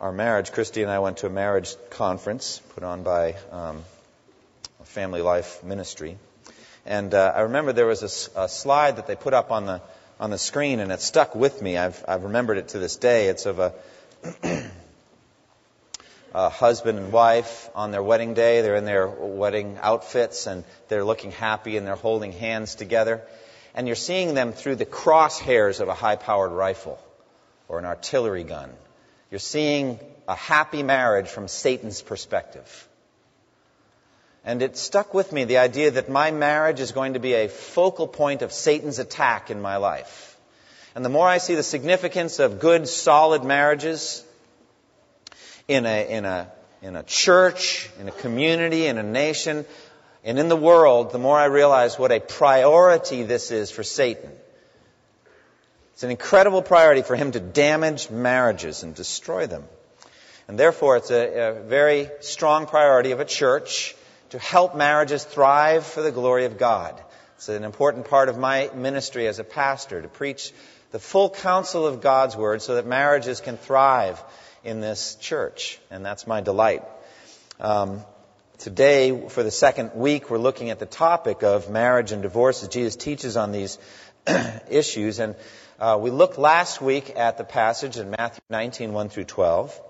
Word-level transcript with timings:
our 0.00 0.12
marriage, 0.12 0.52
Christy 0.52 0.82
and 0.82 0.90
I 0.90 0.98
went 0.98 1.18
to 1.18 1.26
a 1.26 1.30
marriage 1.30 1.74
conference 1.90 2.60
put 2.74 2.82
on 2.82 3.02
by 3.02 3.36
um, 3.50 3.84
Family 4.84 5.22
Life 5.22 5.62
Ministry. 5.62 6.18
And 6.84 7.14
uh, 7.14 7.32
I 7.34 7.42
remember 7.42 7.72
there 7.72 7.86
was 7.86 8.02
a, 8.02 8.42
a, 8.42 8.48
slide 8.48 8.96
that 8.96 9.06
they 9.06 9.16
put 9.16 9.34
up 9.34 9.50
on 9.50 9.66
the, 9.66 9.80
on 10.20 10.30
the 10.30 10.38
screen, 10.38 10.80
and 10.80 10.92
it 10.92 11.00
stuck 11.00 11.34
with 11.34 11.62
me. 11.62 11.78
I've, 11.78 12.04
I've 12.06 12.24
remembered 12.24 12.58
it 12.58 12.68
to 12.68 12.78
this 12.78 12.96
day. 12.96 13.28
It's 13.28 13.46
of 13.46 13.58
a, 13.58 13.72
a 16.34 16.48
husband 16.50 16.98
and 16.98 17.12
wife 17.12 17.70
on 17.74 17.90
their 17.90 18.02
wedding 18.02 18.34
day. 18.34 18.60
They're 18.60 18.76
in 18.76 18.84
their 18.84 19.06
wedding 19.08 19.78
outfits, 19.80 20.46
and 20.46 20.64
they're 20.88 21.04
looking 21.04 21.30
happy, 21.30 21.76
and 21.76 21.86
they're 21.86 21.94
holding 21.94 22.32
hands 22.32 22.74
together. 22.74 23.22
And 23.74 23.86
you're 23.86 23.96
seeing 23.96 24.34
them 24.34 24.52
through 24.52 24.76
the 24.76 24.86
crosshairs 24.86 25.80
of 25.80 25.88
a 25.88 25.94
high 25.94 26.16
powered 26.16 26.52
rifle 26.52 26.98
or 27.68 27.78
an 27.78 27.84
artillery 27.86 28.44
gun. 28.44 28.70
You're 29.34 29.40
seeing 29.40 29.98
a 30.28 30.36
happy 30.36 30.84
marriage 30.84 31.26
from 31.26 31.48
Satan's 31.48 32.00
perspective. 32.00 32.88
And 34.44 34.62
it 34.62 34.76
stuck 34.76 35.12
with 35.12 35.32
me 35.32 35.42
the 35.42 35.58
idea 35.58 35.90
that 35.90 36.08
my 36.08 36.30
marriage 36.30 36.78
is 36.78 36.92
going 36.92 37.14
to 37.14 37.18
be 37.18 37.32
a 37.32 37.48
focal 37.48 38.06
point 38.06 38.42
of 38.42 38.52
Satan's 38.52 39.00
attack 39.00 39.50
in 39.50 39.60
my 39.60 39.78
life. 39.78 40.38
And 40.94 41.04
the 41.04 41.08
more 41.08 41.26
I 41.26 41.38
see 41.38 41.56
the 41.56 41.64
significance 41.64 42.38
of 42.38 42.60
good, 42.60 42.86
solid 42.86 43.42
marriages 43.42 44.24
in 45.66 45.84
a, 45.84 46.08
in 46.08 46.24
a, 46.26 46.48
in 46.80 46.94
a 46.94 47.02
church, 47.02 47.90
in 47.98 48.06
a 48.06 48.12
community, 48.12 48.86
in 48.86 48.98
a 48.98 49.02
nation, 49.02 49.64
and 50.22 50.38
in 50.38 50.48
the 50.48 50.54
world, 50.54 51.10
the 51.10 51.18
more 51.18 51.36
I 51.36 51.46
realize 51.46 51.98
what 51.98 52.12
a 52.12 52.20
priority 52.20 53.24
this 53.24 53.50
is 53.50 53.72
for 53.72 53.82
Satan. 53.82 54.30
It's 55.94 56.02
an 56.02 56.10
incredible 56.10 56.60
priority 56.60 57.02
for 57.02 57.14
him 57.14 57.30
to 57.32 57.40
damage 57.40 58.10
marriages 58.10 58.82
and 58.82 58.96
destroy 58.96 59.46
them. 59.46 59.62
And 60.48 60.58
therefore, 60.58 60.96
it's 60.96 61.12
a, 61.12 61.50
a, 61.50 61.62
very 61.62 62.10
strong 62.18 62.66
priority 62.66 63.12
of 63.12 63.20
a 63.20 63.24
church 63.24 63.94
to 64.30 64.40
help 64.40 64.74
marriages 64.74 65.22
thrive 65.22 65.86
for 65.86 66.02
the 66.02 66.10
glory 66.10 66.46
of 66.46 66.58
God. 66.58 67.00
It's 67.36 67.48
an 67.48 67.62
important 67.62 68.08
part 68.08 68.28
of 68.28 68.36
my 68.36 68.70
ministry 68.74 69.28
as 69.28 69.38
a 69.38 69.44
pastor 69.44 70.02
to 70.02 70.08
preach 70.08 70.52
the 70.90 70.98
full 70.98 71.30
counsel 71.30 71.86
of 71.86 72.00
God's 72.00 72.36
Word 72.36 72.60
so 72.60 72.74
that 72.74 72.86
marriages 72.86 73.40
can 73.40 73.56
thrive 73.56 74.20
in 74.64 74.80
this 74.80 75.14
church. 75.20 75.78
And 75.92 76.04
that's 76.04 76.26
my 76.26 76.40
delight. 76.40 76.82
Um, 77.60 78.04
today, 78.58 79.28
for 79.28 79.44
the 79.44 79.52
second 79.52 79.92
week, 79.94 80.28
we're 80.28 80.38
looking 80.38 80.70
at 80.70 80.80
the 80.80 80.86
topic 80.86 81.44
of 81.44 81.70
marriage 81.70 82.10
and 82.10 82.20
divorce 82.20 82.64
as 82.64 82.68
Jesus 82.68 82.96
teaches 82.96 83.36
on 83.36 83.52
these 83.52 83.78
issues. 84.68 85.20
And 85.20 85.36
uh, 85.78 85.98
we 86.00 86.10
looked 86.10 86.38
last 86.38 86.80
week 86.80 87.12
at 87.16 87.36
the 87.36 87.44
passage 87.44 87.96
in 87.96 88.10
Matthew 88.10 88.42
19, 88.50 88.92
1 88.92 89.08
through 89.08 89.24
12. 89.24 89.80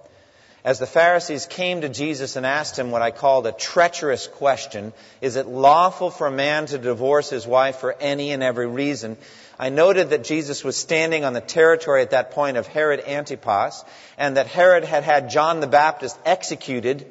As 0.65 0.79
the 0.79 0.87
Pharisees 0.87 1.45
came 1.45 1.83
to 1.83 1.91
Jesus 1.91 2.37
and 2.37 2.47
asked 2.47 2.79
him 2.79 2.91
what 2.91 3.03
I 3.03 3.11
called 3.11 3.47
a 3.47 3.53
treacherous 3.53 4.27
question, 4.27 4.95
is 5.21 5.37
it 5.37 5.47
lawful 5.47 6.11
for 6.11 6.27
a 6.27 6.33
man 6.33 6.65
to 6.67 6.79
divorce 6.79 7.29
his 7.29 7.47
wife 7.47 7.77
for 7.77 7.95
any 8.01 8.33
and 8.33 8.43
every 8.43 8.67
reason? 8.67 9.19
I 9.59 9.69
noted 9.69 10.11
that 10.11 10.25
Jesus 10.25 10.65
was 10.65 10.79
standing 10.79 11.27
on 11.27 11.35
the 11.35 11.43
territory 11.43 12.01
at 12.01 12.13
that 12.13 12.31
point 12.31 12.57
of 12.57 12.67
Herod 12.67 13.01
Antipas, 13.07 13.85
and 14.17 14.39
that 14.39 14.47
Herod 14.47 14.85
had 14.85 15.05
had 15.05 15.29
John 15.29 15.61
the 15.61 15.67
Baptist 15.67 16.19
executed 16.25 17.07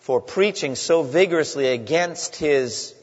for 0.00 0.20
preaching 0.20 0.74
so 0.74 1.02
vigorously 1.02 1.68
against 1.68 2.36
his 2.36 2.94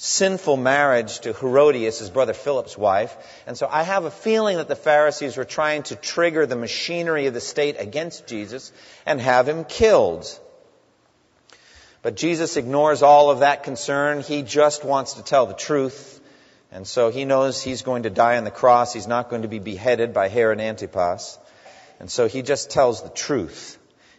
sinful 0.00 0.56
marriage 0.56 1.18
to 1.18 1.32
Herodias, 1.32 1.98
his 1.98 2.08
brother 2.08 2.32
Philip's 2.32 2.78
wife. 2.78 3.16
And 3.48 3.58
so 3.58 3.68
I 3.68 3.82
have 3.82 4.04
a 4.04 4.12
feeling 4.12 4.58
that 4.58 4.68
the 4.68 4.76
Pharisees 4.76 5.36
were 5.36 5.44
trying 5.44 5.82
to 5.84 5.96
trigger 5.96 6.46
the 6.46 6.54
machinery 6.54 7.26
of 7.26 7.34
the 7.34 7.40
state 7.40 7.76
against 7.80 8.28
Jesus 8.28 8.72
and 9.04 9.20
have 9.20 9.48
him 9.48 9.64
killed. 9.64 10.26
But 12.00 12.14
Jesus 12.14 12.56
ignores 12.56 13.02
all 13.02 13.30
of 13.30 13.40
that 13.40 13.64
concern. 13.64 14.20
He 14.20 14.42
just 14.42 14.84
wants 14.84 15.14
to 15.14 15.24
tell 15.24 15.46
the 15.46 15.54
truth. 15.54 16.20
And 16.70 16.86
so 16.86 17.10
he 17.10 17.24
knows 17.24 17.60
he's 17.60 17.82
going 17.82 18.04
to 18.04 18.10
die 18.10 18.36
on 18.36 18.44
the 18.44 18.52
cross. 18.52 18.92
He's 18.92 19.08
not 19.08 19.30
going 19.30 19.42
to 19.42 19.48
be 19.48 19.58
beheaded 19.58 20.14
by 20.14 20.28
Herod 20.28 20.60
Antipas. 20.60 21.38
And 21.98 22.08
so 22.08 22.28
he 22.28 22.42
just 22.42 22.70
tells 22.70 23.02
the 23.02 23.08
truth. 23.08 23.77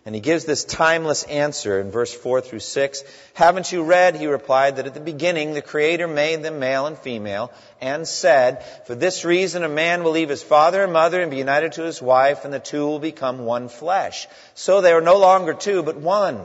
And 0.10 0.16
he 0.16 0.22
gives 0.22 0.44
this 0.44 0.64
timeless 0.64 1.22
answer 1.22 1.80
in 1.80 1.92
verse 1.92 2.12
4 2.12 2.42
through 2.42 2.62
6. 2.62 3.04
Haven't 3.36 3.72
you 3.72 3.84
read, 3.84 4.16
he 4.16 4.26
replied, 4.26 4.78
that 4.78 4.88
at 4.88 4.96
the 4.96 5.00
beginning 5.00 5.54
the 5.54 5.62
Creator 5.62 6.08
made 6.08 6.42
them 6.42 6.58
male 6.58 6.88
and 6.88 6.98
female 6.98 7.52
and 7.80 8.08
said, 8.08 8.66
For 8.88 8.96
this 8.96 9.24
reason 9.24 9.64
a 9.64 9.70
man 9.70 10.04
will 10.04 10.14
leave 10.14 10.30
his 10.30 10.42
father 10.42 10.84
and 10.84 10.92
mother 10.92 11.22
and 11.22 11.30
be 11.30 11.38
united 11.38 11.74
to 11.74 11.84
his 11.84 12.02
wife, 12.02 12.44
and 12.44 12.52
the 12.52 12.60
two 12.60 12.88
will 12.88 12.98
become 12.98 13.46
one 13.46 13.70
flesh. 13.70 14.28
So 14.56 14.82
they 14.82 14.94
are 14.94 15.00
no 15.00 15.20
longer 15.20 15.54
two, 15.54 15.84
but 15.84 15.98
one. 15.98 16.44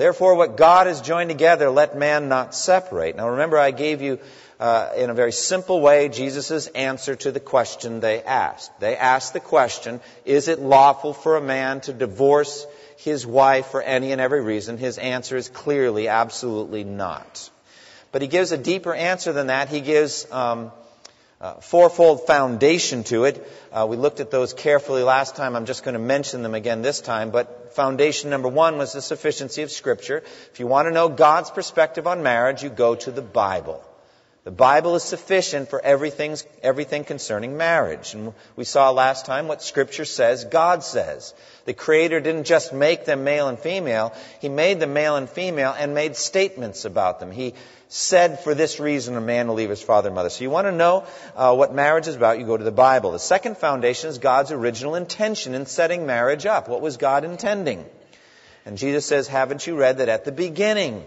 Therefore, 0.00 0.34
what 0.34 0.56
God 0.56 0.86
has 0.86 1.02
joined 1.02 1.28
together, 1.28 1.68
let 1.68 1.94
man 1.94 2.30
not 2.30 2.54
separate. 2.54 3.16
Now 3.16 3.28
remember, 3.28 3.58
I 3.58 3.70
gave 3.70 4.00
you 4.00 4.18
uh, 4.58 4.92
in 4.96 5.10
a 5.10 5.14
very 5.14 5.30
simple 5.30 5.82
way 5.82 6.08
Jesus' 6.08 6.68
answer 6.68 7.16
to 7.16 7.30
the 7.30 7.38
question 7.38 8.00
they 8.00 8.22
asked. 8.22 8.80
They 8.80 8.96
asked 8.96 9.34
the 9.34 9.40
question, 9.40 10.00
is 10.24 10.48
it 10.48 10.58
lawful 10.58 11.12
for 11.12 11.36
a 11.36 11.42
man 11.42 11.82
to 11.82 11.92
divorce 11.92 12.66
his 12.96 13.26
wife 13.26 13.66
for 13.66 13.82
any 13.82 14.12
and 14.12 14.22
every 14.22 14.40
reason? 14.40 14.78
His 14.78 14.96
answer 14.96 15.36
is 15.36 15.50
clearly, 15.50 16.08
absolutely 16.08 16.82
not. 16.82 17.50
But 18.10 18.22
he 18.22 18.28
gives 18.28 18.52
a 18.52 18.56
deeper 18.56 18.94
answer 18.94 19.34
than 19.34 19.48
that. 19.48 19.68
He 19.68 19.82
gives 19.82 20.26
um, 20.32 20.72
uh, 21.40 21.54
fourfold 21.54 22.26
foundation 22.26 23.02
to 23.04 23.24
it. 23.24 23.46
Uh, 23.72 23.86
we 23.88 23.96
looked 23.96 24.20
at 24.20 24.30
those 24.30 24.52
carefully 24.52 25.02
last 25.02 25.36
time. 25.36 25.56
I'm 25.56 25.66
just 25.66 25.84
going 25.84 25.94
to 25.94 26.00
mention 26.00 26.42
them 26.42 26.54
again 26.54 26.82
this 26.82 27.00
time. 27.00 27.30
But 27.30 27.74
foundation 27.74 28.30
number 28.30 28.48
one 28.48 28.76
was 28.76 28.92
the 28.92 29.00
sufficiency 29.00 29.62
of 29.62 29.70
Scripture. 29.70 30.22
If 30.52 30.60
you 30.60 30.66
want 30.66 30.88
to 30.88 30.92
know 30.92 31.08
God's 31.08 31.50
perspective 31.50 32.06
on 32.06 32.22
marriage, 32.22 32.62
you 32.62 32.68
go 32.68 32.94
to 32.94 33.10
the 33.10 33.22
Bible. 33.22 33.82
The 34.42 34.50
Bible 34.50 34.96
is 34.96 35.02
sufficient 35.02 35.68
for 35.68 35.80
everything, 35.80 36.34
everything 36.62 37.04
concerning 37.04 37.58
marriage. 37.58 38.14
And 38.14 38.32
we 38.56 38.64
saw 38.64 38.90
last 38.90 39.26
time 39.26 39.48
what 39.48 39.62
Scripture 39.62 40.06
says 40.06 40.44
God 40.44 40.82
says. 40.82 41.34
The 41.66 41.74
Creator 41.74 42.20
didn't 42.20 42.44
just 42.44 42.72
make 42.72 43.04
them 43.04 43.22
male 43.22 43.48
and 43.48 43.58
female, 43.58 44.14
He 44.40 44.48
made 44.48 44.80
them 44.80 44.94
male 44.94 45.16
and 45.16 45.28
female 45.28 45.74
and 45.78 45.94
made 45.94 46.16
statements 46.16 46.86
about 46.86 47.20
them. 47.20 47.30
He 47.32 47.52
said, 47.88 48.40
for 48.40 48.54
this 48.54 48.80
reason, 48.80 49.16
a 49.16 49.20
man 49.20 49.48
will 49.48 49.56
leave 49.56 49.68
his 49.68 49.82
father 49.82 50.08
and 50.08 50.14
mother. 50.14 50.30
So 50.30 50.42
you 50.42 50.50
want 50.50 50.68
to 50.68 50.72
know 50.72 51.04
uh, 51.34 51.54
what 51.54 51.74
marriage 51.74 52.06
is 52.06 52.14
about, 52.14 52.38
you 52.38 52.46
go 52.46 52.56
to 52.56 52.64
the 52.64 52.70
Bible. 52.70 53.10
The 53.10 53.18
second 53.18 53.58
foundation 53.58 54.08
is 54.08 54.18
God's 54.18 54.52
original 54.52 54.94
intention 54.94 55.54
in 55.54 55.66
setting 55.66 56.06
marriage 56.06 56.46
up. 56.46 56.68
What 56.68 56.80
was 56.80 56.96
God 56.96 57.24
intending? 57.24 57.84
And 58.64 58.78
Jesus 58.78 59.06
says, 59.06 59.26
haven't 59.26 59.66
you 59.66 59.76
read 59.76 59.98
that 59.98 60.08
at 60.08 60.24
the 60.24 60.30
beginning, 60.30 61.04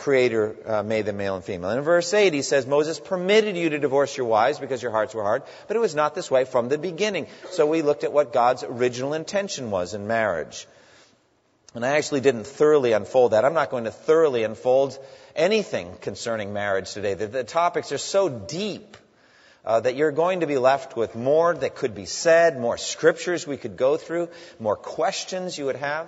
Creator 0.00 0.56
uh, 0.64 0.82
made 0.82 1.04
them 1.04 1.18
male 1.18 1.34
and 1.34 1.44
female. 1.44 1.68
And 1.68 1.78
in 1.80 1.84
verse 1.84 2.14
8, 2.14 2.32
he 2.32 2.40
says, 2.40 2.66
Moses 2.66 2.98
permitted 2.98 3.54
you 3.54 3.68
to 3.68 3.78
divorce 3.78 4.16
your 4.16 4.26
wives 4.26 4.58
because 4.58 4.82
your 4.82 4.92
hearts 4.92 5.14
were 5.14 5.22
hard, 5.22 5.42
but 5.68 5.76
it 5.76 5.80
was 5.80 5.94
not 5.94 6.14
this 6.14 6.30
way 6.30 6.46
from 6.46 6.70
the 6.70 6.78
beginning. 6.78 7.26
So 7.50 7.66
we 7.66 7.82
looked 7.82 8.02
at 8.02 8.10
what 8.10 8.32
God's 8.32 8.64
original 8.64 9.12
intention 9.12 9.70
was 9.70 9.92
in 9.92 10.06
marriage. 10.06 10.66
And 11.74 11.84
I 11.84 11.98
actually 11.98 12.22
didn't 12.22 12.44
thoroughly 12.44 12.92
unfold 12.92 13.32
that. 13.32 13.44
I'm 13.44 13.52
not 13.52 13.70
going 13.70 13.84
to 13.84 13.90
thoroughly 13.90 14.42
unfold 14.42 14.98
anything 15.36 15.94
concerning 16.00 16.54
marriage 16.54 16.94
today. 16.94 17.12
The, 17.12 17.26
the 17.26 17.44
topics 17.44 17.92
are 17.92 17.98
so 17.98 18.30
deep 18.30 18.96
uh, 19.66 19.80
that 19.80 19.96
you're 19.96 20.12
going 20.12 20.40
to 20.40 20.46
be 20.46 20.56
left 20.56 20.96
with 20.96 21.14
more 21.14 21.54
that 21.54 21.74
could 21.74 21.94
be 21.94 22.06
said, 22.06 22.58
more 22.58 22.78
scriptures 22.78 23.46
we 23.46 23.58
could 23.58 23.76
go 23.76 23.98
through, 23.98 24.30
more 24.58 24.76
questions 24.76 25.58
you 25.58 25.66
would 25.66 25.76
have. 25.76 26.06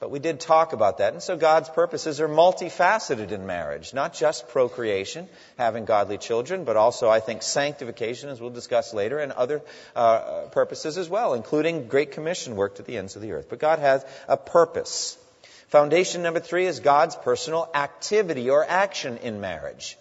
But 0.00 0.12
we 0.12 0.20
did 0.20 0.38
talk 0.38 0.72
about 0.72 0.98
that. 0.98 1.12
And 1.12 1.22
so 1.22 1.36
God's 1.36 1.68
purposes 1.68 2.20
are 2.20 2.28
multifaceted 2.28 3.32
in 3.32 3.46
marriage, 3.46 3.92
not 3.92 4.14
just 4.14 4.48
procreation, 4.48 5.28
having 5.56 5.86
godly 5.86 6.18
children, 6.18 6.62
but 6.62 6.76
also, 6.76 7.08
I 7.08 7.18
think, 7.18 7.42
sanctification, 7.42 8.28
as 8.28 8.40
we'll 8.40 8.50
discuss 8.50 8.94
later, 8.94 9.18
and 9.18 9.32
other 9.32 9.60
uh, 9.96 10.42
purposes 10.52 10.98
as 10.98 11.08
well, 11.08 11.34
including 11.34 11.88
Great 11.88 12.12
Commission 12.12 12.54
work 12.54 12.76
to 12.76 12.82
the 12.82 12.96
ends 12.96 13.16
of 13.16 13.22
the 13.22 13.32
earth. 13.32 13.48
But 13.48 13.58
God 13.58 13.80
has 13.80 14.04
a 14.28 14.36
purpose. 14.36 15.18
Foundation 15.66 16.22
number 16.22 16.40
three 16.40 16.66
is 16.66 16.78
God's 16.78 17.16
personal 17.16 17.68
activity 17.74 18.50
or 18.50 18.64
action 18.64 19.18
in 19.18 19.40
marriage. 19.40 19.98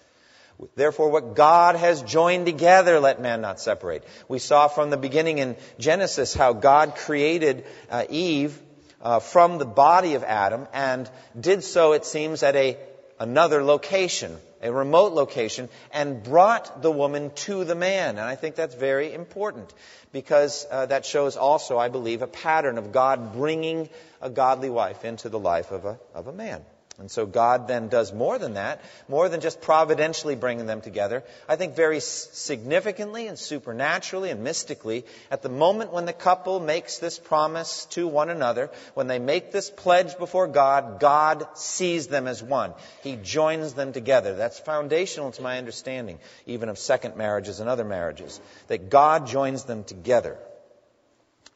Therefore, 0.75 1.09
what 1.09 1.35
God 1.35 1.75
has 1.75 2.03
joined 2.03 2.45
together, 2.45 2.99
let 2.99 3.19
man 3.19 3.41
not 3.41 3.59
separate. 3.59 4.03
We 4.27 4.39
saw 4.39 4.67
from 4.67 4.91
the 4.91 4.97
beginning 4.97 5.39
in 5.39 5.55
Genesis 5.79 6.33
how 6.33 6.53
God 6.53 6.95
created 6.95 7.65
uh, 7.89 8.05
Eve 8.09 8.59
uh, 9.01 9.19
from 9.19 9.57
the 9.57 9.65
body 9.65 10.15
of 10.15 10.23
Adam 10.23 10.67
and 10.73 11.09
did 11.39 11.63
so, 11.63 11.93
it 11.93 12.05
seems, 12.05 12.43
at 12.43 12.55
a, 12.55 12.77
another 13.19 13.63
location, 13.63 14.35
a 14.61 14.71
remote 14.71 15.13
location, 15.13 15.69
and 15.91 16.23
brought 16.23 16.81
the 16.81 16.91
woman 16.91 17.31
to 17.35 17.63
the 17.63 17.75
man. 17.75 18.17
And 18.17 18.27
I 18.27 18.35
think 18.35 18.55
that's 18.55 18.75
very 18.75 19.13
important 19.13 19.71
because 20.11 20.65
uh, 20.71 20.85
that 20.87 21.05
shows 21.05 21.37
also, 21.37 21.77
I 21.77 21.89
believe, 21.89 22.21
a 22.21 22.27
pattern 22.27 22.77
of 22.77 22.91
God 22.91 23.33
bringing 23.33 23.89
a 24.21 24.29
godly 24.29 24.69
wife 24.69 25.05
into 25.05 25.29
the 25.29 25.39
life 25.39 25.71
of 25.71 25.85
a, 25.85 25.99
of 26.13 26.27
a 26.27 26.33
man. 26.33 26.63
And 26.99 27.11
so 27.11 27.27
God 27.27 27.67
then 27.67 27.89
does 27.89 28.11
more 28.11 28.39
than 28.39 28.55
that, 28.55 28.81
more 29.07 29.29
than 29.29 29.39
just 29.39 29.61
providentially 29.61 30.35
bringing 30.35 30.65
them 30.65 30.81
together. 30.81 31.23
I 31.47 31.55
think 31.55 31.75
very 31.75 31.99
significantly 31.99 33.27
and 33.27 33.37
supernaturally 33.37 34.31
and 34.31 34.43
mystically, 34.43 35.05
at 35.29 35.43
the 35.43 35.49
moment 35.49 35.93
when 35.93 36.05
the 36.05 36.13
couple 36.13 36.59
makes 36.59 36.97
this 36.97 37.19
promise 37.19 37.85
to 37.91 38.07
one 38.07 38.31
another, 38.31 38.71
when 38.95 39.05
they 39.05 39.19
make 39.19 39.51
this 39.51 39.69
pledge 39.69 40.17
before 40.17 40.47
God, 40.47 40.99
God 40.99 41.47
sees 41.53 42.07
them 42.07 42.27
as 42.27 42.41
one. 42.41 42.73
He 43.03 43.15
joins 43.15 43.73
them 43.73 43.93
together. 43.93 44.35
That's 44.35 44.59
foundational 44.59 45.31
to 45.33 45.43
my 45.43 45.59
understanding, 45.59 46.17
even 46.47 46.67
of 46.67 46.79
second 46.79 47.15
marriages 47.15 47.59
and 47.59 47.69
other 47.69 47.85
marriages, 47.85 48.41
that 48.69 48.89
God 48.89 49.27
joins 49.27 49.65
them 49.65 49.83
together. 49.83 50.35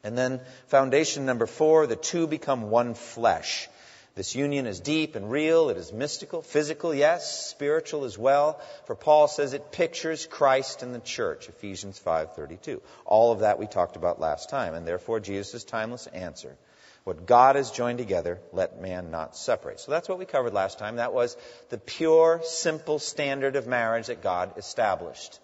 And 0.04 0.16
then 0.16 0.40
foundation 0.68 1.26
number 1.26 1.46
four, 1.46 1.88
the 1.88 1.96
two 1.96 2.28
become 2.28 2.70
one 2.70 2.94
flesh. 2.94 3.68
This 4.14 4.34
union 4.34 4.66
is 4.66 4.80
deep 4.80 5.16
and 5.16 5.30
real. 5.30 5.70
It 5.70 5.78
is 5.78 5.90
mystical, 5.90 6.42
physical, 6.42 6.94
yes, 6.94 7.48
spiritual 7.48 8.04
as 8.04 8.18
well. 8.18 8.60
For 8.84 8.94
Paul 8.94 9.26
says 9.26 9.54
it 9.54 9.72
pictures 9.72 10.26
Christ 10.26 10.82
and 10.82 10.94
the 10.94 11.00
church, 11.00 11.48
Ephesians 11.48 11.98
5:32. 11.98 12.82
All 13.06 13.32
of 13.32 13.40
that 13.40 13.58
we 13.58 13.66
talked 13.66 13.96
about 13.96 14.20
last 14.20 14.50
time, 14.50 14.74
and 14.74 14.86
therefore 14.86 15.18
Jesus' 15.18 15.64
timeless 15.64 16.06
answer. 16.08 16.58
What 17.04 17.26
God 17.26 17.56
has 17.56 17.70
joined 17.70 17.98
together, 17.98 18.38
let 18.52 18.80
man 18.80 19.10
not 19.10 19.34
separate. 19.34 19.80
So 19.80 19.90
that's 19.90 20.08
what 20.08 20.18
we 20.18 20.24
covered 20.24 20.52
last 20.52 20.78
time. 20.78 20.96
That 20.96 21.14
was 21.14 21.36
the 21.70 21.78
pure, 21.78 22.40
simple 22.44 22.98
standard 22.98 23.56
of 23.56 23.66
marriage 23.66 24.06
that 24.06 24.22
God 24.22 24.56
established. 24.56 25.40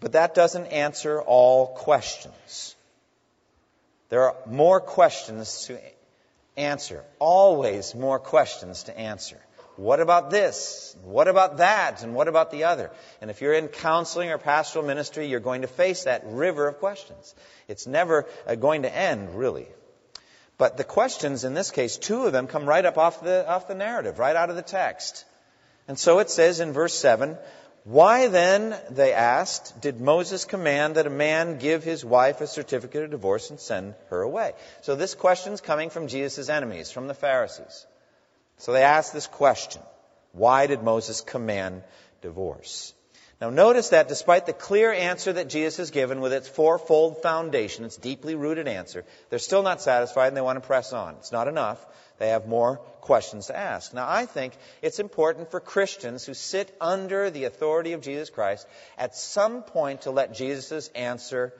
But 0.00 0.12
that 0.12 0.34
doesn't 0.34 0.66
answer 0.66 1.22
all 1.22 1.68
questions. 1.68 2.74
There 4.10 4.24
are 4.24 4.36
more 4.44 4.80
questions 4.80 5.66
to 5.66 5.78
answer. 6.56 7.04
Always 7.18 7.94
more 7.94 8.18
questions 8.18 8.84
to 8.84 8.98
answer. 8.98 9.40
What 9.76 9.98
about 9.98 10.30
this? 10.30 10.96
What 11.02 11.26
about 11.26 11.56
that? 11.56 12.02
And 12.02 12.14
what 12.14 12.28
about 12.28 12.52
the 12.52 12.64
other? 12.64 12.92
And 13.20 13.30
if 13.30 13.40
you're 13.40 13.54
in 13.54 13.66
counseling 13.68 14.30
or 14.30 14.38
pastoral 14.38 14.86
ministry, 14.86 15.26
you're 15.26 15.40
going 15.40 15.62
to 15.62 15.66
face 15.66 16.04
that 16.04 16.22
river 16.24 16.68
of 16.68 16.78
questions. 16.78 17.34
It's 17.66 17.86
never 17.86 18.26
uh, 18.46 18.54
going 18.54 18.82
to 18.82 18.94
end, 18.94 19.34
really. 19.34 19.66
But 20.58 20.76
the 20.76 20.84
questions 20.84 21.42
in 21.42 21.54
this 21.54 21.72
case, 21.72 21.96
two 21.98 22.22
of 22.24 22.32
them 22.32 22.46
come 22.46 22.66
right 22.66 22.84
up 22.84 22.98
off 22.98 23.20
the, 23.20 23.48
off 23.48 23.66
the 23.66 23.74
narrative, 23.74 24.20
right 24.20 24.36
out 24.36 24.50
of 24.50 24.56
the 24.56 24.62
text. 24.62 25.24
And 25.88 25.98
so 25.98 26.20
it 26.20 26.30
says 26.30 26.60
in 26.60 26.72
verse 26.72 26.94
7 26.94 27.36
why 27.84 28.28
then, 28.28 28.74
they 28.90 29.12
asked, 29.12 29.78
did 29.82 30.00
Moses 30.00 30.46
command 30.46 30.94
that 30.94 31.06
a 31.06 31.10
man 31.10 31.58
give 31.58 31.84
his 31.84 32.02
wife 32.02 32.40
a 32.40 32.46
certificate 32.46 33.04
of 33.04 33.10
divorce 33.10 33.50
and 33.50 33.60
send 33.60 33.94
her 34.08 34.22
away? 34.22 34.54
So 34.80 34.96
this 34.96 35.14
question's 35.14 35.60
coming 35.60 35.90
from 35.90 36.08
Jesus' 36.08 36.48
enemies, 36.48 36.90
from 36.90 37.08
the 37.08 37.14
Pharisees. 37.14 37.86
So 38.56 38.72
they 38.72 38.82
asked 38.82 39.12
this 39.12 39.26
question. 39.26 39.82
Why 40.32 40.66
did 40.66 40.82
Moses 40.82 41.20
command 41.20 41.82
divorce? 42.22 42.94
Now 43.38 43.50
notice 43.50 43.90
that 43.90 44.08
despite 44.08 44.46
the 44.46 44.54
clear 44.54 44.90
answer 44.90 45.34
that 45.34 45.50
Jesus 45.50 45.76
has 45.76 45.90
given 45.90 46.22
with 46.22 46.32
its 46.32 46.48
fourfold 46.48 47.20
foundation, 47.20 47.84
its 47.84 47.98
deeply 47.98 48.34
rooted 48.34 48.66
answer, 48.66 49.04
they're 49.28 49.38
still 49.38 49.62
not 49.62 49.82
satisfied 49.82 50.28
and 50.28 50.36
they 50.36 50.40
want 50.40 50.56
to 50.56 50.66
press 50.66 50.94
on. 50.94 51.16
It's 51.16 51.32
not 51.32 51.48
enough. 51.48 51.84
They 52.24 52.30
have 52.30 52.46
more 52.46 52.78
questions 53.02 53.48
to 53.48 53.56
ask. 53.56 53.92
Now, 53.92 54.08
I 54.08 54.24
think 54.24 54.54
it's 54.80 54.98
important 54.98 55.50
for 55.50 55.60
Christians 55.60 56.24
who 56.24 56.32
sit 56.32 56.74
under 56.80 57.28
the 57.28 57.44
authority 57.44 57.92
of 57.92 58.00
Jesus 58.00 58.30
Christ 58.30 58.66
at 58.96 59.14
some 59.14 59.62
point 59.62 60.02
to 60.02 60.10
let 60.10 60.32
Jesus' 60.32 60.88
answer 60.94 61.52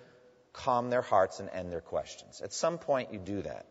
calm 0.54 0.88
their 0.88 1.02
hearts 1.02 1.38
and 1.38 1.50
end 1.50 1.70
their 1.70 1.82
questions. 1.82 2.40
At 2.40 2.54
some 2.54 2.78
point, 2.78 3.12
you 3.12 3.18
do 3.18 3.42
that. 3.42 3.66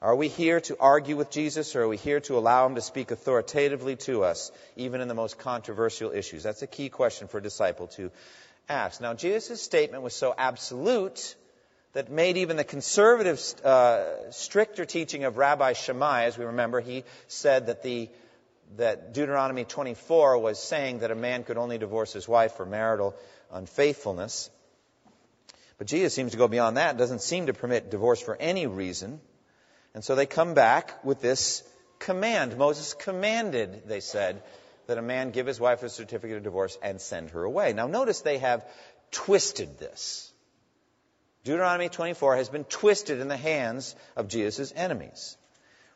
Are 0.00 0.14
we 0.14 0.28
here 0.28 0.60
to 0.60 0.76
argue 0.78 1.16
with 1.16 1.30
Jesus 1.30 1.74
or 1.74 1.82
are 1.82 1.88
we 1.88 1.96
here 1.96 2.20
to 2.20 2.38
allow 2.38 2.64
him 2.64 2.76
to 2.76 2.80
speak 2.80 3.10
authoritatively 3.10 3.96
to 4.06 4.22
us, 4.22 4.52
even 4.76 5.00
in 5.00 5.08
the 5.08 5.14
most 5.14 5.36
controversial 5.36 6.12
issues? 6.12 6.44
That's 6.44 6.62
a 6.62 6.68
key 6.68 6.90
question 6.90 7.26
for 7.26 7.38
a 7.38 7.42
disciple 7.42 7.88
to 7.96 8.12
ask. 8.68 9.00
Now, 9.00 9.14
Jesus' 9.14 9.60
statement 9.60 10.04
was 10.04 10.14
so 10.14 10.32
absolute 10.38 11.34
that 11.96 12.10
made 12.10 12.36
even 12.36 12.58
the 12.58 12.64
conservative, 12.64 13.42
uh, 13.64 14.30
stricter 14.30 14.84
teaching 14.84 15.24
of 15.24 15.38
Rabbi 15.38 15.72
Shammai, 15.72 16.24
as 16.24 16.36
we 16.36 16.44
remember, 16.44 16.82
he 16.82 17.04
said 17.26 17.68
that 17.68 17.82
the 17.82 18.10
that 18.76 19.14
Deuteronomy 19.14 19.64
24 19.64 20.36
was 20.36 20.62
saying 20.62 20.98
that 20.98 21.10
a 21.10 21.14
man 21.14 21.42
could 21.42 21.56
only 21.56 21.78
divorce 21.78 22.12
his 22.12 22.28
wife 22.28 22.52
for 22.56 22.66
marital 22.66 23.14
unfaithfulness. 23.50 24.50
But 25.78 25.86
Jesus 25.86 26.12
seems 26.12 26.32
to 26.32 26.36
go 26.36 26.48
beyond 26.48 26.76
that, 26.76 26.98
doesn't 26.98 27.22
seem 27.22 27.46
to 27.46 27.54
permit 27.54 27.90
divorce 27.90 28.20
for 28.20 28.36
any 28.36 28.66
reason. 28.66 29.18
And 29.94 30.04
so 30.04 30.16
they 30.16 30.26
come 30.26 30.52
back 30.52 31.02
with 31.02 31.22
this 31.22 31.62
command. 31.98 32.58
Moses 32.58 32.92
commanded, 32.92 33.84
they 33.86 34.00
said, 34.00 34.42
that 34.86 34.98
a 34.98 35.02
man 35.02 35.30
give 35.30 35.46
his 35.46 35.58
wife 35.58 35.82
a 35.82 35.88
certificate 35.88 36.36
of 36.36 36.42
divorce 36.42 36.76
and 36.82 37.00
send 37.00 37.30
her 37.30 37.42
away. 37.42 37.72
Now 37.72 37.86
notice 37.86 38.20
they 38.20 38.38
have 38.38 38.66
twisted 39.12 39.78
this. 39.78 40.25
Deuteronomy 41.46 41.88
24 41.88 42.36
has 42.36 42.48
been 42.48 42.64
twisted 42.64 43.20
in 43.20 43.28
the 43.28 43.36
hands 43.36 43.94
of 44.16 44.26
Jesus' 44.26 44.72
enemies. 44.74 45.36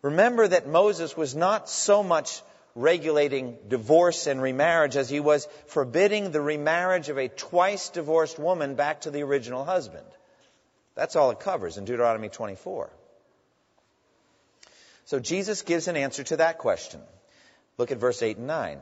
Remember 0.01 0.47
that 0.47 0.69
Moses 0.69 1.17
was 1.17 1.35
not 1.35 1.69
so 1.69 2.05
much 2.05 2.41
regulating 2.77 3.59
divorce 3.67 4.29
and 4.29 4.41
remarriage 4.41 4.95
as 4.95 5.11
he 5.11 5.19
was 5.19 5.49
forbidding 5.67 6.31
the 6.31 6.41
remarriage 6.41 7.09
of 7.09 7.19
a 7.19 7.27
twice 7.27 7.89
divorced 7.89 8.39
woman 8.39 8.77
back 8.77 9.01
to 9.01 9.11
the 9.11 9.25
original 9.25 9.65
husband. 9.65 10.07
That's 10.95 11.17
all 11.17 11.33
it 11.33 11.41
covers 11.41 11.79
in 11.79 11.85
Deuteronomy 11.85 12.29
24. 12.29 12.89
So 15.07 15.19
Jesus 15.19 15.63
gives 15.63 15.89
an 15.89 15.97
answer 15.97 16.23
to 16.23 16.37
that 16.37 16.59
question. 16.59 17.01
Look 17.77 17.91
at 17.91 17.99
verse 17.99 18.23
8 18.23 18.37
and 18.37 18.47
9. 18.47 18.79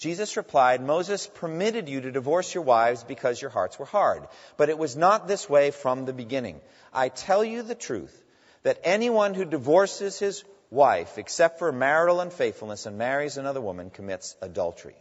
Jesus 0.00 0.38
replied, 0.38 0.82
Moses 0.82 1.26
permitted 1.26 1.86
you 1.86 2.00
to 2.00 2.10
divorce 2.10 2.54
your 2.54 2.64
wives 2.64 3.04
because 3.04 3.40
your 3.40 3.50
hearts 3.50 3.78
were 3.78 3.84
hard. 3.84 4.26
But 4.56 4.70
it 4.70 4.78
was 4.78 4.96
not 4.96 5.28
this 5.28 5.46
way 5.46 5.70
from 5.72 6.06
the 6.06 6.14
beginning. 6.14 6.62
I 6.90 7.10
tell 7.10 7.44
you 7.44 7.62
the 7.62 7.74
truth, 7.74 8.24
that 8.62 8.80
anyone 8.82 9.34
who 9.34 9.44
divorces 9.44 10.18
his 10.18 10.42
wife, 10.70 11.18
except 11.18 11.58
for 11.58 11.70
marital 11.70 12.20
unfaithfulness, 12.20 12.86
and 12.86 12.96
marries 12.96 13.36
another 13.36 13.60
woman, 13.60 13.90
commits 13.90 14.36
adultery. 14.40 14.96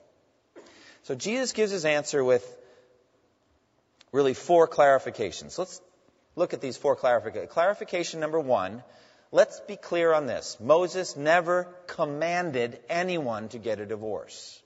So 1.04 1.16
Jesus 1.16 1.54
gives 1.54 1.72
his 1.72 1.86
answer 1.86 2.22
with 2.22 2.46
really 4.12 4.34
four 4.34 4.68
clarifications. 4.68 5.58
Let's 5.58 5.82
look 6.36 6.54
at 6.54 6.60
these 6.60 6.76
four 6.76 6.98
clarifications. 6.98 7.50
Clarification 7.50 8.20
number 8.20 8.40
one, 8.40 8.84
let's 9.32 9.62
be 9.62 9.78
clear 9.78 10.14
on 10.14 10.26
this. 10.26 10.58
Moses 10.60 11.16
never 11.16 11.74
commanded 11.88 12.78
anyone 12.90 13.48
to 13.50 13.60
get 13.60 13.80
a 13.80 13.86
divorce. 13.86 14.62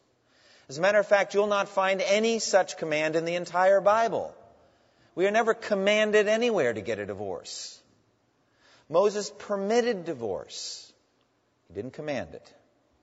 As 0.70 0.77
a 0.77 0.82
matter 0.82 1.00
of 1.00 1.08
fact, 1.08 1.34
you'll 1.34 1.48
not 1.48 1.70
find 1.70 2.01
any 2.01 2.39
such 2.39 2.77
command 2.77 3.15
in 3.15 3.25
the 3.25 3.36
entire 3.36 3.82
Bible. 3.82 4.34
We 5.15 5.27
are 5.27 5.32
never 5.32 5.53
commanded 5.53 6.27
anywhere 6.27 6.74
to 6.74 6.82
get 6.82 7.00
a 7.00 7.05
divorce. 7.05 7.79
Moses 8.89 9.32
permitted 9.38 10.05
divorce. 10.05 10.91
He 11.67 11.74
didn't 11.74 11.93
command 11.93 12.34
it. 12.34 12.53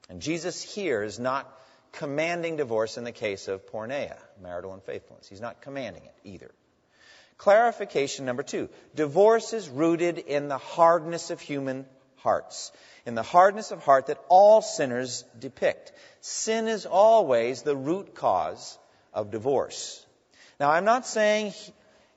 And 0.08 0.20
Jesus 0.20 0.62
here 0.62 1.02
is 1.02 1.18
not 1.18 1.50
commanding 1.92 2.56
divorce 2.56 2.96
in 2.96 3.04
the 3.04 3.12
case 3.12 3.48
of 3.48 3.66
porneia, 3.66 4.16
marital 4.42 4.74
unfaithfulness. 4.74 5.28
He's 5.28 5.40
not 5.40 5.60
commanding 5.60 6.04
it 6.04 6.14
either. 6.24 6.50
Clarification 7.38 8.26
number 8.26 8.42
two. 8.42 8.68
Divorce 8.94 9.52
is 9.52 9.68
rooted 9.68 10.18
in 10.18 10.48
the 10.48 10.58
hardness 10.58 11.30
of 11.30 11.40
human 11.40 11.86
hearts 12.22 12.72
in 13.06 13.14
the 13.14 13.22
hardness 13.22 13.70
of 13.70 13.82
heart 13.82 14.06
that 14.06 14.22
all 14.28 14.62
sinners 14.62 15.24
depict. 15.38 15.92
Sin 16.20 16.68
is 16.68 16.86
always 16.86 17.62
the 17.62 17.76
root 17.76 18.14
cause 18.14 18.78
of 19.12 19.30
divorce. 19.30 20.04
Now, 20.58 20.70
I'm 20.70 20.84
not 20.84 21.06
saying 21.06 21.54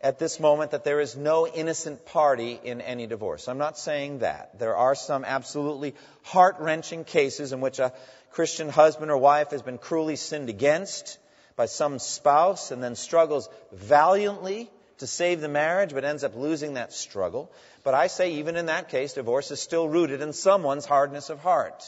at 0.02 0.20
this 0.20 0.40
moment 0.40 0.72
that 0.72 0.84
there 0.84 1.00
is 1.00 1.16
no 1.16 1.48
innocent 1.48 2.06
party 2.06 2.60
in 2.62 2.82
any 2.82 3.08
divorce. 3.08 3.48
I'm 3.48 3.58
not 3.58 3.78
saying 3.78 4.20
that. 4.20 4.60
There 4.60 4.76
are 4.76 4.96
some 4.96 5.24
absolutely 5.24 5.96
heart 6.24 6.58
wrenching 6.60 7.06
cases 7.06 7.54
in 7.54 7.62
which 7.62 7.80
a 7.80 7.94
Christian 8.32 8.68
husband 8.68 9.12
or 9.12 9.18
wife 9.18 9.52
has 9.52 9.62
been 9.62 9.78
cruelly 9.78 10.18
sinned 10.18 10.50
against 10.50 11.18
by 11.56 11.68
some 11.68 12.00
spouse 12.00 12.72
and 12.72 12.84
then 12.84 12.96
struggles 12.96 13.48
valiantly 13.72 14.70
to 14.98 15.08
save 15.08 15.40
the 15.40 15.48
marriage 15.48 15.94
but 15.94 16.04
ends 16.04 16.24
up 16.24 16.36
losing 16.36 16.74
that 16.74 16.92
struggle. 16.92 17.52
But 17.84 17.94
I 17.94 18.08
say, 18.08 18.34
even 18.36 18.56
in 18.56 18.68
that 18.68 18.90
case, 18.90 19.14
divorce 19.14 19.52
is 19.52 19.62
still 19.62 19.88
rooted 19.88 20.22
in 20.22 20.34
someone's 20.34 20.86
hardness 20.86 21.30
of 21.30 21.40
heart. 21.40 21.84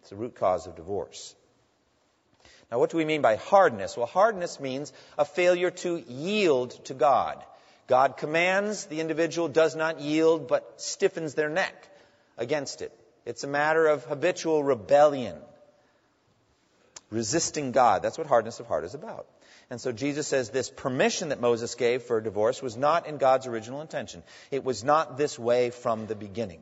It's 0.00 0.10
the 0.10 0.16
root 0.16 0.34
cause 0.34 0.66
of 0.66 0.76
divorce. 0.76 1.34
Now, 2.70 2.78
what 2.78 2.90
do 2.90 2.96
we 2.96 3.04
mean 3.04 3.20
by 3.20 3.36
hardness? 3.36 3.96
Well, 3.96 4.06
hardness 4.06 4.58
means 4.58 4.92
a 5.18 5.24
failure 5.24 5.70
to 5.70 5.96
yield 6.08 6.70
to 6.86 6.94
God. 6.94 7.44
God 7.86 8.16
commands, 8.16 8.86
the 8.86 9.00
individual 9.00 9.48
does 9.48 9.76
not 9.76 10.00
yield, 10.00 10.48
but 10.48 10.80
stiffens 10.80 11.34
their 11.34 11.50
neck 11.50 11.88
against 12.38 12.80
it. 12.80 12.92
It's 13.26 13.44
a 13.44 13.48
matter 13.48 13.86
of 13.86 14.04
habitual 14.04 14.64
rebellion, 14.64 15.36
resisting 17.10 17.72
God. 17.72 18.02
That's 18.02 18.16
what 18.16 18.26
hardness 18.26 18.60
of 18.60 18.66
heart 18.66 18.84
is 18.84 18.94
about. 18.94 19.26
And 19.74 19.80
so 19.80 19.90
Jesus 19.90 20.28
says 20.28 20.50
this 20.50 20.70
permission 20.70 21.30
that 21.30 21.40
Moses 21.40 21.74
gave 21.74 22.04
for 22.04 22.20
divorce 22.20 22.62
was 22.62 22.76
not 22.76 23.08
in 23.08 23.16
God's 23.16 23.48
original 23.48 23.80
intention. 23.80 24.22
It 24.52 24.62
was 24.62 24.84
not 24.84 25.16
this 25.16 25.36
way 25.36 25.70
from 25.70 26.06
the 26.06 26.14
beginning. 26.14 26.60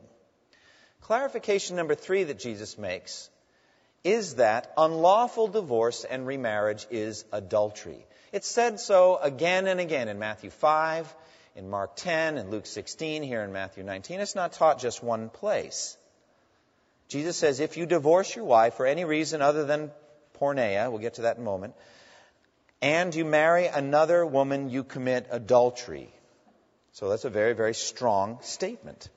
Clarification 1.01 1.75
number 1.75 1.93
three 1.93 2.23
that 2.23 2.39
Jesus 2.39 2.75
makes 2.75 3.29
is 4.03 4.37
that 4.37 4.73
unlawful 4.77 5.47
divorce 5.47 6.05
and 6.05 6.25
remarriage 6.25 6.87
is 6.89 7.23
adultery. 7.31 8.03
It's 8.31 8.47
said 8.47 8.79
so 8.79 9.17
again 9.17 9.67
and 9.67 9.79
again 9.79 10.07
in 10.07 10.17
Matthew 10.17 10.49
5, 10.49 11.15
in 11.55 11.69
Mark 11.69 11.95
10, 11.95 12.39
in 12.39 12.49
Luke 12.49 12.65
16, 12.65 13.21
here 13.21 13.43
in 13.43 13.53
Matthew 13.53 13.83
19. 13.83 14.21
It's 14.21 14.33
not 14.33 14.53
taught 14.53 14.79
just 14.79 15.03
one 15.03 15.29
place. 15.29 15.95
Jesus 17.09 17.37
says 17.37 17.59
if 17.59 17.77
you 17.77 17.85
divorce 17.85 18.35
your 18.35 18.45
wife 18.45 18.73
for 18.73 18.87
any 18.87 19.05
reason 19.05 19.43
other 19.43 19.65
than 19.65 19.91
porneia, 20.41 20.89
we'll 20.89 20.97
get 20.97 21.13
to 21.15 21.21
that 21.21 21.37
in 21.37 21.43
a 21.43 21.45
moment, 21.45 21.75
and 22.83 23.15
you 23.15 23.23
marry 23.23 23.67
another 23.67 24.25
woman, 24.25 24.69
you 24.69 24.83
commit 24.83 25.27
adultery. 25.31 26.13
So 26.91 27.07
that's 27.07 27.23
a 27.23 27.29
very, 27.29 27.53
very 27.53 27.73
strong 27.73 28.39
statement. 28.41 29.07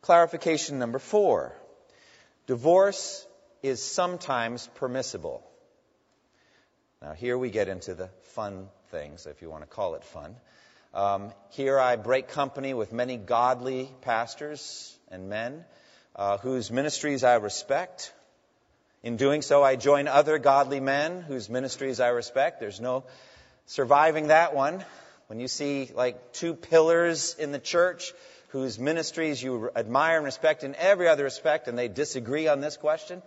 Clarification 0.00 0.78
number 0.78 0.98
four 0.98 1.54
divorce 2.46 3.26
is 3.62 3.82
sometimes 3.82 4.68
permissible. 4.76 5.46
Now, 7.02 7.12
here 7.12 7.36
we 7.36 7.50
get 7.50 7.68
into 7.68 7.94
the 7.94 8.08
fun 8.22 8.68
things, 8.90 9.26
if 9.26 9.42
you 9.42 9.50
want 9.50 9.62
to 9.62 9.68
call 9.68 9.94
it 9.94 10.02
fun. 10.02 10.34
Um, 10.94 11.30
here 11.50 11.78
I 11.78 11.96
break 11.96 12.28
company 12.28 12.72
with 12.72 12.94
many 12.94 13.18
godly 13.18 13.90
pastors 14.00 14.96
and 15.10 15.28
men 15.28 15.62
uh, 16.16 16.38
whose 16.38 16.70
ministries 16.70 17.22
I 17.22 17.34
respect. 17.34 18.14
In 19.02 19.16
doing 19.16 19.42
so, 19.42 19.64
I 19.64 19.74
join 19.74 20.06
other 20.06 20.38
godly 20.38 20.78
men 20.78 21.22
whose 21.22 21.50
ministries 21.50 21.98
I 21.98 22.08
respect. 22.08 22.60
There's 22.60 22.80
no 22.80 23.02
surviving 23.66 24.28
that 24.28 24.54
one. 24.54 24.84
When 25.26 25.40
you 25.40 25.48
see 25.48 25.90
like 25.92 26.32
two 26.32 26.54
pillars 26.54 27.34
in 27.36 27.50
the 27.50 27.58
church 27.58 28.12
whose 28.48 28.78
ministries 28.78 29.42
you 29.42 29.70
admire 29.74 30.18
and 30.18 30.24
respect 30.24 30.62
in 30.62 30.76
every 30.76 31.08
other 31.08 31.24
respect, 31.24 31.66
and 31.66 31.76
they 31.76 31.88
disagree 31.88 32.46
on 32.46 32.60
this 32.60 32.76
question, 32.76 33.22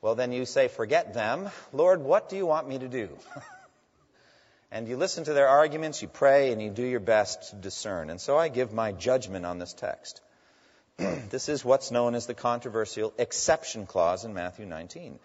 well, 0.00 0.16
then 0.16 0.32
you 0.32 0.46
say, 0.46 0.66
forget 0.66 1.14
them. 1.14 1.48
Lord, 1.72 2.02
what 2.02 2.28
do 2.28 2.36
you 2.36 2.46
want 2.46 2.68
me 2.68 2.78
to 2.78 2.88
do? 2.88 3.08
and 4.72 4.88
you 4.88 4.96
listen 4.96 5.24
to 5.24 5.32
their 5.32 5.48
arguments, 5.48 6.02
you 6.02 6.08
pray, 6.08 6.50
and 6.50 6.60
you 6.60 6.70
do 6.70 6.84
your 6.84 7.00
best 7.00 7.50
to 7.50 7.56
discern. 7.56 8.10
And 8.10 8.20
so 8.20 8.36
I 8.36 8.48
give 8.48 8.72
my 8.72 8.90
judgment 8.90 9.46
on 9.46 9.58
this 9.58 9.74
text. 9.74 10.20
this 11.30 11.48
is 11.48 11.64
what's 11.64 11.90
known 11.90 12.14
as 12.14 12.26
the 12.26 12.34
controversial 12.34 13.12
exception 13.18 13.86
clause 13.86 14.24
in 14.24 14.34
Matthew 14.34 14.66
19. 14.66 15.18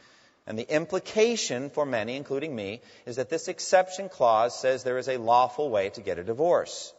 And 0.48 0.58
the 0.58 0.74
implication 0.74 1.70
for 1.70 1.86
many, 1.86 2.16
including 2.16 2.56
me, 2.56 2.82
is 3.06 3.18
that 3.18 3.30
this 3.30 3.48
exception 3.48 4.10
clause 4.10 4.60
says 4.60 4.84
there 4.84 4.98
is 4.98 5.08
a 5.08 5.18
lawful 5.18 5.70
way 5.70 5.90
to 5.92 6.02
get 6.02 6.18
a 6.18 6.24
divorce. 6.24 6.94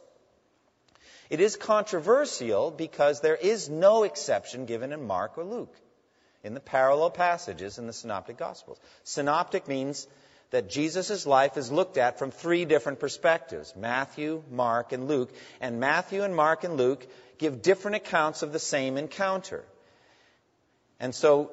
It 1.30 1.40
is 1.40 1.56
controversial 1.56 2.70
because 2.70 3.20
there 3.20 3.36
is 3.36 3.68
no 3.68 4.04
exception 4.04 4.66
given 4.66 4.92
in 4.92 5.06
Mark 5.06 5.36
or 5.36 5.44
Luke 5.44 5.74
in 6.42 6.54
the 6.54 6.60
parallel 6.60 7.10
passages 7.10 7.78
in 7.78 7.86
the 7.86 7.92
Synoptic 7.92 8.36
Gospels. 8.36 8.78
Synoptic 9.04 9.68
means 9.68 10.06
that 10.50 10.68
Jesus' 10.68 11.26
life 11.26 11.56
is 11.56 11.70
looked 11.70 11.96
at 11.96 12.18
from 12.18 12.30
three 12.30 12.64
different 12.64 12.98
perspectives 12.98 13.74
Matthew, 13.76 14.42
Mark, 14.50 14.92
and 14.92 15.06
Luke. 15.06 15.32
And 15.60 15.80
Matthew 15.80 16.22
and 16.22 16.34
Mark 16.34 16.64
and 16.64 16.76
Luke 16.76 17.06
give 17.40 17.62
different 17.62 17.96
accounts 17.96 18.42
of 18.42 18.52
the 18.52 18.58
same 18.58 18.98
encounter. 18.98 19.64
And 21.00 21.14
so, 21.14 21.50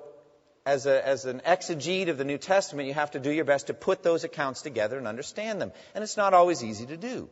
as, 0.65 0.85
a, 0.85 1.07
as 1.07 1.23
an 1.23 1.41
exegete 1.45 2.09
of 2.09 2.17
the 2.17 2.25
New 2.25 2.37
Testament, 2.37 2.89
you 2.89 2.93
have 2.93 3.11
to 3.11 3.19
do 3.19 3.31
your 3.31 3.45
best 3.45 3.67
to 3.67 3.73
put 3.73 4.03
those 4.03 4.25
accounts 4.25 4.61
together 4.61 4.97
and 4.97 5.07
understand 5.07 5.61
them. 5.61 5.71
And 5.95 6.03
it's 6.03 6.17
not 6.17 6.33
always 6.33 6.61
easy 6.61 6.85
to 6.87 6.97
do. 6.97 7.29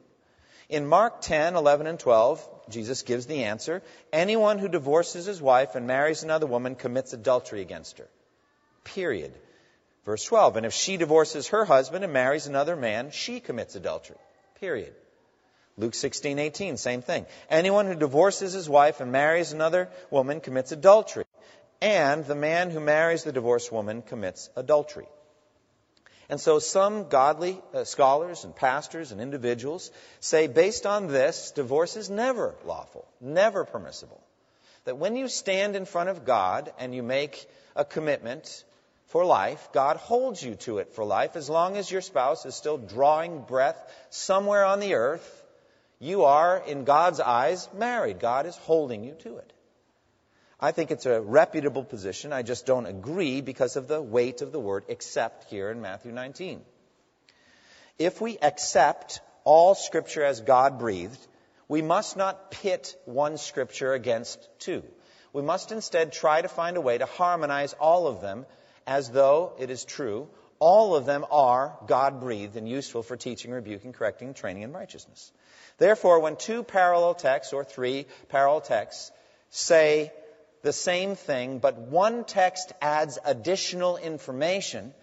In 0.70 0.88
Mark 0.88 1.20
10, 1.22 1.56
11, 1.56 1.86
and 1.86 2.00
12, 2.00 2.50
Jesus 2.70 3.02
gives 3.04 3.26
the 3.26 3.44
answer. 3.44 3.84
Anyone 4.14 4.58
who 4.58 4.70
divorces 4.70 5.26
his 5.26 5.42
wife 5.42 5.76
and 5.76 5.86
marries 5.86 6.24
another 6.24 6.48
woman 6.48 6.76
commits 6.76 7.12
adultery 7.12 7.62
against 7.62 7.98
her. 7.98 8.08
Period. 8.86 9.34
Verse 10.06 10.24
12. 10.24 10.56
And 10.56 10.66
if 10.66 10.74
she 10.74 10.96
divorces 10.96 11.50
her 11.50 11.66
husband 11.66 12.06
and 12.06 12.14
marries 12.14 12.48
another 12.48 12.78
man, 12.78 13.12
she 13.12 13.42
commits 13.42 13.76
adultery. 13.76 14.18
Period. 14.62 14.94
Luke 15.77 15.94
16:18, 15.94 16.77
same 16.77 17.01
thing. 17.01 17.25
Anyone 17.50 17.88
who 17.88 17.96
divorces 17.96 18.53
his 18.53 18.70
wife 18.70 19.01
and 19.01 19.12
marries 19.12 19.51
another 19.51 19.89
woman 20.10 20.39
commits 20.39 20.72
adultery. 20.72 21.25
And 21.82 22.25
the 22.25 22.36
man 22.36 22.72
who 22.72 22.79
marries 22.79 23.24
the 23.24 23.34
divorced 23.34 23.72
woman 23.72 24.01
commits 24.01 24.50
adultery. 24.55 25.08
And 26.29 26.39
so 26.39 26.60
some 26.60 27.10
godly 27.10 27.62
uh, 27.74 27.84
scholars 27.84 28.46
and 28.46 28.55
pastors 28.55 29.12
and 29.12 29.22
individuals 29.22 29.91
say, 30.22 30.48
based 30.48 30.86
on 30.86 31.08
this, 31.08 31.51
divorce 31.51 31.98
is 31.98 32.10
never 32.10 32.55
lawful, 32.65 33.05
never 33.22 33.65
permissible. 33.65 34.24
That 34.86 34.98
when 34.98 35.15
you 35.15 35.27
stand 35.27 35.75
in 35.75 35.86
front 35.86 36.10
of 36.10 36.25
God 36.25 36.74
and 36.79 36.96
you 36.96 37.03
make 37.03 37.48
a 37.75 37.86
commitment 37.86 38.63
for 39.08 39.25
life, 39.25 39.70
God 39.72 39.98
holds 39.98 40.41
you 40.41 40.55
to 40.55 40.79
it 40.79 40.94
for 40.94 41.05
life. 41.05 41.36
As 41.36 41.50
long 41.50 41.77
as 41.77 41.91
your 41.91 42.01
spouse 42.01 42.46
is 42.46 42.55
still 42.55 42.77
drawing 42.77 43.41
breath 43.41 43.77
somewhere 44.10 44.65
on 44.65 44.79
the 44.79 44.96
earth, 44.96 45.44
you 46.06 46.26
are, 46.26 46.58
in 46.58 46.84
God's 46.84 47.20
eyes, 47.20 47.68
married. 47.74 48.20
God 48.20 48.46
is 48.46 48.56
holding 48.56 49.04
you 49.04 49.14
to 49.24 49.38
it. 49.38 49.52
I 50.60 50.72
think 50.72 50.92
it's 50.92 51.06
a 51.06 51.20
reputable 51.20 51.84
position. 51.84 52.32
I 52.32 52.42
just 52.42 52.66
don't 52.66 52.86
agree 52.86 53.42
because 53.42 53.76
of 53.76 53.88
the 53.88 54.02
weight 54.02 54.42
of 54.42 54.52
the 54.52 54.60
word 54.60 54.86
except 54.88 55.50
here 55.50 55.70
in 55.70 55.82
Matthew 55.82 56.12
19. 56.12 56.62
If 58.00 58.22
we 58.22 58.38
accept 58.38 59.20
all 59.44 59.76
Scripture 59.76 60.24
as 60.24 60.42
God 60.42 60.80
breathed, 60.80 61.20
we 61.68 61.82
must 61.82 62.16
not 62.16 62.52
pit 62.52 62.96
one 63.06 63.38
Scripture 63.38 63.94
against 63.94 64.48
two. 64.60 64.84
We 65.34 65.42
must 65.42 65.72
instead 65.72 66.14
try 66.14 66.42
to 66.42 66.48
find 66.48 66.78
a 66.78 66.82
way 66.82 66.98
to 66.98 67.06
harmonize 67.06 67.74
all 67.74 68.08
of 68.08 68.22
them 68.22 68.46
as 68.88 69.10
though 69.10 69.54
it 69.60 69.70
is 69.70 69.84
true. 69.84 70.30
All 70.60 70.96
of 70.96 71.06
them 71.06 71.26
are 71.30 71.78
God 71.88 72.22
breathed 72.22 72.56
and 72.56 72.70
useful 72.70 73.04
for 73.04 73.18
teaching, 73.18 73.52
rebuking, 73.52 73.92
correcting, 73.92 74.34
training 74.34 74.64
in 74.64 74.72
righteousness. 74.72 75.32
Therefore, 75.77 76.20
when 76.20 76.36
two 76.36 76.63
parallel 76.63 77.15
texts 77.15 77.53
or 77.53 77.63
three 77.63 78.05
parallel 78.29 78.62
texts 78.62 79.12
say 79.50 80.12
the 80.62 80.74
same 80.74 81.15
thing, 81.15 81.60
but 81.60 81.77
one 81.77 82.24
text 82.24 82.74
adds 82.82 83.20
additional 83.24 83.98
information, 83.98 84.94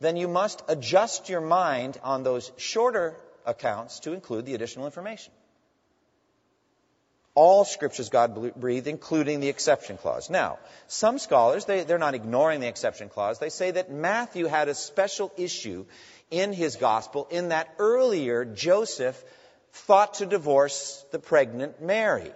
then 0.00 0.16
you 0.16 0.28
must 0.28 0.62
adjust 0.68 1.28
your 1.28 1.40
mind 1.40 1.98
on 2.02 2.22
those 2.22 2.52
shorter 2.56 3.16
accounts 3.46 4.00
to 4.00 4.12
include 4.12 4.46
the 4.46 4.54
additional 4.54 4.86
information. 4.86 5.32
All 7.34 7.64
scriptures 7.66 8.08
God 8.08 8.58
breathed, 8.58 8.86
including 8.86 9.40
the 9.40 9.48
exception 9.48 9.98
clause. 9.98 10.30
Now, 10.30 10.58
some 10.86 11.18
scholars, 11.18 11.66
they, 11.66 11.84
they're 11.84 11.98
not 11.98 12.14
ignoring 12.14 12.60
the 12.60 12.68
exception 12.68 13.10
clause. 13.10 13.38
They 13.38 13.50
say 13.50 13.72
that 13.72 13.90
Matthew 13.90 14.46
had 14.46 14.68
a 14.68 14.74
special 14.74 15.30
issue 15.36 15.84
in 16.30 16.54
his 16.54 16.76
gospel 16.76 17.28
in 17.30 17.50
that 17.50 17.68
earlier 17.78 18.46
Joseph 18.46 19.22
thought 19.84 20.14
to 20.14 20.26
divorce 20.26 21.04
the 21.10 21.18
pregnant 21.18 21.80
Mary. 21.80 22.32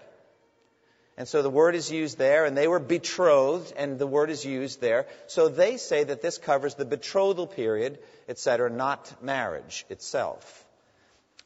And 1.17 1.29
so 1.29 1.43
the 1.43 1.51
word 1.51 1.75
is 1.75 1.91
used 1.91 2.17
there, 2.19 2.45
and 2.45 2.57
they 2.57 2.69
were 2.69 2.79
betrothed, 2.79 3.73
and 3.77 3.99
the 3.99 4.07
word 4.07 4.31
is 4.31 4.45
used 4.45 4.81
there. 4.81 5.07
So 5.27 5.49
they 5.49 5.77
say 5.77 6.05
that 6.05 6.23
this 6.23 6.39
covers 6.39 6.75
the 6.75 6.85
betrothal 6.85 7.47
period, 7.47 7.99
etc., 8.29 8.71
not 8.71 9.23
marriage 9.23 9.85
itself. 9.91 10.65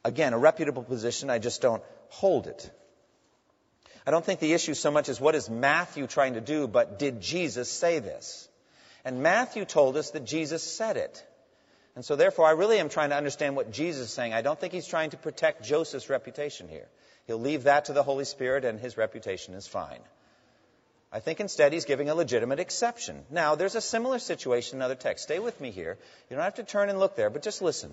Again, 0.05 0.33
a 0.33 0.39
reputable 0.39 0.85
position, 0.85 1.31
I 1.31 1.39
just 1.39 1.61
don't 1.63 1.83
hold 2.09 2.47
it. 2.47 2.71
I 4.07 4.11
don't 4.11 4.25
think 4.25 4.41
the 4.41 4.53
issue 4.53 4.75
so 4.75 4.91
much 4.91 5.09
is 5.09 5.21
what 5.21 5.35
is 5.35 5.49
Matthew 5.49 6.07
trying 6.07 6.35
to 6.35 6.41
do, 6.41 6.69
but 6.69 6.99
did 6.99 7.21
Jesus 7.21 7.71
say 7.71 8.01
this? 8.01 8.49
And 9.05 9.23
Matthew 9.23 9.65
told 9.65 9.97
us 9.97 10.11
that 10.11 10.25
Jesus 10.25 10.63
said 10.63 10.97
it. 10.97 11.25
And 11.97 12.05
so 12.05 12.17
therefore, 12.17 12.47
I 12.47 12.53
really 12.53 12.79
am 12.79 12.89
trying 12.89 13.11
to 13.11 13.17
understand 13.17 13.55
what 13.55 13.71
Jesus 13.71 14.09
is 14.09 14.13
saying. 14.13 14.33
I 14.33 14.43
don't 14.43 14.59
think 14.59 14.73
he's 14.73 14.87
trying 14.87 15.11
to 15.11 15.17
protect 15.17 15.65
Joseph's 15.65 16.11
reputation 16.11 16.69
here. 16.69 16.89
He'll 17.27 17.39
leave 17.39 17.65
that 17.65 17.87
to 17.87 17.93
the 17.93 18.03
Holy 18.03 18.25
Spirit 18.25 18.65
and 18.65 18.81
his 18.81 18.97
reputation 18.97 19.55
is 19.55 19.67
fine. 19.67 20.01
I 21.13 21.21
think 21.21 21.39
instead 21.39 21.73
he's 21.73 21.85
giving 21.85 22.11
a 22.11 22.15
legitimate 22.15 22.59
exception. 22.59 23.25
Now, 23.31 23.55
there's 23.55 23.77
a 23.77 23.81
similar 23.81 24.19
situation 24.19 24.79
in 24.79 24.83
other 24.83 24.97
texts. 24.97 25.27
Stay 25.27 25.39
with 25.39 25.61
me 25.61 25.71
here. 25.71 25.97
You 26.29 26.37
don't 26.37 26.45
have 26.45 26.57
to 26.57 26.65
turn 26.65 26.91
and 26.91 26.99
look 26.99 27.15
there, 27.15 27.31
but 27.31 27.43
just 27.43 27.63
listen. 27.63 27.93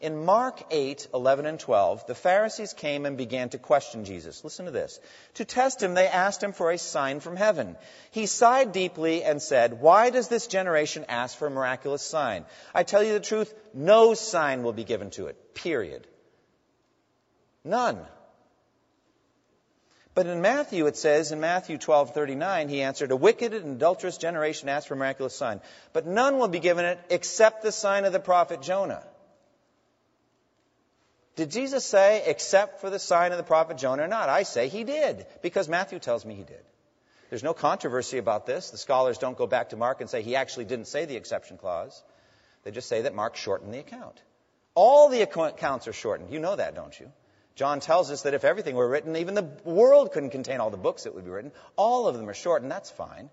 In 0.00 0.24
Mark 0.24 0.62
8, 0.70 1.08
11 1.14 1.46
and 1.46 1.58
12, 1.58 2.06
the 2.06 2.14
Pharisees 2.14 2.72
came 2.72 3.06
and 3.06 3.16
began 3.16 3.48
to 3.50 3.58
question 3.58 4.04
Jesus. 4.04 4.42
Listen 4.42 4.66
to 4.66 4.70
this. 4.70 4.98
To 5.34 5.44
test 5.44 5.82
him, 5.82 5.94
they 5.94 6.08
asked 6.08 6.42
him 6.42 6.52
for 6.52 6.70
a 6.70 6.78
sign 6.78 7.20
from 7.20 7.36
heaven. 7.36 7.76
He 8.10 8.26
sighed 8.26 8.72
deeply 8.72 9.22
and 9.22 9.40
said, 9.40 9.80
Why 9.80 10.10
does 10.10 10.28
this 10.28 10.46
generation 10.46 11.06
ask 11.08 11.36
for 11.38 11.46
a 11.46 11.50
miraculous 11.50 12.02
sign? 12.02 12.44
I 12.74 12.82
tell 12.82 13.02
you 13.02 13.12
the 13.12 13.20
truth, 13.20 13.54
no 13.72 14.14
sign 14.14 14.62
will 14.62 14.72
be 14.72 14.84
given 14.84 15.10
to 15.10 15.26
it. 15.26 15.54
Period. 15.54 16.06
None. 17.64 18.04
But 20.14 20.26
in 20.26 20.42
Matthew, 20.42 20.86
it 20.86 20.96
says, 20.96 21.32
in 21.32 21.40
Matthew 21.40 21.76
12:39, 21.76 22.68
he 22.68 22.82
answered, 22.82 23.10
"A 23.10 23.16
wicked 23.16 23.52
and 23.52 23.76
adulterous 23.76 24.16
generation 24.16 24.68
asks 24.68 24.86
for 24.86 24.94
a 24.94 24.96
miraculous 24.96 25.34
sign, 25.34 25.60
but 25.92 26.06
none 26.06 26.38
will 26.38 26.48
be 26.48 26.60
given 26.60 26.84
it 26.84 27.00
except 27.10 27.62
the 27.62 27.72
sign 27.72 28.04
of 28.04 28.12
the 28.12 28.20
prophet 28.20 28.60
Jonah." 28.60 29.04
Did 31.36 31.50
Jesus 31.50 31.84
say, 31.84 32.22
except 32.26 32.80
for 32.80 32.90
the 32.90 32.98
sign 32.98 33.32
of 33.32 33.38
the 33.38 33.44
prophet 33.44 33.76
Jonah 33.76 34.04
or 34.04 34.08
not? 34.08 34.28
I 34.28 34.44
say 34.44 34.68
he 34.68 34.84
did, 34.84 35.26
because 35.42 35.68
Matthew 35.68 35.98
tells 35.98 36.24
me 36.24 36.34
he 36.34 36.44
did. 36.44 36.62
There's 37.30 37.42
no 37.42 37.54
controversy 37.54 38.18
about 38.18 38.46
this. 38.46 38.70
The 38.70 38.78
scholars 38.78 39.18
don't 39.18 39.36
go 39.36 39.46
back 39.48 39.70
to 39.70 39.76
Mark 39.76 40.00
and 40.00 40.08
say 40.08 40.22
he 40.22 40.36
actually 40.36 40.66
didn't 40.66 40.86
say 40.86 41.06
the 41.06 41.16
exception 41.16 41.58
clause. 41.58 42.02
They 42.62 42.70
just 42.70 42.88
say 42.88 43.02
that 43.02 43.14
Mark 43.14 43.36
shortened 43.36 43.74
the 43.74 43.80
account. 43.80 44.22
All 44.74 45.08
the 45.08 45.22
accounts 45.22 45.88
are 45.88 45.92
shortened. 45.92 46.30
You 46.30 46.38
know 46.38 46.54
that, 46.54 46.74
don't 46.74 46.98
you? 46.98 47.10
John 47.56 47.80
tells 47.80 48.10
us 48.10 48.22
that 48.22 48.34
if 48.34 48.44
everything 48.44 48.74
were 48.74 48.88
written, 48.88 49.16
even 49.16 49.34
the 49.34 49.48
world 49.64 50.12
couldn't 50.12 50.30
contain 50.30 50.60
all 50.60 50.70
the 50.70 50.76
books 50.76 51.04
that 51.04 51.14
would 51.14 51.24
be 51.24 51.30
written. 51.30 51.52
All 51.76 52.08
of 52.08 52.16
them 52.16 52.28
are 52.28 52.34
shortened. 52.34 52.70
That's 52.70 52.90
fine. 52.90 53.30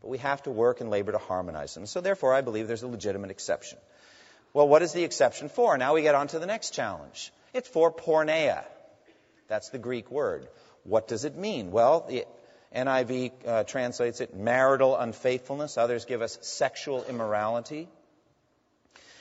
But 0.00 0.08
we 0.08 0.18
have 0.18 0.42
to 0.44 0.50
work 0.50 0.80
and 0.80 0.90
labor 0.90 1.12
to 1.12 1.18
harmonize 1.18 1.74
them. 1.74 1.86
So 1.86 2.00
therefore, 2.00 2.34
I 2.34 2.40
believe 2.40 2.66
there's 2.66 2.82
a 2.82 2.88
legitimate 2.88 3.30
exception. 3.30 3.78
Well, 4.54 4.68
what 4.68 4.82
is 4.82 4.92
the 4.92 5.04
exception 5.04 5.48
for? 5.48 5.78
Now 5.78 5.94
we 5.94 6.02
get 6.02 6.14
on 6.14 6.28
to 6.28 6.38
the 6.38 6.46
next 6.46 6.70
challenge. 6.74 7.32
It's 7.54 7.68
for 7.68 7.92
porneia. 7.92 8.64
That's 9.48 9.70
the 9.70 9.78
Greek 9.78 10.10
word. 10.10 10.48
What 10.84 11.08
does 11.08 11.24
it 11.24 11.36
mean? 11.36 11.70
Well, 11.70 12.06
the 12.08 12.26
NIV 12.74 13.32
uh, 13.46 13.64
translates 13.64 14.20
it 14.20 14.34
marital 14.34 14.96
unfaithfulness. 14.96 15.78
Others 15.78 16.04
give 16.04 16.22
us 16.22 16.38
sexual 16.42 17.04
immorality. 17.04 17.88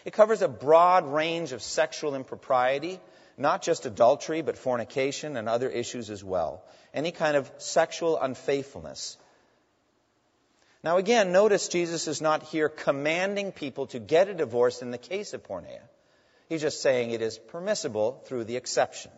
It 0.04 0.14
covers 0.14 0.42
a 0.42 0.48
broad 0.48 1.06
range 1.06 1.52
of 1.52 1.62
sexual 1.62 2.16
impropriety, 2.16 3.00
not 3.38 3.62
just 3.62 3.86
adultery, 3.86 4.42
but 4.42 4.58
fornication 4.58 5.38
and 5.38 5.48
other 5.48 5.70
issues 5.70 6.10
as 6.10 6.24
well. 6.24 6.64
Any 6.94 7.12
kind 7.12 7.38
of 7.38 7.50
sexual 7.58 8.20
unfaithfulness. 8.20 9.18
Now, 10.84 10.98
again, 10.98 11.32
notice 11.32 11.68
Jesus 11.68 12.08
is 12.08 12.22
not 12.22 12.44
here 12.44 12.68
commanding 12.68 13.52
people 13.52 13.88
to 13.88 14.00
get 14.00 14.30
a 14.30 14.34
divorce 14.34 14.82
in 14.82 14.92
the 14.92 14.98
case 14.98 15.34
of 15.34 15.44
porneia. 15.44 15.82
He's 16.50 16.62
just 16.62 16.82
saying 16.82 17.12
it 17.12 17.22
is 17.22 17.38
permissible 17.38 18.24
through 18.26 18.46
the 18.46 18.58
exception. 18.58 19.12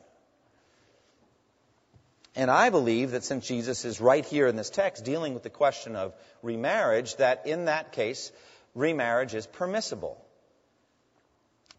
And 2.35 2.51
I 2.51 2.69
believe 2.69 3.11
that 3.11 3.23
since 3.23 3.47
Jesus 3.47 3.85
is 3.85 4.01
right 4.01 4.25
here 4.25 4.47
in 4.47 4.55
this 4.55 4.69
text 4.69 5.05
dealing 5.05 5.33
with 5.33 5.43
the 5.43 5.49
question 5.49 5.95
of 5.95 6.13
remarriage, 6.41 7.15
that 7.17 7.45
in 7.45 7.65
that 7.65 7.91
case, 7.91 8.31
remarriage 8.75 9.35
is 9.35 9.47
permissible. 9.47 10.17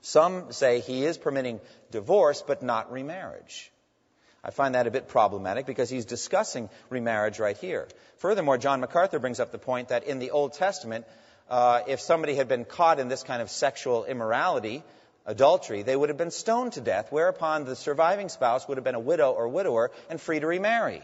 Some 0.00 0.52
say 0.52 0.80
he 0.80 1.04
is 1.04 1.18
permitting 1.18 1.60
divorce, 1.90 2.42
but 2.46 2.62
not 2.62 2.92
remarriage. 2.92 3.72
I 4.44 4.50
find 4.50 4.74
that 4.74 4.86
a 4.86 4.90
bit 4.90 5.08
problematic 5.08 5.64
because 5.64 5.88
he's 5.88 6.04
discussing 6.04 6.68
remarriage 6.90 7.38
right 7.38 7.56
here. 7.56 7.88
Furthermore, 8.18 8.58
John 8.58 8.80
MacArthur 8.80 9.18
brings 9.18 9.40
up 9.40 9.52
the 9.52 9.58
point 9.58 9.88
that 9.88 10.04
in 10.04 10.18
the 10.18 10.32
Old 10.32 10.52
Testament, 10.52 11.06
uh, 11.48 11.80
if 11.88 12.00
somebody 12.00 12.34
had 12.34 12.46
been 12.46 12.66
caught 12.66 13.00
in 13.00 13.08
this 13.08 13.22
kind 13.22 13.40
of 13.40 13.50
sexual 13.50 14.04
immorality, 14.04 14.82
adultery, 15.24 15.82
they 15.82 15.96
would 15.96 16.10
have 16.10 16.18
been 16.18 16.30
stoned 16.30 16.74
to 16.74 16.82
death, 16.82 17.10
whereupon 17.10 17.64
the 17.64 17.74
surviving 17.74 18.28
spouse 18.28 18.68
would 18.68 18.76
have 18.76 18.84
been 18.84 18.94
a 18.94 19.00
widow 19.00 19.32
or 19.32 19.48
widower 19.48 19.90
and 20.10 20.20
free 20.20 20.40
to 20.40 20.46
remarry. 20.46 21.02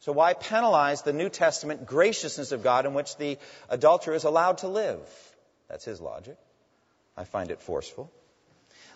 So 0.00 0.12
why 0.12 0.34
penalize 0.34 1.02
the 1.02 1.12
New 1.12 1.30
Testament 1.30 1.86
graciousness 1.86 2.52
of 2.52 2.62
God 2.62 2.84
in 2.84 2.92
which 2.92 3.16
the 3.16 3.38
adulterer 3.70 4.14
is 4.14 4.24
allowed 4.24 4.58
to 4.58 4.68
live? 4.68 5.00
That's 5.68 5.84
his 5.84 6.00
logic. 6.00 6.36
I 7.16 7.24
find 7.24 7.50
it 7.50 7.62
forceful. 7.62 8.10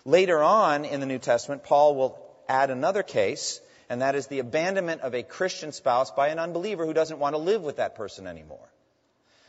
Later 0.05 0.43
on 0.43 0.85
in 0.85 0.99
the 0.99 1.05
New 1.05 1.17
Testament, 1.17 1.63
Paul 1.63 1.95
will 1.95 2.26
add 2.49 2.69
another 2.69 3.03
case, 3.03 3.61
and 3.89 4.01
that 4.01 4.15
is 4.15 4.27
the 4.27 4.39
abandonment 4.39 5.01
of 5.01 5.13
a 5.13 5.23
Christian 5.23 5.71
spouse 5.71 6.11
by 6.11 6.29
an 6.29 6.39
unbeliever 6.39 6.85
who 6.85 6.93
doesn't 6.93 7.19
want 7.19 7.35
to 7.35 7.39
live 7.39 7.61
with 7.61 7.77
that 7.77 7.95
person 7.95 8.27
anymore. 8.27 8.67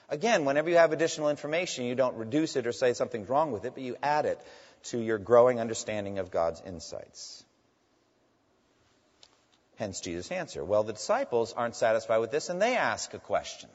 Again, 0.08 0.44
whenever 0.44 0.70
you 0.70 0.76
have 0.76 0.92
additional 0.92 1.28
information, 1.28 1.84
you 1.84 1.94
don't 1.94 2.16
reduce 2.16 2.56
it 2.56 2.66
or 2.66 2.72
say 2.72 2.94
something's 2.94 3.28
wrong 3.28 3.52
with 3.52 3.64
it, 3.64 3.74
but 3.74 3.82
you 3.82 3.96
add 4.02 4.24
it 4.24 4.40
to 4.84 4.98
your 4.98 5.18
growing 5.18 5.60
understanding 5.60 6.18
of 6.18 6.30
God's 6.30 6.62
insights. 6.64 7.44
Hence 9.76 10.00
Jesus' 10.00 10.32
answer. 10.32 10.64
Well, 10.64 10.82
the 10.82 10.92
disciples 10.92 11.52
aren't 11.52 11.76
satisfied 11.76 12.18
with 12.18 12.30
this, 12.30 12.48
and 12.48 12.60
they 12.60 12.76
ask 12.76 13.14
a 13.14 13.18
question. 13.18 13.70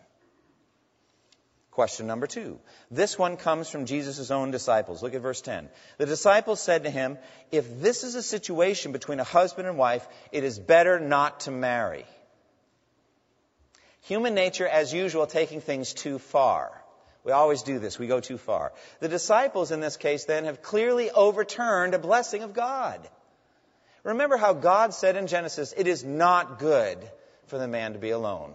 Question 1.73 2.05
number 2.05 2.27
two. 2.27 2.59
This 2.91 3.17
one 3.17 3.36
comes 3.36 3.67
from 3.67 3.88
Jesus' 3.88 4.29
own 4.29 4.51
disciples. 4.51 5.01
Look 5.01 5.15
at 5.15 5.21
verse 5.21 5.41
10. 5.41 5.69
The 5.97 6.05
disciples 6.05 6.62
said 6.62 6.83
to 6.83 6.91
him, 6.91 7.17
If 7.51 7.81
this 7.81 8.03
is 8.03 8.13
a 8.13 8.21
situation 8.21 8.91
between 8.91 9.19
a 9.19 9.23
husband 9.23 9.67
and 9.67 9.75
wife, 9.75 10.07
it 10.31 10.43
is 10.43 10.59
better 10.59 10.99
not 10.99 11.39
to 11.41 11.51
marry. 11.51 12.05
Human 14.01 14.36
nature, 14.36 14.67
as 14.67 14.93
usual, 14.93 15.25
taking 15.25 15.62
things 15.62 15.93
too 15.93 16.19
far. 16.19 16.71
We 17.23 17.31
always 17.31 17.63
do 17.63 17.79
this. 17.79 17.97
We 17.97 18.05
go 18.05 18.19
too 18.19 18.38
far. 18.38 18.73
The 18.99 19.09
disciples 19.09 19.71
in 19.71 19.79
this 19.79 19.97
case 19.97 20.25
then 20.25 20.45
have 20.45 20.62
clearly 20.62 21.09
overturned 21.09 21.95
a 21.95 21.99
blessing 21.99 22.43
of 22.43 22.53
God. 22.53 22.99
Remember 24.03 24.38
how 24.38 24.53
God 24.53 24.93
said 24.93 25.15
in 25.15 25.25
Genesis, 25.25 25.73
It 25.75 25.88
is 25.88 26.03
not 26.03 26.59
good 26.59 26.99
for 27.47 27.57
the 27.57 27.67
man 27.67 27.93
to 27.93 27.99
be 27.99 28.12
alone. 28.12 28.53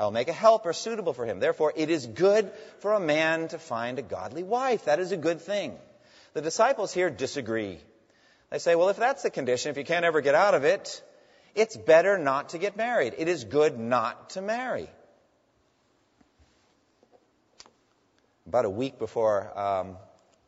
I 0.00 0.04
will 0.04 0.12
make 0.12 0.28
a 0.28 0.32
helper 0.32 0.72
suitable 0.72 1.12
for 1.12 1.26
him. 1.26 1.40
Therefore, 1.40 1.74
it 1.76 1.90
is 1.90 2.06
good 2.06 2.50
for 2.78 2.94
a 2.94 3.00
man 3.00 3.48
to 3.48 3.58
find 3.58 3.98
a 3.98 4.02
godly 4.02 4.42
wife. 4.42 4.86
That 4.86 4.98
is 4.98 5.12
a 5.12 5.16
good 5.18 5.42
thing. 5.42 5.76
The 6.32 6.40
disciples 6.40 6.90
here 6.90 7.10
disagree. 7.10 7.78
They 8.48 8.60
say, 8.60 8.76
well, 8.76 8.88
if 8.88 8.96
that's 8.96 9.22
the 9.22 9.28
condition, 9.28 9.70
if 9.70 9.76
you 9.76 9.84
can't 9.84 10.06
ever 10.06 10.22
get 10.22 10.34
out 10.34 10.54
of 10.54 10.64
it, 10.64 11.02
it's 11.54 11.76
better 11.76 12.16
not 12.16 12.48
to 12.50 12.58
get 12.58 12.78
married. 12.78 13.12
It 13.18 13.28
is 13.28 13.44
good 13.44 13.78
not 13.78 14.30
to 14.30 14.40
marry. 14.40 14.88
About 18.46 18.64
a 18.64 18.70
week 18.70 18.98
before 18.98 19.52
um, 19.54 19.98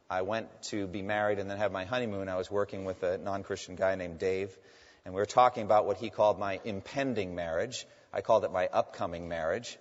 I 0.08 0.22
went 0.22 0.48
to 0.70 0.86
be 0.86 1.02
married 1.02 1.38
and 1.38 1.50
then 1.50 1.58
have 1.58 1.72
my 1.72 1.84
honeymoon, 1.84 2.30
I 2.30 2.36
was 2.36 2.50
working 2.50 2.86
with 2.86 3.02
a 3.02 3.18
non 3.18 3.42
Christian 3.42 3.76
guy 3.76 3.96
named 3.96 4.18
Dave, 4.18 4.56
and 5.04 5.12
we 5.12 5.20
were 5.20 5.26
talking 5.26 5.64
about 5.64 5.84
what 5.84 5.98
he 5.98 6.08
called 6.08 6.38
my 6.38 6.58
impending 6.64 7.34
marriage. 7.34 7.86
I 8.12 8.20
called 8.20 8.44
it 8.44 8.52
my 8.52 8.68
upcoming 8.68 9.28
marriage. 9.28 9.78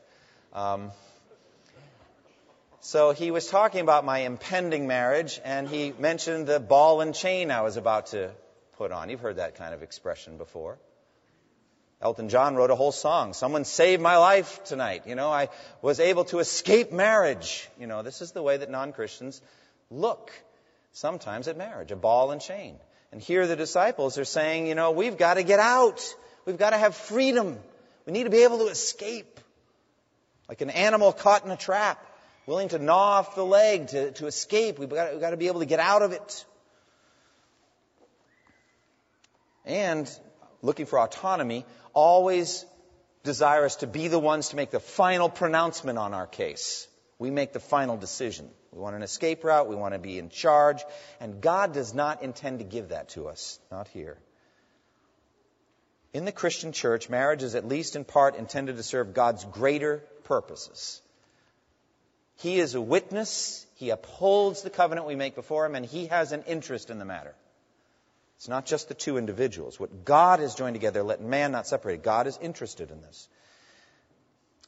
Um, 0.54 0.92
so 2.80 3.12
he 3.12 3.30
was 3.30 3.48
talking 3.48 3.82
about 3.82 4.06
my 4.06 4.20
impending 4.20 4.88
marriage, 4.88 5.40
and 5.44 5.68
he 5.68 5.94
mentioned 6.00 6.48
the 6.48 6.60
ball 6.60 7.02
and 7.02 7.14
chain 7.14 7.52
I 7.52 7.62
was 7.62 7.78
about 7.78 8.08
to 8.08 8.32
put 8.78 8.92
on. 8.92 9.10
You've 9.10 9.20
heard 9.20 9.36
that 9.36 9.56
kind 9.56 9.74
of 9.74 9.84
expression 9.84 10.38
before. 10.38 10.80
Elton 12.02 12.30
John 12.30 12.56
wrote 12.56 12.72
a 12.72 12.76
whole 12.76 12.92
song. 12.92 13.34
Someone 13.34 13.66
saved 13.66 14.02
my 14.02 14.18
life 14.18 14.64
tonight. 14.64 15.04
You 15.06 15.14
know, 15.16 15.30
I 15.30 15.50
was 15.82 16.00
able 16.00 16.24
to 16.26 16.40
escape 16.40 16.92
marriage. 16.92 17.70
You 17.80 17.86
know, 17.86 18.02
this 18.02 18.22
is 18.22 18.32
the 18.32 18.42
way 18.42 18.58
that 18.58 18.72
non 18.72 18.94
Christians 18.94 19.40
look 19.92 20.32
sometimes 20.94 21.48
at 21.48 21.58
marriage 21.58 21.92
a 21.92 21.96
ball 21.96 22.32
and 22.32 22.42
chain. 22.42 22.78
And 23.12 23.22
here 23.22 23.46
the 23.46 23.56
disciples 23.56 24.18
are 24.18 24.26
saying, 24.26 24.68
you 24.68 24.74
know, 24.74 24.92
we've 24.92 25.18
got 25.18 25.36
to 25.36 25.44
get 25.44 25.60
out. 25.60 26.02
We've 26.46 26.58
got 26.58 26.72
to 26.72 26.78
have 26.78 26.96
freedom. 26.96 27.60
We 28.12 28.18
need 28.18 28.24
to 28.26 28.30
be 28.30 28.44
able 28.44 28.58
to 28.58 28.68
escape. 28.68 29.40
Like 30.50 30.60
an 30.60 30.70
animal 30.70 31.14
caught 31.14 31.46
in 31.46 31.52
a 31.52 31.56
trap, 31.56 32.06
willing 32.46 32.68
to 32.68 32.78
gnaw 32.78 33.20
off 33.20 33.36
the 33.36 33.46
leg 33.46 33.88
to, 33.88 34.12
to 34.12 34.28
escape. 34.28 34.78
We've 34.80 34.90
got, 34.90 35.14
we've 35.14 35.22
got 35.22 35.30
to 35.30 35.38
be 35.38 35.48
able 35.48 35.62
to 35.62 35.66
get 35.66 35.80
out 35.80 36.02
of 36.02 36.12
it. 36.12 36.46
And 39.64 40.12
looking 40.62 40.88
for 40.88 41.00
autonomy, 41.00 41.66
always 41.94 42.66
desire 43.24 43.64
us 43.64 43.78
to 43.78 43.88
be 43.88 44.10
the 44.10 44.20
ones 44.20 44.50
to 44.50 44.58
make 44.58 44.72
the 44.72 44.82
final 44.82 45.30
pronouncement 45.30 45.98
on 45.98 46.14
our 46.14 46.28
case. 46.28 46.90
We 47.18 47.32
make 47.32 47.54
the 47.54 47.62
final 47.62 47.96
decision. 47.96 48.50
We 48.74 48.80
want 48.82 48.98
an 48.98 49.04
escape 49.04 49.46
route. 49.46 49.70
We 49.70 49.78
want 49.78 49.94
to 49.94 50.00
be 50.00 50.20
in 50.20 50.28
charge. 50.28 50.84
And 51.22 51.40
God 51.40 51.74
does 51.74 51.94
not 51.94 52.24
intend 52.24 52.60
to 52.60 52.66
give 52.66 52.90
that 52.90 53.08
to 53.12 53.30
us. 53.30 53.58
Not 53.72 53.88
here. 53.88 54.18
In 56.14 56.26
the 56.26 56.32
Christian 56.32 56.74
church, 56.74 57.10
marriage 57.10 57.44
is 57.44 57.56
at 57.56 57.68
least 57.68 57.96
in 57.96 58.04
part 58.04 58.36
intended 58.36 58.78
to 58.78 58.84
serve 58.84 59.14
God's 59.14 59.46
greater 59.46 60.04
purposes. 60.24 61.02
He 62.38 62.60
is 62.60 62.76
a 62.76 62.82
witness, 62.82 63.66
He 63.76 63.92
upholds 63.92 64.62
the 64.62 64.70
covenant 64.70 65.08
we 65.08 65.16
make 65.16 65.36
before 65.36 65.66
Him, 65.66 65.76
and 65.76 65.86
He 65.86 66.08
has 66.08 66.32
an 66.32 66.44
interest 66.48 66.90
in 66.90 67.00
the 67.00 67.06
matter. 67.06 67.34
It's 68.38 68.50
not 68.50 68.66
just 68.66 68.88
the 68.88 68.96
two 68.96 69.18
individuals. 69.18 69.80
What 69.80 70.04
God 70.04 70.40
has 70.40 70.56
joined 70.56 70.74
together, 70.74 71.04
let 71.04 71.22
man 71.22 71.52
not 71.52 71.68
separate. 71.68 72.02
God 72.02 72.26
is 72.26 72.40
interested 72.42 72.90
in 72.90 73.02
this. 73.02 73.30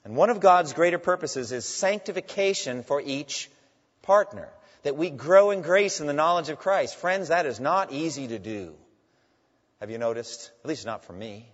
And 0.06 0.16
one 0.16 0.30
of 0.30 0.40
God's 0.40 0.74
greater 0.74 1.00
purposes 1.00 1.52
is 1.52 1.66
sanctification 1.66 2.84
for 2.84 3.02
each 3.02 3.50
partner, 4.04 4.50
that 4.84 4.96
we 4.96 5.10
grow 5.10 5.52
in 5.52 5.62
grace 5.62 6.00
in 6.00 6.08
the 6.08 6.14
knowledge 6.14 6.50
of 6.50 6.60
Christ. 6.60 6.96
Friends, 6.98 7.30
that 7.30 7.46
is 7.46 7.60
not 7.60 7.92
easy 7.92 8.28
to 8.28 8.38
do. 8.38 8.76
Have 9.84 9.92
you 9.92 9.98
noticed? 9.98 10.50
At 10.64 10.70
least 10.70 10.86
not 10.86 11.04
for 11.04 11.12
me. 11.12 11.46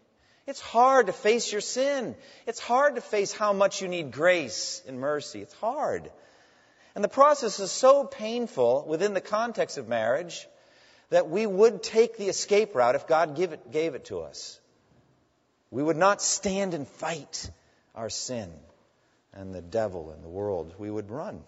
It's 0.45 0.59
hard 0.59 1.07
to 1.07 1.13
face 1.13 1.51
your 1.51 1.61
sin. 1.61 2.15
It's 2.45 2.59
hard 2.59 2.93
to 2.93 3.01
face 3.01 3.33
how 3.33 3.53
much 3.53 3.81
you 3.81 3.87
need 3.87 4.11
grace 4.11 4.83
and 4.87 4.99
mercy. 4.99 5.41
It's 5.41 5.55
hard. 5.55 6.11
And 6.93 7.03
the 7.03 7.07
process 7.07 7.59
is 7.59 7.71
so 7.71 8.03
painful 8.03 8.85
within 8.87 9.15
the 9.15 9.19
context 9.19 9.79
of 9.79 9.87
marriage 9.87 10.47
that 11.09 11.27
we 11.27 11.47
would 11.47 11.81
take 11.81 12.17
the 12.17 12.27
escape 12.27 12.75
route 12.75 12.93
if 12.93 13.07
God 13.07 13.35
give 13.35 13.51
it, 13.51 13.71
gave 13.71 13.95
it 13.95 14.05
to 14.05 14.19
us. 14.19 14.59
We 15.71 15.81
would 15.81 15.97
not 15.97 16.21
stand 16.21 16.75
and 16.75 16.87
fight 16.87 17.49
our 17.95 18.11
sin 18.11 18.53
and 19.33 19.55
the 19.55 19.63
devil 19.63 20.11
and 20.11 20.23
the 20.23 20.29
world. 20.29 20.75
We 20.77 20.91
would 20.91 21.09
run. 21.09 21.41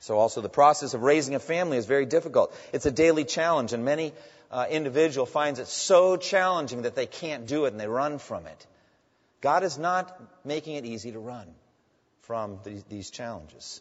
So 0.00 0.18
also 0.18 0.40
the 0.40 0.48
process 0.48 0.94
of 0.94 1.02
raising 1.02 1.34
a 1.34 1.40
family 1.40 1.76
is 1.76 1.86
very 1.86 2.06
difficult. 2.06 2.54
It's 2.72 2.86
a 2.86 2.90
daily 2.90 3.24
challenge, 3.24 3.72
and 3.72 3.84
many 3.84 4.12
uh, 4.50 4.66
individual 4.70 5.26
finds 5.26 5.58
it 5.58 5.68
so 5.68 6.16
challenging 6.16 6.82
that 6.82 6.94
they 6.94 7.06
can't 7.06 7.46
do 7.46 7.64
it 7.64 7.72
and 7.72 7.80
they 7.80 7.88
run 7.88 8.18
from 8.18 8.46
it. 8.46 8.66
God 9.40 9.62
is 9.62 9.78
not 9.78 10.20
making 10.44 10.76
it 10.76 10.84
easy 10.84 11.12
to 11.12 11.18
run 11.18 11.46
from 12.22 12.58
these, 12.64 12.84
these 12.84 13.10
challenges. 13.10 13.80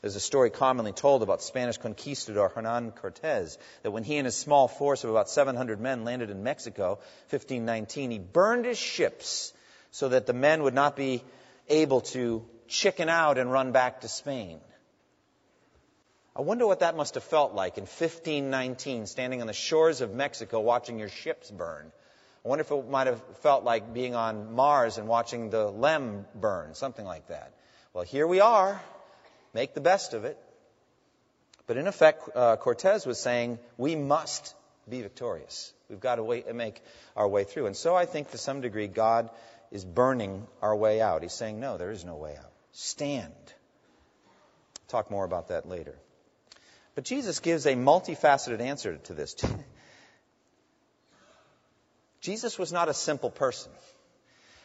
There's 0.00 0.16
a 0.16 0.20
story 0.20 0.50
commonly 0.50 0.92
told 0.92 1.22
about 1.22 1.42
Spanish 1.42 1.78
conquistador 1.78 2.48
Hernan 2.50 2.92
Cortez 2.92 3.58
that 3.82 3.90
when 3.90 4.04
he 4.04 4.18
and 4.18 4.24
his 4.24 4.36
small 4.36 4.68
force 4.68 5.04
of 5.04 5.10
about 5.10 5.30
700 5.30 5.80
men 5.80 6.04
landed 6.04 6.30
in 6.30 6.42
Mexico, 6.42 6.98
1519, 7.30 8.10
he 8.10 8.18
burned 8.18 8.66
his 8.66 8.78
ships 8.78 9.52
so 9.90 10.10
that 10.10 10.26
the 10.26 10.32
men 10.32 10.62
would 10.62 10.74
not 10.74 10.96
be 10.96 11.24
able 11.68 12.02
to 12.02 12.44
chicken 12.68 13.08
out 13.08 13.38
and 13.38 13.50
run 13.50 13.72
back 13.72 14.02
to 14.02 14.08
Spain. 14.08 14.60
I 16.36 16.42
wonder 16.42 16.66
what 16.66 16.80
that 16.80 16.94
must 16.94 17.14
have 17.14 17.24
felt 17.24 17.54
like 17.54 17.78
in 17.78 17.84
1519, 17.84 19.06
standing 19.06 19.40
on 19.40 19.46
the 19.46 19.54
shores 19.54 20.02
of 20.02 20.12
Mexico 20.12 20.60
watching 20.60 20.98
your 20.98 21.08
ships 21.08 21.50
burn. 21.50 21.90
I 22.44 22.48
wonder 22.48 22.60
if 22.60 22.70
it 22.70 22.90
might 22.90 23.06
have 23.06 23.22
felt 23.40 23.64
like 23.64 23.94
being 23.94 24.14
on 24.14 24.54
Mars 24.54 24.98
and 24.98 25.08
watching 25.08 25.48
the 25.48 25.64
LEM 25.70 26.26
burn, 26.34 26.74
something 26.74 27.06
like 27.06 27.28
that. 27.28 27.54
Well, 27.94 28.04
here 28.04 28.26
we 28.26 28.40
are. 28.40 28.78
Make 29.54 29.72
the 29.72 29.80
best 29.80 30.12
of 30.12 30.26
it. 30.26 30.36
But 31.66 31.78
in 31.78 31.86
effect, 31.86 32.28
uh, 32.34 32.56
Cortez 32.56 33.06
was 33.06 33.18
saying, 33.18 33.58
we 33.78 33.96
must 33.96 34.54
be 34.86 35.00
victorious. 35.00 35.72
We've 35.88 36.00
got 36.00 36.16
to 36.16 36.22
wait, 36.22 36.54
make 36.54 36.82
our 37.16 37.26
way 37.26 37.44
through. 37.44 37.64
And 37.64 37.76
so 37.76 37.96
I 37.96 38.04
think 38.04 38.32
to 38.32 38.38
some 38.38 38.60
degree, 38.60 38.88
God 38.88 39.30
is 39.70 39.86
burning 39.86 40.46
our 40.60 40.76
way 40.76 41.00
out. 41.00 41.22
He's 41.22 41.32
saying, 41.32 41.60
no, 41.60 41.78
there 41.78 41.92
is 41.92 42.04
no 42.04 42.16
way 42.16 42.36
out. 42.36 42.52
Stand. 42.72 43.32
Talk 44.88 45.10
more 45.10 45.24
about 45.24 45.48
that 45.48 45.66
later. 45.66 45.96
But 46.96 47.04
Jesus 47.04 47.40
gives 47.40 47.66
a 47.66 47.74
multifaceted 47.74 48.60
answer 48.60 48.96
to 48.96 49.14
this. 49.14 49.36
Jesus 52.20 52.58
was 52.58 52.72
not 52.72 52.88
a 52.88 52.94
simple 52.94 53.30
person. 53.30 53.70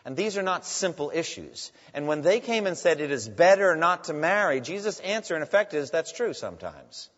And 0.06 0.18
these 0.18 0.38
are 0.38 0.42
not 0.42 0.66
simple 0.66 1.12
issues. 1.14 1.72
And 1.94 2.08
when 2.08 2.24
they 2.24 2.40
came 2.40 2.66
and 2.66 2.76
said 2.76 3.02
it 3.02 3.12
is 3.12 3.28
better 3.28 3.76
not 3.76 4.06
to 4.06 4.14
marry, 4.14 4.62
Jesus' 4.62 5.00
answer 5.02 5.36
in 5.36 5.44
effect 5.44 5.76
is 5.76 5.92
that's 5.92 6.12
true 6.14 6.34
sometimes. 6.34 7.10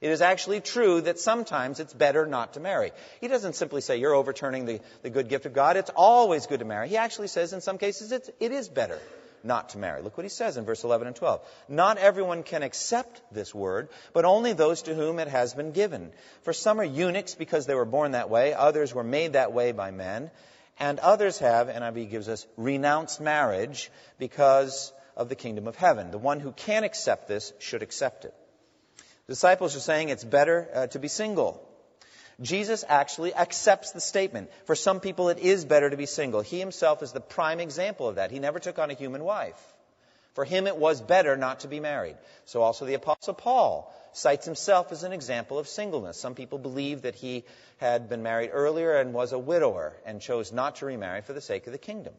It 0.00 0.10
is 0.10 0.20
actually 0.20 0.60
true 0.60 1.00
that 1.02 1.18
sometimes 1.18 1.80
it's 1.80 1.94
better 1.94 2.26
not 2.26 2.54
to 2.54 2.60
marry. 2.60 2.90
He 3.20 3.28
doesn't 3.28 3.54
simply 3.54 3.80
say 3.80 3.96
you're 3.96 4.14
overturning 4.14 4.66
the, 4.66 4.80
the 5.02 5.10
good 5.10 5.28
gift 5.28 5.46
of 5.46 5.54
God. 5.54 5.76
It's 5.76 5.90
always 5.94 6.46
good 6.46 6.58
to 6.58 6.66
marry. 6.66 6.88
He 6.88 6.96
actually 6.96 7.28
says 7.28 7.52
in 7.52 7.60
some 7.60 7.78
cases 7.78 8.12
it's, 8.12 8.28
it 8.40 8.52
is 8.52 8.68
better 8.68 8.98
not 9.44 9.70
to 9.70 9.78
marry. 9.78 10.02
Look 10.02 10.16
what 10.16 10.24
he 10.24 10.30
says 10.30 10.56
in 10.56 10.64
verse 10.64 10.84
11 10.84 11.06
and 11.06 11.16
12. 11.16 11.40
Not 11.68 11.98
everyone 11.98 12.42
can 12.42 12.62
accept 12.62 13.22
this 13.32 13.54
word, 13.54 13.88
but 14.12 14.24
only 14.24 14.52
those 14.52 14.82
to 14.82 14.94
whom 14.94 15.18
it 15.18 15.28
has 15.28 15.54
been 15.54 15.72
given. 15.72 16.12
For 16.42 16.52
some 16.52 16.80
are 16.80 16.84
eunuchs 16.84 17.34
because 17.34 17.66
they 17.66 17.74
were 17.74 17.84
born 17.84 18.12
that 18.12 18.30
way, 18.30 18.54
others 18.54 18.94
were 18.94 19.04
made 19.04 19.34
that 19.34 19.52
way 19.52 19.72
by 19.72 19.90
men, 19.90 20.30
and 20.78 20.98
others 21.00 21.38
have, 21.38 21.68
NIV 21.68 22.10
gives 22.10 22.28
us, 22.28 22.46
renounced 22.56 23.20
marriage 23.20 23.90
because 24.18 24.92
of 25.16 25.28
the 25.28 25.34
kingdom 25.34 25.66
of 25.66 25.76
heaven. 25.76 26.10
The 26.10 26.18
one 26.18 26.40
who 26.40 26.52
can 26.52 26.84
accept 26.84 27.28
this 27.28 27.52
should 27.58 27.82
accept 27.82 28.24
it. 28.24 28.34
Disciples 29.26 29.76
are 29.76 29.80
saying 29.80 30.08
it's 30.08 30.24
better 30.24 30.68
uh, 30.72 30.86
to 30.88 30.98
be 30.98 31.08
single. 31.08 31.67
Jesus 32.40 32.84
actually 32.86 33.34
accepts 33.34 33.90
the 33.92 34.00
statement. 34.00 34.50
For 34.66 34.76
some 34.76 35.00
people, 35.00 35.28
it 35.28 35.38
is 35.38 35.64
better 35.64 35.90
to 35.90 35.96
be 35.96 36.06
single. 36.06 36.40
He 36.40 36.60
himself 36.60 37.02
is 37.02 37.12
the 37.12 37.20
prime 37.20 37.58
example 37.58 38.08
of 38.08 38.16
that. 38.16 38.30
He 38.30 38.38
never 38.38 38.60
took 38.60 38.78
on 38.78 38.90
a 38.90 38.94
human 38.94 39.24
wife. 39.24 39.60
For 40.34 40.44
him, 40.44 40.68
it 40.68 40.76
was 40.76 41.00
better 41.00 41.36
not 41.36 41.60
to 41.60 41.68
be 41.68 41.80
married. 41.80 42.16
So 42.44 42.62
also 42.62 42.84
the 42.84 42.94
Apostle 42.94 43.34
Paul 43.34 43.92
cites 44.12 44.44
himself 44.44 44.92
as 44.92 45.02
an 45.02 45.12
example 45.12 45.58
of 45.58 45.66
singleness. 45.66 46.20
Some 46.20 46.36
people 46.36 46.58
believe 46.58 47.02
that 47.02 47.16
he 47.16 47.44
had 47.78 48.08
been 48.08 48.22
married 48.22 48.50
earlier 48.52 48.96
and 48.96 49.12
was 49.12 49.32
a 49.32 49.38
widower 49.38 49.96
and 50.06 50.20
chose 50.20 50.52
not 50.52 50.76
to 50.76 50.86
remarry 50.86 51.22
for 51.22 51.32
the 51.32 51.40
sake 51.40 51.66
of 51.66 51.72
the 51.72 51.78
kingdom. 51.78 52.14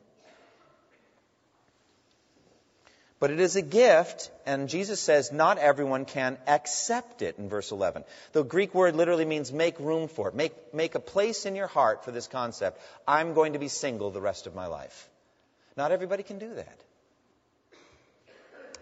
But 3.20 3.32
it 3.32 3.42
is 3.42 3.58
a 3.58 3.62
gift, 3.62 4.32
and 4.46 4.70
Jesus 4.70 5.02
says 5.02 5.34
not 5.34 5.58
everyone 5.58 6.06
can 6.06 6.38
accept 6.48 7.22
it 7.22 7.38
in 7.38 7.50
verse 7.50 7.72
11. 7.72 8.06
The 8.32 8.44
Greek 8.44 8.74
word 8.74 8.96
literally 8.96 9.26
means 9.26 9.52
make 9.52 9.78
room 9.80 10.08
for 10.08 10.30
it. 10.30 10.36
Make, 10.36 10.74
make 10.74 10.96
a 10.96 11.02
place 11.02 11.46
in 11.46 11.56
your 11.58 11.68
heart 11.68 12.06
for 12.06 12.12
this 12.12 12.28
concept. 12.28 12.80
I'm 13.06 13.34
going 13.34 13.54
to 13.54 13.60
be 13.60 13.68
single 13.68 14.10
the 14.10 14.22
rest 14.22 14.48
of 14.48 14.56
my 14.56 14.68
life. 14.68 15.10
Not 15.76 15.92
everybody 15.92 16.24
can 16.24 16.40
do 16.40 16.56
that. 16.56 16.80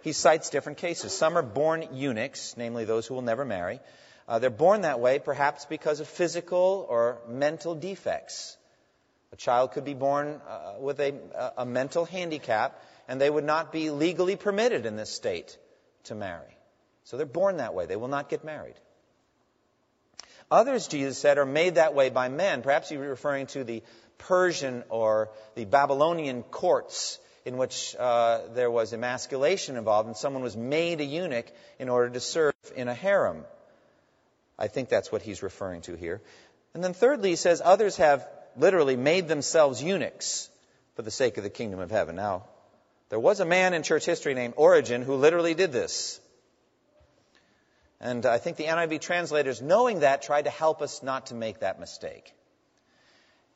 He 0.04 0.14
cites 0.14 0.52
different 0.52 0.78
cases. 0.78 1.18
Some 1.18 1.36
are 1.36 1.44
born 1.44 1.88
eunuchs, 1.94 2.56
namely 2.58 2.86
those 2.86 3.08
who 3.08 3.16
will 3.16 3.24
never 3.24 3.44
marry. 3.44 3.80
Uh, 4.28 4.38
they're 4.38 4.52
born 4.52 4.82
that 4.82 5.00
way 5.00 5.18
perhaps 5.18 5.66
because 5.66 6.00
of 6.00 6.08
physical 6.08 6.86
or 6.88 7.18
mental 7.28 7.74
defects. 7.74 8.56
A 9.34 9.36
child 9.36 9.72
could 9.72 9.84
be 9.84 9.96
born 9.96 10.40
uh, 10.48 10.74
with 10.80 11.00
a, 11.00 11.14
a 11.58 11.66
mental 11.66 12.06
handicap 12.06 12.80
and 13.08 13.20
they 13.20 13.30
would 13.30 13.44
not 13.44 13.72
be 13.72 13.90
legally 13.90 14.36
permitted 14.36 14.86
in 14.86 14.96
this 14.96 15.10
state 15.10 15.58
to 16.06 16.16
marry. 16.16 16.58
So 17.04 17.18
they're 17.18 17.26
born 17.26 17.58
that 17.58 17.74
way. 17.74 17.86
They 17.86 17.96
will 17.96 18.08
not 18.08 18.30
get 18.30 18.44
married. 18.44 18.76
Others, 20.50 20.88
Jesus 20.88 21.18
said, 21.18 21.38
are 21.38 21.46
made 21.46 21.76
that 21.76 21.94
way 21.94 22.10
by 22.10 22.30
men. 22.30 22.62
Perhaps 22.62 22.92
you're 22.92 23.10
referring 23.10 23.48
to 23.48 23.64
the 23.64 23.84
Persian 24.18 24.84
or 24.90 25.30
the 25.56 25.66
Babylonian 25.66 26.44
courts 26.44 27.20
in 27.46 27.58
which 27.58 27.96
uh, 27.98 28.42
there 28.54 28.72
was 28.72 28.94
emasculation 28.94 29.78
involved 29.78 30.08
and 30.08 30.18
someone 30.18 30.44
was 30.44 30.58
made 30.58 31.00
a 31.00 31.06
eunuch 31.06 31.48
in 31.80 31.88
order 31.90 32.10
to 32.10 32.20
serve 32.20 32.54
in 32.76 32.88
a 32.88 32.94
harem. 32.94 33.46
I 34.60 34.68
think 34.68 34.90
that's 34.90 35.12
what 35.12 35.22
he's 35.22 35.44
referring 35.44 35.82
to 35.82 35.96
here. 35.96 36.22
And 36.74 36.84
then 36.84 36.94
thirdly, 36.94 37.30
he 37.30 37.36
says 37.36 37.62
others 37.64 37.98
have 37.98 38.28
literally 38.58 38.96
made 38.96 39.28
themselves 39.28 39.82
eunuchs 39.82 40.50
for 40.96 41.04
the 41.04 41.12
sake 41.12 41.38
of 41.38 41.44
the 41.44 41.50
kingdom 41.50 41.80
of 41.80 41.92
heaven. 41.92 42.16
Now, 42.16 42.48
there 43.10 43.20
was 43.20 43.40
a 43.40 43.46
man 43.46 43.74
in 43.74 43.84
church 43.84 44.06
history 44.06 44.34
named 44.34 44.56
Origen 44.58 45.02
who 45.02 45.16
literally 45.16 45.54
did 45.54 45.72
this. 45.72 46.20
And 48.00 48.26
I 48.26 48.38
think 48.38 48.58
the 48.58 48.66
NIV 48.66 49.02
translators, 49.02 49.62
knowing 49.62 50.02
that, 50.02 50.22
tried 50.22 50.44
to 50.44 50.50
help 50.50 50.82
us 50.82 51.02
not 51.02 51.28
to 51.28 51.36
make 51.36 51.60
that 51.60 51.80
mistake. 51.80 52.34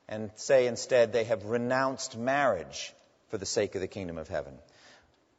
And 0.08 0.32
say 0.36 0.68
instead 0.68 1.14
they 1.14 1.26
have 1.26 1.46
renounced 1.46 2.18
marriage 2.18 2.94
for 3.30 3.38
the 3.38 3.46
sake 3.46 3.76
of 3.76 3.82
the 3.82 3.88
kingdom 3.88 4.18
of 4.18 4.28
heaven. 4.28 4.54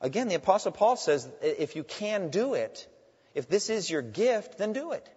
Again, 0.00 0.28
the 0.28 0.34
Apostle 0.34 0.72
Paul 0.72 0.96
says 0.96 1.28
if 1.42 1.76
you 1.76 1.84
can 1.84 2.30
do 2.30 2.54
it, 2.54 2.86
if 3.34 3.48
this 3.48 3.70
is 3.70 3.90
your 3.90 4.02
gift, 4.02 4.58
then 4.58 4.72
do 4.72 4.92
it. 4.92 5.08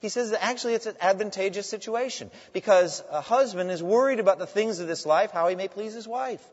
He 0.00 0.08
says 0.08 0.30
that 0.30 0.44
actually 0.44 0.74
it's 0.74 0.86
an 0.86 0.96
advantageous 1.00 1.68
situation 1.68 2.30
because 2.52 3.02
a 3.10 3.20
husband 3.20 3.70
is 3.70 3.82
worried 3.82 4.20
about 4.20 4.38
the 4.38 4.46
things 4.46 4.80
of 4.80 4.86
this 4.86 5.06
life, 5.06 5.30
how 5.30 5.48
he 5.48 5.56
may 5.56 5.68
please 5.68 5.94
his 5.94 6.06
wife. 6.06 6.44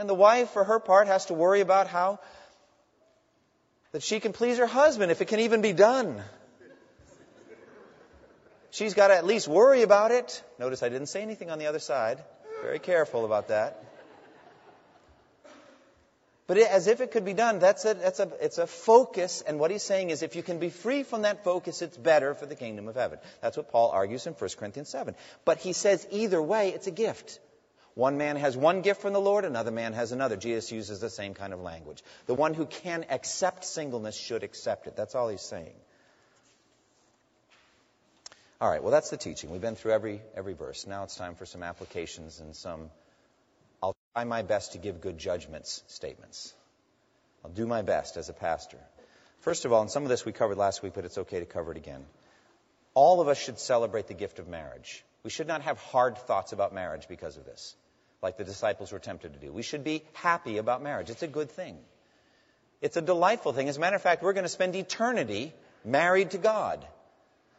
And 0.00 0.08
the 0.08 0.14
wife, 0.14 0.48
for 0.52 0.64
her 0.64 0.80
part, 0.80 1.08
has 1.08 1.26
to 1.26 1.34
worry 1.34 1.60
about 1.60 1.86
how 1.86 2.20
that 3.92 4.02
she 4.02 4.18
can 4.18 4.32
please 4.32 4.56
her 4.56 4.66
husband, 4.66 5.12
if 5.12 5.20
it 5.20 5.26
can 5.26 5.40
even 5.40 5.60
be 5.60 5.74
done. 5.74 6.22
She's 8.70 8.94
got 8.94 9.08
to 9.08 9.14
at 9.14 9.26
least 9.26 9.46
worry 9.46 9.82
about 9.82 10.10
it. 10.10 10.42
Notice 10.58 10.82
I 10.82 10.88
didn't 10.88 11.08
say 11.08 11.20
anything 11.20 11.50
on 11.50 11.58
the 11.58 11.66
other 11.66 11.80
side. 11.80 12.24
Very 12.62 12.78
careful 12.78 13.26
about 13.26 13.48
that. 13.48 13.84
But 16.46 16.56
it, 16.56 16.70
as 16.70 16.86
if 16.86 17.02
it 17.02 17.10
could 17.10 17.26
be 17.26 17.34
done, 17.34 17.58
that's 17.58 17.84
a, 17.84 17.92
that's 17.92 18.20
a, 18.20 18.30
it's 18.40 18.56
a 18.56 18.66
focus. 18.66 19.42
And 19.46 19.58
what 19.58 19.70
he's 19.70 19.82
saying 19.82 20.08
is 20.08 20.22
if 20.22 20.34
you 20.34 20.42
can 20.42 20.58
be 20.60 20.70
free 20.70 21.02
from 21.02 21.22
that 21.22 21.44
focus, 21.44 21.82
it's 21.82 21.98
better 21.98 22.32
for 22.32 22.46
the 22.46 22.56
kingdom 22.56 22.88
of 22.88 22.94
heaven. 22.94 23.18
That's 23.42 23.58
what 23.58 23.70
Paul 23.70 23.90
argues 23.90 24.26
in 24.26 24.32
1 24.32 24.50
Corinthians 24.56 24.88
7. 24.88 25.14
But 25.44 25.58
he 25.58 25.74
says 25.74 26.06
either 26.10 26.40
way, 26.40 26.70
it's 26.70 26.86
a 26.86 26.90
gift. 26.90 27.38
One 28.00 28.16
man 28.16 28.36
has 28.36 28.56
one 28.56 28.80
gift 28.80 29.02
from 29.02 29.12
the 29.12 29.20
Lord, 29.20 29.44
another 29.44 29.70
man 29.70 29.92
has 29.92 30.10
another. 30.10 30.34
Jesus 30.34 30.72
uses 30.72 31.00
the 31.00 31.10
same 31.10 31.34
kind 31.34 31.52
of 31.52 31.60
language. 31.60 32.02
The 32.24 32.32
one 32.34 32.54
who 32.54 32.64
can 32.64 33.04
accept 33.10 33.62
singleness 33.62 34.16
should 34.16 34.42
accept 34.42 34.86
it. 34.86 34.96
That's 34.96 35.14
all 35.14 35.28
he's 35.28 35.42
saying. 35.42 35.74
All 38.58 38.70
right, 38.70 38.82
well, 38.82 38.90
that's 38.90 39.10
the 39.10 39.18
teaching. 39.18 39.50
We've 39.50 39.60
been 39.60 39.74
through 39.74 39.92
every, 39.92 40.22
every 40.34 40.54
verse. 40.54 40.86
Now 40.86 41.04
it's 41.04 41.14
time 41.14 41.34
for 41.34 41.44
some 41.44 41.62
applications 41.62 42.40
and 42.40 42.56
some, 42.56 42.88
I'll 43.82 43.94
try 44.14 44.24
my 44.24 44.40
best 44.40 44.72
to 44.72 44.78
give 44.78 45.02
good 45.02 45.18
judgments 45.18 45.82
statements. 45.88 46.54
I'll 47.44 47.50
do 47.50 47.66
my 47.66 47.82
best 47.82 48.16
as 48.16 48.30
a 48.30 48.32
pastor. 48.32 48.78
First 49.40 49.66
of 49.66 49.74
all, 49.74 49.82
and 49.82 49.90
some 49.90 50.04
of 50.04 50.08
this 50.08 50.24
we 50.24 50.32
covered 50.32 50.56
last 50.56 50.82
week, 50.82 50.94
but 50.94 51.04
it's 51.04 51.18
okay 51.18 51.40
to 51.40 51.44
cover 51.44 51.70
it 51.70 51.76
again. 51.76 52.06
All 52.94 53.20
of 53.20 53.28
us 53.28 53.38
should 53.38 53.58
celebrate 53.58 54.06
the 54.06 54.14
gift 54.14 54.38
of 54.38 54.48
marriage. 54.48 55.04
We 55.22 55.28
should 55.28 55.46
not 55.46 55.60
have 55.62 55.78
hard 55.78 56.16
thoughts 56.16 56.52
about 56.52 56.72
marriage 56.72 57.06
because 57.06 57.36
of 57.36 57.44
this, 57.44 57.76
like 58.22 58.36
the 58.36 58.44
disciples 58.44 58.92
were 58.92 58.98
tempted 58.98 59.34
to 59.34 59.38
do. 59.38 59.52
We 59.52 59.62
should 59.62 59.84
be 59.84 60.02
happy 60.14 60.58
about 60.58 60.82
marriage. 60.82 61.10
It's 61.10 61.22
a 61.22 61.28
good 61.28 61.50
thing. 61.50 61.78
It's 62.80 62.96
a 62.96 63.02
delightful 63.02 63.52
thing. 63.52 63.68
As 63.68 63.76
a 63.76 63.80
matter 63.80 63.96
of 63.96 64.02
fact, 64.02 64.22
we're 64.22 64.32
going 64.32 64.44
to 64.44 64.48
spend 64.48 64.74
eternity 64.74 65.52
married 65.84 66.30
to 66.32 66.38
God. 66.38 66.86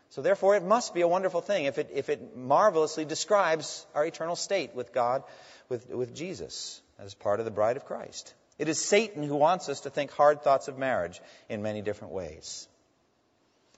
So 0.09 0.21
therefore, 0.21 0.55
it 0.55 0.63
must 0.63 0.93
be 0.93 1.01
a 1.01 1.07
wonderful 1.07 1.41
thing 1.41 1.65
if 1.65 1.77
it, 1.77 1.89
if 1.93 2.09
it 2.09 2.35
marvelously 2.35 3.05
describes 3.05 3.85
our 3.95 4.05
eternal 4.05 4.35
state 4.35 4.75
with 4.75 4.93
God, 4.93 5.23
with, 5.69 5.89
with 5.89 6.13
Jesus, 6.13 6.81
as 6.99 7.13
part 7.13 7.39
of 7.39 7.45
the 7.45 7.51
bride 7.51 7.77
of 7.77 7.85
Christ. 7.85 8.33
It 8.59 8.67
is 8.67 8.77
Satan 8.77 9.23
who 9.23 9.35
wants 9.35 9.69
us 9.69 9.81
to 9.81 9.89
think 9.89 10.11
hard 10.11 10.43
thoughts 10.43 10.67
of 10.67 10.77
marriage 10.77 11.21
in 11.49 11.61
many 11.61 11.81
different 11.81 12.13
ways. 12.13 12.67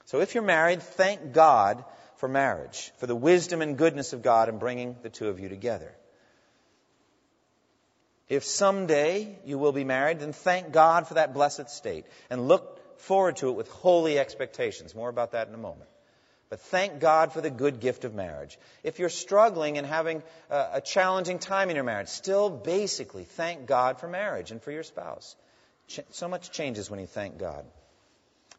So 0.06 0.20
if 0.20 0.34
you're 0.34 0.42
married, 0.42 0.82
thank 0.82 1.32
God 1.32 1.84
for 2.16 2.28
marriage, 2.28 2.92
for 2.98 3.06
the 3.06 3.16
wisdom 3.16 3.62
and 3.62 3.78
goodness 3.78 4.12
of 4.12 4.22
God 4.22 4.48
in 4.48 4.58
bringing 4.58 4.96
the 5.02 5.10
two 5.10 5.28
of 5.28 5.40
you 5.40 5.48
together. 5.48 5.94
If 8.28 8.44
someday 8.44 9.38
you 9.44 9.58
will 9.58 9.72
be 9.72 9.84
married, 9.84 10.20
then 10.20 10.32
thank 10.32 10.72
God 10.72 11.06
for 11.06 11.14
that 11.14 11.34
blessed 11.34 11.68
state 11.68 12.06
and 12.30 12.48
look 12.48 13.00
forward 13.00 13.36
to 13.36 13.48
it 13.48 13.52
with 13.52 13.68
holy 13.68 14.18
expectations. 14.18 14.94
More 14.94 15.10
about 15.10 15.32
that 15.32 15.48
in 15.48 15.54
a 15.54 15.58
moment. 15.58 15.90
But 16.48 16.60
thank 16.60 17.00
God 17.00 17.32
for 17.32 17.40
the 17.40 17.50
good 17.50 17.80
gift 17.80 18.04
of 18.04 18.14
marriage. 18.14 18.58
If 18.82 18.98
you're 18.98 19.08
struggling 19.08 19.76
and 19.76 19.86
having 19.86 20.22
a, 20.50 20.68
a, 20.74 20.80
challenging 20.80 21.38
time 21.38 21.68
in 21.68 21.74
your 21.74 21.84
marriage, 21.84 22.08
still 22.08 22.48
basically 22.48 23.24
thank 23.24 23.66
God 23.66 23.98
for 23.98 24.08
marriage 24.08 24.50
and 24.50 24.62
for 24.62 24.70
your 24.70 24.82
spouse. 24.82 25.34
Ch- 25.88 26.00
so 26.10 26.28
much 26.28 26.50
changes 26.50 26.90
when 26.90 27.00
you 27.00 27.06
thank 27.06 27.38
God. 27.38 27.64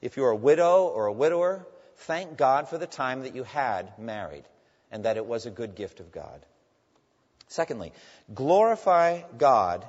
If 0.02 0.18
you're 0.18 0.32
a 0.32 0.36
widow 0.36 0.88
or 0.88 1.06
a 1.06 1.14
widower, 1.14 1.66
thank 2.00 2.38
God 2.38 2.68
for 2.68 2.78
the 2.78 2.88
time 2.88 3.22
that 3.22 3.36
you 3.36 3.44
had 3.44 3.98
married 3.98 4.44
and 4.92 5.06
that 5.06 5.18
it 5.18 5.26
was 5.26 5.46
a 5.46 5.52
good 5.52 5.76
gift 5.76 6.00
of 6.00 6.12
God. 6.12 6.46
Secondly, 7.48 7.94
glorify 8.34 9.22
God 9.38 9.86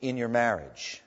in 0.00 0.16
your 0.16 0.28
marriage. 0.28 1.00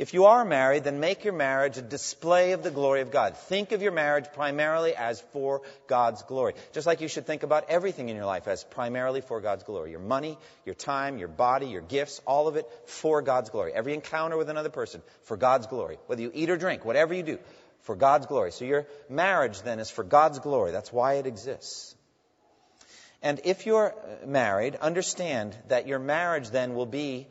If 0.00 0.14
you 0.14 0.24
are 0.24 0.46
married, 0.46 0.84
then 0.84 0.98
make 0.98 1.24
your 1.24 1.34
marriage 1.34 1.76
a 1.76 1.82
display 1.82 2.52
of 2.52 2.62
the 2.62 2.70
glory 2.70 3.02
of 3.02 3.10
God. 3.10 3.36
Think 3.36 3.72
of 3.72 3.82
your 3.82 3.92
marriage 3.92 4.24
primarily 4.32 4.96
as 4.96 5.20
for 5.32 5.60
God's 5.88 6.22
glory. 6.22 6.54
Just 6.72 6.86
like 6.86 7.02
you 7.02 7.08
should 7.08 7.26
think 7.26 7.42
about 7.42 7.68
everything 7.68 8.08
in 8.08 8.16
your 8.16 8.24
life 8.24 8.48
as 8.48 8.64
primarily 8.64 9.20
for 9.20 9.42
God's 9.42 9.62
glory. 9.64 9.90
Your 9.90 10.00
money, 10.00 10.38
your 10.64 10.74
time, 10.74 11.18
your 11.18 11.28
body, 11.28 11.66
your 11.66 11.82
gifts, 11.82 12.18
all 12.26 12.48
of 12.48 12.56
it 12.56 12.66
for 12.86 13.20
God's 13.20 13.50
glory. 13.50 13.74
Every 13.74 13.92
encounter 13.92 14.38
with 14.38 14.48
another 14.48 14.70
person 14.70 15.02
for 15.24 15.36
God's 15.36 15.66
glory. 15.66 15.98
Whether 16.06 16.22
you 16.22 16.30
eat 16.32 16.48
or 16.48 16.56
drink, 16.56 16.86
whatever 16.86 17.12
you 17.12 17.22
do, 17.22 17.38
for 17.82 17.94
God's 17.94 18.24
glory. 18.24 18.52
So 18.52 18.64
your 18.64 18.86
marriage 19.10 19.60
then 19.60 19.80
is 19.80 19.90
for 19.90 20.02
God's 20.02 20.38
glory. 20.38 20.72
That's 20.72 20.90
why 20.90 21.16
it 21.16 21.26
exists. 21.26 21.94
And 23.22 23.40
if 23.44 23.66
you're 23.66 23.92
uh, 23.92 24.26
married, 24.26 24.76
understand 24.76 25.56
that 25.68 25.86
your 25.86 25.98
marriage 25.98 26.50
then 26.50 26.74
will 26.74 26.86
be 26.86 27.26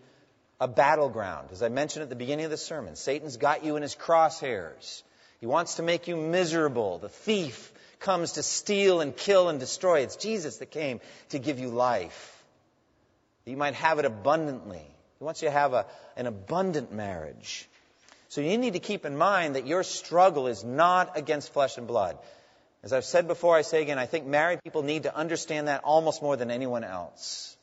a 0.60 0.67
battleground. 0.67 1.49
As 1.52 1.63
I 1.63 1.69
mentioned 1.69 2.04
at 2.04 2.10
the 2.10 2.15
beginning 2.15 2.45
of 2.45 2.52
the 2.52 2.58
sermon, 2.58 2.95
Satan's 2.95 3.38
got 3.38 3.63
you 3.63 3.75
in 3.75 3.82
his 3.82 3.95
crosshairs. 3.95 5.04
He 5.39 5.45
wants 5.45 5.75
to 5.75 5.84
make 5.84 6.08
you 6.08 6.17
miserable. 6.17 6.99
The 6.99 7.10
thief 7.10 7.71
comes 7.99 8.34
to 8.34 8.43
steal 8.43 9.02
and 9.02 9.15
kill 9.15 9.49
and 9.49 9.60
destroy. 9.60 10.02
It's 10.02 10.15
Jesus 10.15 10.58
that 10.58 10.71
came 10.71 10.99
to 11.30 11.39
give 11.39 11.60
you 11.60 11.69
life. 11.69 12.36
You 13.45 13.58
might 13.58 13.73
have 13.75 13.99
it 13.99 14.06
abundantly. 14.06 14.86
He 15.17 15.23
wants 15.23 15.41
you 15.41 15.47
to 15.47 15.54
have 15.54 15.73
a, 15.73 15.86
an 16.15 16.28
abundant 16.28 16.93
marriage. 16.93 17.67
So 18.28 18.41
you 18.41 18.58
need 18.58 18.73
to 18.73 18.80
keep 18.80 19.06
in 19.06 19.17
mind 19.17 19.56
that 19.56 19.65
your 19.65 19.84
struggle 19.84 20.47
is 20.47 20.63
not 20.63 21.17
against 21.17 21.52
flesh 21.52 21.78
and 21.78 21.88
blood. 21.88 22.19
As 22.82 22.94
I've 22.94 23.06
said 23.06 23.28
before, 23.28 23.56
I 23.56 23.62
say 23.62 23.82
again, 23.82 24.00
I 24.00 24.06
think 24.06 24.26
married 24.26 24.63
people 24.63 24.84
need 24.84 25.04
to 25.04 25.15
understand 25.15 25.68
that 25.68 25.84
almost 25.84 26.22
more 26.22 26.38
than 26.38 26.50
anyone 26.50 26.84
else. 26.84 27.58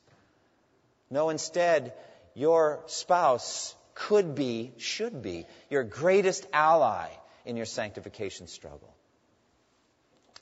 No, 1.11 1.31
instead, 1.31 1.95
your 2.35 2.83
spouse 2.87 3.75
could 3.95 4.35
be, 4.35 4.73
should 4.77 5.23
be, 5.23 5.47
your 5.71 5.85
greatest 5.85 6.47
ally 6.53 7.09
in 7.47 7.57
your 7.57 7.65
sanctification 7.65 8.47
struggle. 8.47 8.95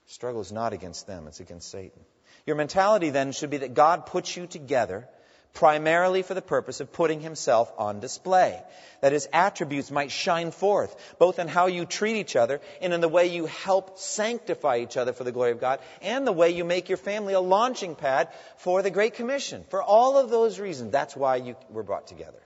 Struggle 0.06 0.40
is 0.40 0.52
not 0.52 0.72
against 0.72 1.06
them, 1.06 1.26
it's 1.28 1.40
against 1.40 1.70
Satan. 1.70 2.00
Your 2.46 2.56
mentality 2.56 3.10
then 3.10 3.32
should 3.32 3.50
be 3.50 3.58
that 3.58 3.74
God 3.74 4.06
puts 4.06 4.37
you 4.37 4.46
together 4.46 5.08
primarily 5.54 6.22
for 6.22 6.34
the 6.34 6.42
purpose 6.42 6.80
of 6.80 6.92
putting 6.92 7.20
himself 7.20 7.72
on 7.78 8.00
display. 8.00 8.60
That 9.00 9.12
his 9.12 9.28
attributes 9.32 9.90
might 9.90 10.10
shine 10.10 10.50
forth, 10.50 11.16
both 11.18 11.38
in 11.38 11.48
how 11.48 11.66
you 11.66 11.86
treat 11.86 12.16
each 12.16 12.36
other 12.36 12.60
and 12.80 12.92
in 12.92 13.00
the 13.00 13.08
way 13.08 13.26
you 13.26 13.46
help 13.46 13.98
sanctify 13.98 14.78
each 14.78 14.96
other 14.96 15.12
for 15.12 15.24
the 15.24 15.32
glory 15.32 15.52
of 15.52 15.60
God, 15.60 15.80
and 16.02 16.26
the 16.26 16.32
way 16.32 16.50
you 16.50 16.64
make 16.64 16.88
your 16.88 16.98
family 16.98 17.34
a 17.34 17.40
launching 17.40 17.94
pad 17.94 18.28
for 18.58 18.82
the 18.82 18.90
Great 18.90 19.14
Commission. 19.14 19.64
For 19.70 19.82
all 19.82 20.18
of 20.18 20.28
those 20.28 20.58
reasons, 20.58 20.90
that's 20.90 21.16
why 21.16 21.36
you 21.36 21.56
were 21.70 21.82
brought 21.82 22.08
together. 22.08 22.42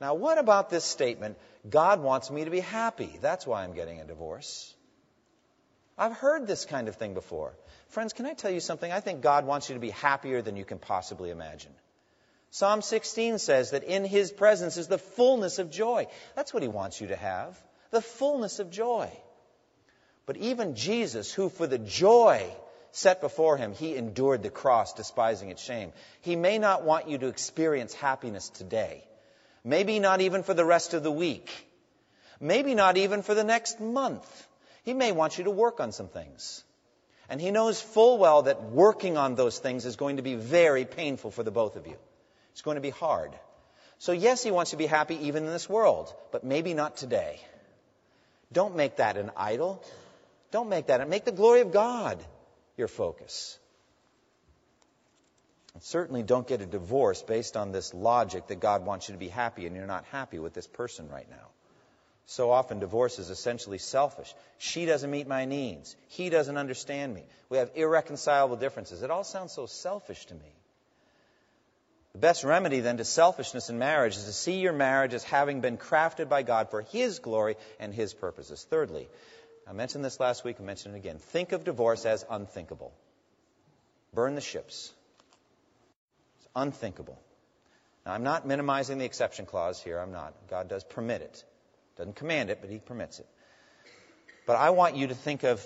Now, 0.00 0.14
what 0.14 0.38
about 0.38 0.70
this 0.70 0.84
statement, 0.84 1.38
God 1.68 2.00
wants 2.00 2.30
me 2.30 2.44
to 2.44 2.50
be 2.50 2.60
happy? 2.60 3.18
That's 3.20 3.46
why 3.46 3.64
I'm 3.64 3.74
getting 3.74 4.00
a 4.00 4.04
divorce. 4.04 4.72
I've 5.98 6.12
heard 6.12 6.46
this 6.46 6.66
kind 6.66 6.88
of 6.88 6.96
thing 6.96 7.14
before. 7.14 7.56
Friends, 7.88 8.12
can 8.12 8.26
I 8.26 8.34
tell 8.34 8.50
you 8.50 8.60
something? 8.60 8.92
I 8.92 9.00
think 9.00 9.22
God 9.22 9.46
wants 9.46 9.70
you 9.70 9.74
to 9.74 9.80
be 9.80 9.90
happier 9.90 10.42
than 10.42 10.56
you 10.56 10.64
can 10.64 10.78
possibly 10.78 11.30
imagine. 11.30 11.72
Psalm 12.50 12.82
16 12.82 13.38
says 13.38 13.72
that 13.72 13.84
in 13.84 14.04
his 14.04 14.32
presence 14.32 14.76
is 14.76 14.88
the 14.88 14.98
fullness 14.98 15.58
of 15.58 15.70
joy. 15.70 16.06
That's 16.34 16.54
what 16.54 16.62
he 16.62 16.68
wants 16.68 17.00
you 17.00 17.08
to 17.08 17.16
have 17.16 17.60
the 17.90 18.00
fullness 18.02 18.58
of 18.58 18.70
joy. 18.70 19.10
But 20.26 20.36
even 20.36 20.74
Jesus, 20.74 21.32
who 21.32 21.48
for 21.48 21.66
the 21.66 21.78
joy 21.78 22.50
set 22.90 23.20
before 23.20 23.56
him, 23.56 23.72
he 23.72 23.94
endured 23.94 24.42
the 24.42 24.50
cross, 24.50 24.92
despising 24.94 25.50
its 25.50 25.62
shame. 25.62 25.92
He 26.20 26.36
may 26.36 26.58
not 26.58 26.82
want 26.82 27.08
you 27.08 27.18
to 27.18 27.28
experience 27.28 27.94
happiness 27.94 28.48
today. 28.48 29.04
Maybe 29.64 29.98
not 29.98 30.20
even 30.20 30.42
for 30.42 30.54
the 30.54 30.64
rest 30.64 30.94
of 30.94 31.02
the 31.02 31.12
week. 31.12 31.50
Maybe 32.40 32.74
not 32.74 32.96
even 32.96 33.22
for 33.22 33.34
the 33.34 33.44
next 33.44 33.80
month. 33.80 34.46
He 34.84 34.94
may 34.94 35.12
want 35.12 35.38
you 35.38 35.44
to 35.44 35.50
work 35.50 35.80
on 35.80 35.92
some 35.92 36.08
things. 36.08 36.64
And 37.28 37.40
he 37.40 37.50
knows 37.50 37.80
full 37.80 38.18
well 38.18 38.42
that 38.42 38.62
working 38.62 39.16
on 39.16 39.34
those 39.34 39.58
things 39.58 39.84
is 39.84 39.96
going 39.96 40.16
to 40.16 40.22
be 40.22 40.34
very 40.34 40.84
painful 40.84 41.30
for 41.30 41.42
the 41.42 41.50
both 41.50 41.76
of 41.76 41.86
you. 41.86 41.96
It's 42.56 42.62
going 42.62 42.76
to 42.76 42.80
be 42.80 42.88
hard. 42.88 43.32
So, 43.98 44.12
yes, 44.12 44.42
he 44.42 44.50
wants 44.50 44.70
to 44.70 44.78
be 44.78 44.86
happy 44.86 45.26
even 45.26 45.44
in 45.44 45.50
this 45.50 45.68
world, 45.68 46.10
but 46.32 46.42
maybe 46.42 46.72
not 46.72 46.96
today. 46.96 47.38
Don't 48.50 48.76
make 48.76 48.96
that 48.96 49.18
an 49.18 49.30
idol. 49.36 49.84
Don't 50.52 50.70
make 50.70 50.86
that. 50.86 51.06
Make 51.06 51.26
the 51.26 51.32
glory 51.32 51.60
of 51.60 51.70
God 51.70 52.18
your 52.78 52.88
focus. 52.88 53.58
And 55.74 55.82
certainly 55.82 56.22
don't 56.22 56.48
get 56.48 56.62
a 56.62 56.66
divorce 56.66 57.20
based 57.20 57.58
on 57.58 57.72
this 57.72 57.92
logic 57.92 58.46
that 58.46 58.58
God 58.58 58.86
wants 58.86 59.10
you 59.10 59.12
to 59.12 59.18
be 59.18 59.28
happy 59.28 59.66
and 59.66 59.76
you're 59.76 59.84
not 59.84 60.06
happy 60.06 60.38
with 60.38 60.54
this 60.54 60.66
person 60.66 61.10
right 61.10 61.28
now. 61.28 61.48
So 62.24 62.50
often, 62.50 62.78
divorce 62.78 63.18
is 63.18 63.28
essentially 63.28 63.76
selfish. 63.76 64.34
She 64.56 64.86
doesn't 64.86 65.10
meet 65.10 65.28
my 65.28 65.44
needs. 65.44 65.94
He 66.08 66.30
doesn't 66.30 66.56
understand 66.56 67.12
me. 67.12 67.22
We 67.50 67.58
have 67.58 67.70
irreconcilable 67.74 68.56
differences. 68.56 69.02
It 69.02 69.10
all 69.10 69.24
sounds 69.24 69.52
so 69.52 69.66
selfish 69.66 70.24
to 70.24 70.34
me. 70.34 70.56
The 72.16 72.20
best 72.20 72.44
remedy 72.44 72.80
then 72.80 72.96
to 72.96 73.04
selfishness 73.04 73.68
in 73.68 73.78
marriage 73.78 74.16
is 74.16 74.24
to 74.24 74.32
see 74.32 74.60
your 74.60 74.72
marriage 74.72 75.12
as 75.12 75.22
having 75.22 75.60
been 75.60 75.76
crafted 75.76 76.30
by 76.30 76.44
God 76.44 76.70
for 76.70 76.80
His 76.80 77.18
glory 77.18 77.56
and 77.78 77.92
His 77.92 78.14
purposes. 78.14 78.66
Thirdly, 78.70 79.06
I 79.68 79.74
mentioned 79.74 80.02
this 80.02 80.18
last 80.18 80.42
week, 80.42 80.56
I 80.58 80.62
mentioned 80.62 80.94
it 80.94 80.98
again. 80.98 81.18
Think 81.18 81.52
of 81.52 81.64
divorce 81.64 82.06
as 82.06 82.24
unthinkable. 82.30 82.94
Burn 84.14 84.34
the 84.34 84.40
ships. 84.40 84.90
It's 86.38 86.48
unthinkable. 86.56 87.20
Now, 88.06 88.14
I'm 88.14 88.22
not 88.22 88.46
minimizing 88.46 88.96
the 88.96 89.04
exception 89.04 89.44
clause 89.44 89.78
here. 89.78 89.98
I'm 89.98 90.12
not. 90.12 90.32
God 90.48 90.70
does 90.70 90.84
permit 90.84 91.20
it. 91.20 91.44
Doesn't 91.98 92.16
command 92.16 92.48
it, 92.48 92.62
but 92.62 92.70
He 92.70 92.78
permits 92.78 93.18
it. 93.18 93.26
But 94.46 94.56
I 94.56 94.70
want 94.70 94.96
you 94.96 95.08
to 95.08 95.14
think 95.14 95.42
of 95.42 95.62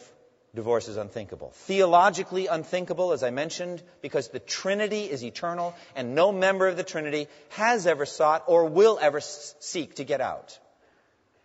divorce 0.55 0.89
is 0.89 0.97
unthinkable. 0.97 1.51
Theologically 1.55 2.47
unthinkable, 2.47 3.13
as 3.13 3.23
I 3.23 3.31
mentioned, 3.31 3.83
because 4.03 4.29
the 4.29 4.41
Trinity 4.41 5.05
is 5.05 5.25
eternal 5.25 5.75
and 5.95 6.15
no 6.15 6.33
member 6.33 6.69
of 6.69 6.77
the 6.77 6.83
Trinity 6.83 7.29
has 7.51 7.87
ever 7.87 8.07
sought 8.07 8.45
or 8.47 8.65
will 8.65 8.99
ever 9.01 9.21
seek 9.21 9.97
to 9.97 10.05
get 10.05 10.21
out. 10.21 10.59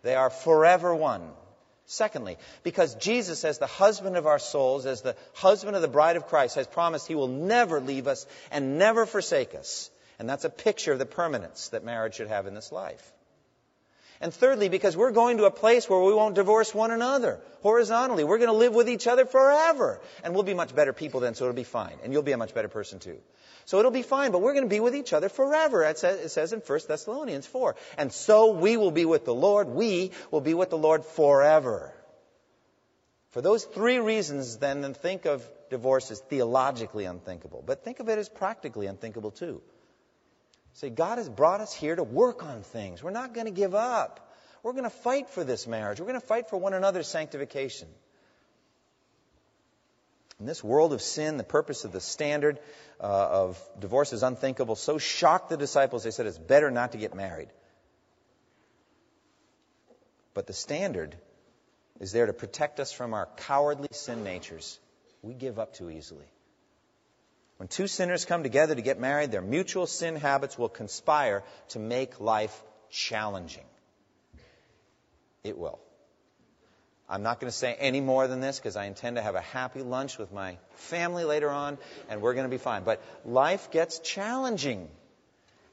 They 0.02 0.14
are 0.14 0.30
forever 0.30 0.94
one. 0.94 1.30
Secondly, 1.88 2.36
because 2.64 2.96
Jesus, 2.96 3.44
as 3.44 3.58
the 3.58 3.66
husband 3.68 4.16
of 4.16 4.26
our 4.26 4.40
souls, 4.40 4.86
as 4.86 5.02
the 5.02 5.14
husband 5.34 5.76
of 5.76 5.82
the 5.82 5.88
bride 5.88 6.16
of 6.16 6.26
Christ, 6.26 6.56
has 6.56 6.66
promised 6.66 7.06
he 7.06 7.14
will 7.14 7.28
never 7.28 7.80
leave 7.80 8.08
us 8.08 8.26
and 8.50 8.76
never 8.76 9.06
forsake 9.06 9.54
us. 9.54 9.88
And 10.18 10.28
that's 10.28 10.44
a 10.44 10.50
picture 10.50 10.92
of 10.92 10.98
the 10.98 11.06
permanence 11.06 11.68
that 11.68 11.84
marriage 11.84 12.14
should 12.14 12.28
have 12.28 12.48
in 12.48 12.54
this 12.54 12.72
life. 12.72 13.12
And 14.20 14.32
thirdly, 14.32 14.68
because 14.68 14.96
we're 14.96 15.10
going 15.10 15.38
to 15.38 15.44
a 15.44 15.50
place 15.50 15.88
where 15.88 16.00
we 16.00 16.14
won't 16.14 16.34
divorce 16.34 16.74
one 16.74 16.90
another 16.90 17.40
horizontally. 17.62 18.24
We're 18.24 18.38
going 18.38 18.50
to 18.50 18.56
live 18.56 18.74
with 18.74 18.88
each 18.88 19.06
other 19.06 19.26
forever. 19.26 20.00
And 20.24 20.34
we'll 20.34 20.42
be 20.42 20.54
much 20.54 20.74
better 20.74 20.92
people 20.92 21.20
then, 21.20 21.34
so 21.34 21.44
it'll 21.44 21.54
be 21.54 21.64
fine. 21.64 21.98
And 22.02 22.12
you'll 22.12 22.22
be 22.22 22.32
a 22.32 22.38
much 22.38 22.54
better 22.54 22.68
person 22.68 22.98
too. 22.98 23.18
So 23.66 23.78
it'll 23.80 23.90
be 23.90 24.02
fine, 24.02 24.30
but 24.30 24.40
we're 24.40 24.52
going 24.52 24.64
to 24.64 24.70
be 24.70 24.80
with 24.80 24.94
each 24.94 25.12
other 25.12 25.28
forever. 25.28 25.82
It 25.82 25.98
says, 25.98 26.52
in 26.52 26.60
1 26.60 26.80
Thessalonians 26.86 27.46
4. 27.46 27.76
And 27.98 28.12
so 28.12 28.52
we 28.52 28.76
will 28.76 28.92
be 28.92 29.04
with 29.04 29.24
the 29.24 29.34
Lord. 29.34 29.68
We 29.68 30.12
will 30.30 30.40
be 30.40 30.54
with 30.54 30.70
the 30.70 30.78
Lord 30.78 31.04
forever. 31.04 31.92
For 33.30 33.42
those 33.42 33.64
three 33.64 33.98
reasons, 33.98 34.58
then, 34.58 34.80
then 34.82 34.94
think 34.94 35.26
of 35.26 35.46
divorce 35.68 36.10
as 36.10 36.20
theologically 36.20 37.04
unthinkable. 37.04 37.62
But 37.66 37.84
think 37.84 38.00
of 38.00 38.08
it 38.08 38.18
as 38.18 38.28
practically 38.28 38.86
unthinkable 38.86 39.32
too. 39.32 39.60
Say, 40.76 40.90
God 40.90 41.16
has 41.16 41.26
brought 41.26 41.62
us 41.62 41.72
here 41.72 41.96
to 41.96 42.02
work 42.02 42.44
on 42.44 42.60
things. 42.60 43.02
We're 43.02 43.10
not 43.10 43.32
going 43.32 43.46
to 43.46 43.52
give 43.52 43.74
up. 43.74 44.30
We're 44.62 44.72
going 44.72 44.84
to 44.84 44.90
fight 44.90 45.30
for 45.30 45.42
this 45.42 45.66
marriage. 45.66 46.00
We're 46.00 46.06
going 46.06 46.20
to 46.20 46.26
fight 46.26 46.50
for 46.50 46.58
one 46.58 46.74
another's 46.74 47.08
sanctification. 47.08 47.88
In 50.38 50.44
this 50.44 50.62
world 50.62 50.92
of 50.92 51.00
sin, 51.00 51.38
the 51.38 51.44
purpose 51.44 51.86
of 51.86 51.92
the 51.92 52.00
standard 52.00 52.58
uh, 53.00 53.04
of 53.04 53.68
divorce 53.78 54.12
is 54.12 54.22
unthinkable. 54.22 54.76
So 54.76 54.98
shocked 54.98 55.48
the 55.48 55.56
disciples, 55.56 56.04
they 56.04 56.10
said 56.10 56.26
it's 56.26 56.36
better 56.36 56.70
not 56.70 56.92
to 56.92 56.98
get 56.98 57.14
married. 57.14 57.48
But 60.34 60.46
the 60.46 60.52
standard 60.52 61.16
is 62.00 62.12
there 62.12 62.26
to 62.26 62.34
protect 62.34 62.80
us 62.80 62.92
from 62.92 63.14
our 63.14 63.30
cowardly 63.38 63.88
sin 63.92 64.24
natures. 64.24 64.78
We 65.22 65.32
give 65.32 65.58
up 65.58 65.72
too 65.72 65.88
easily. 65.88 66.26
When 67.56 67.68
two 67.68 67.86
sinners 67.86 68.24
come 68.24 68.42
together 68.42 68.74
to 68.74 68.82
get 68.82 69.00
married, 69.00 69.30
their 69.30 69.40
mutual 69.40 69.86
sin 69.86 70.16
habits 70.16 70.58
will 70.58 70.68
conspire 70.68 71.42
to 71.70 71.78
make 71.78 72.20
life 72.20 72.62
challenging. 72.90 73.64
It 75.42 75.56
will. 75.56 75.78
I'm 77.08 77.22
not 77.22 77.40
going 77.40 77.50
to 77.50 77.56
say 77.56 77.74
any 77.74 78.00
more 78.00 78.26
than 78.26 78.40
this 78.40 78.58
because 78.58 78.76
I 78.76 78.86
intend 78.86 79.16
to 79.16 79.22
have 79.22 79.36
a 79.36 79.40
happy 79.40 79.80
lunch 79.80 80.18
with 80.18 80.32
my 80.32 80.58
family 80.74 81.24
later 81.24 81.48
on 81.48 81.78
and 82.08 82.20
we're 82.20 82.34
going 82.34 82.46
to 82.46 82.50
be 82.50 82.58
fine. 82.58 82.82
But 82.82 83.00
life 83.24 83.70
gets 83.70 84.00
challenging. 84.00 84.88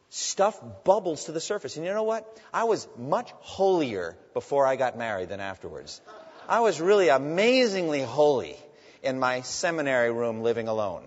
Stuff 0.10 0.62
bubbles 0.84 1.26
to 1.26 1.32
the 1.32 1.42
surface. 1.42 1.76
And 1.76 1.86
you 1.86 1.92
know 1.92 2.04
what? 2.04 2.40
I 2.54 2.66
was 2.66 2.88
much 3.00 3.32
holier 3.40 4.16
before 4.36 4.68
I 4.68 4.76
got 4.76 4.96
married 4.96 5.30
than 5.30 5.40
afterwards. 5.40 6.02
I 6.48 6.60
was 6.60 6.80
really 6.80 7.10
amazingly 7.10 8.04
holy 8.04 8.56
in 9.02 9.20
my 9.20 9.42
seminary 9.42 10.12
room 10.12 10.44
living 10.44 10.68
alone. 10.68 11.04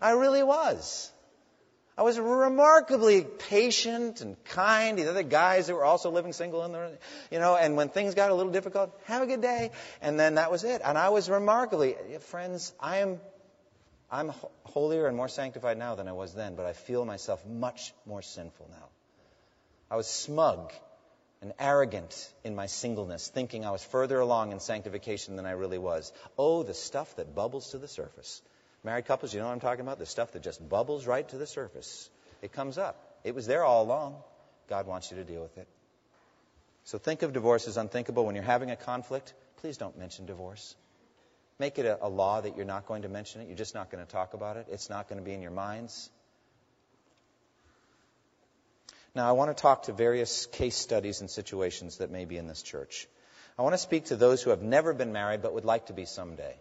I 0.00 0.10
really 0.12 0.42
was. 0.42 1.10
I 1.98 2.02
was 2.02 2.18
remarkably 2.18 3.22
patient 3.24 4.20
and 4.20 4.36
kind. 4.44 4.98
The 4.98 5.08
other 5.08 5.22
guys 5.22 5.68
that 5.68 5.74
were 5.74 5.84
also 5.84 6.10
living 6.10 6.34
single 6.34 6.62
in 6.64 6.72
the, 6.72 6.98
you 7.30 7.38
know, 7.38 7.56
and 7.56 7.74
when 7.74 7.88
things 7.88 8.14
got 8.14 8.30
a 8.30 8.34
little 8.34 8.52
difficult, 8.52 8.98
have 9.04 9.22
a 9.22 9.26
good 9.26 9.40
day. 9.40 9.70
And 10.02 10.20
then 10.20 10.34
that 10.34 10.50
was 10.50 10.62
it. 10.62 10.82
And 10.84 10.98
I 10.98 11.08
was 11.08 11.30
remarkably, 11.30 11.96
friends, 12.20 12.74
I 12.78 12.98
am, 12.98 13.18
I'm 14.10 14.32
holier 14.64 15.06
and 15.06 15.16
more 15.16 15.28
sanctified 15.28 15.78
now 15.78 15.94
than 15.94 16.06
I 16.06 16.12
was 16.12 16.34
then, 16.34 16.54
but 16.54 16.66
I 16.66 16.74
feel 16.74 17.06
myself 17.06 17.46
much 17.46 17.94
more 18.04 18.20
sinful 18.20 18.68
now. 18.70 18.88
I 19.90 19.96
was 19.96 20.06
smug 20.06 20.72
and 21.40 21.54
arrogant 21.58 22.30
in 22.44 22.54
my 22.54 22.66
singleness, 22.66 23.28
thinking 23.28 23.64
I 23.64 23.70
was 23.70 23.82
further 23.82 24.20
along 24.20 24.52
in 24.52 24.60
sanctification 24.60 25.36
than 25.36 25.46
I 25.46 25.52
really 25.52 25.78
was. 25.78 26.12
Oh, 26.36 26.62
the 26.62 26.74
stuff 26.74 27.16
that 27.16 27.34
bubbles 27.34 27.70
to 27.70 27.78
the 27.78 27.88
surface. 27.88 28.42
Married 28.86 29.06
couples, 29.06 29.34
you 29.34 29.40
know 29.40 29.46
what 29.46 29.52
I'm 29.52 29.58
talking 29.58 29.80
about? 29.80 29.98
The 29.98 30.06
stuff 30.06 30.30
that 30.30 30.44
just 30.44 30.66
bubbles 30.68 31.08
right 31.08 31.28
to 31.30 31.38
the 31.38 31.46
surface. 31.48 32.08
It 32.40 32.52
comes 32.52 32.78
up. 32.78 32.96
It 33.24 33.34
was 33.34 33.48
there 33.48 33.64
all 33.64 33.82
along. 33.82 34.14
God 34.68 34.86
wants 34.86 35.10
you 35.10 35.16
to 35.16 35.24
deal 35.24 35.42
with 35.42 35.58
it. 35.58 35.66
So 36.84 36.96
think 36.96 37.22
of 37.22 37.32
divorce 37.32 37.66
as 37.66 37.78
unthinkable. 37.78 38.24
When 38.24 38.36
you're 38.36 38.44
having 38.44 38.70
a 38.70 38.76
conflict, 38.76 39.34
please 39.56 39.76
don't 39.76 39.98
mention 39.98 40.26
divorce. 40.26 40.76
Make 41.58 41.80
it 41.80 41.86
a, 41.86 41.98
a 42.00 42.08
law 42.08 42.40
that 42.40 42.56
you're 42.56 42.64
not 42.64 42.86
going 42.86 43.02
to 43.02 43.08
mention 43.08 43.40
it. 43.40 43.48
You're 43.48 43.56
just 43.56 43.74
not 43.74 43.90
going 43.90 44.06
to 44.06 44.12
talk 44.12 44.34
about 44.34 44.56
it. 44.56 44.68
It's 44.70 44.88
not 44.88 45.08
going 45.08 45.18
to 45.18 45.24
be 45.24 45.32
in 45.32 45.42
your 45.42 45.50
minds. 45.50 46.08
Now, 49.16 49.28
I 49.28 49.32
want 49.32 49.50
to 49.50 49.60
talk 49.60 49.84
to 49.84 49.92
various 49.92 50.46
case 50.46 50.76
studies 50.76 51.22
and 51.22 51.28
situations 51.28 51.96
that 51.96 52.12
may 52.12 52.24
be 52.24 52.36
in 52.36 52.46
this 52.46 52.62
church. 52.62 53.08
I 53.58 53.62
want 53.62 53.74
to 53.74 53.78
speak 53.78 54.04
to 54.06 54.16
those 54.16 54.44
who 54.44 54.50
have 54.50 54.62
never 54.62 54.94
been 54.94 55.12
married 55.12 55.42
but 55.42 55.54
would 55.54 55.64
like 55.64 55.86
to 55.86 55.92
be 55.92 56.04
someday. 56.04 56.54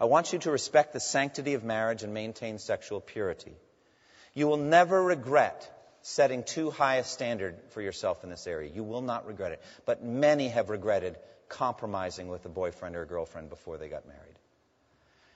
I 0.00 0.06
want 0.06 0.32
you 0.32 0.38
to 0.40 0.50
respect 0.50 0.92
the 0.92 1.00
sanctity 1.00 1.54
of 1.54 1.64
marriage 1.64 2.02
and 2.02 2.12
maintain 2.12 2.58
sexual 2.58 3.00
purity. 3.00 3.54
You 4.34 4.48
will 4.48 4.56
never 4.56 5.02
regret 5.02 5.68
setting 6.02 6.42
too 6.42 6.70
high 6.70 6.96
a 6.96 7.04
standard 7.04 7.56
for 7.70 7.80
yourself 7.80 8.24
in 8.24 8.30
this 8.30 8.46
area. 8.46 8.70
You 8.72 8.82
will 8.82 9.02
not 9.02 9.26
regret 9.26 9.52
it. 9.52 9.62
But 9.86 10.02
many 10.02 10.48
have 10.48 10.70
regretted 10.70 11.16
compromising 11.48 12.28
with 12.28 12.44
a 12.44 12.48
boyfriend 12.48 12.96
or 12.96 13.02
a 13.02 13.06
girlfriend 13.06 13.50
before 13.50 13.78
they 13.78 13.88
got 13.88 14.06
married. 14.06 14.38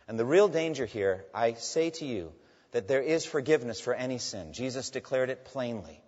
And 0.09 0.19
the 0.19 0.25
real 0.25 0.49
danger 0.49 0.87
here, 0.87 1.25
I 1.35 1.55
say 1.55 1.91
to 1.91 2.05
you, 2.05 2.33
that 2.73 2.89
there 2.89 3.03
is 3.03 3.25
forgiveness 3.25 3.81
for 3.81 3.95
any 3.95 4.19
sin. 4.19 4.53
Jesus 4.53 4.91
declared 4.91 5.31
it 5.31 5.45
plainly. 5.45 6.03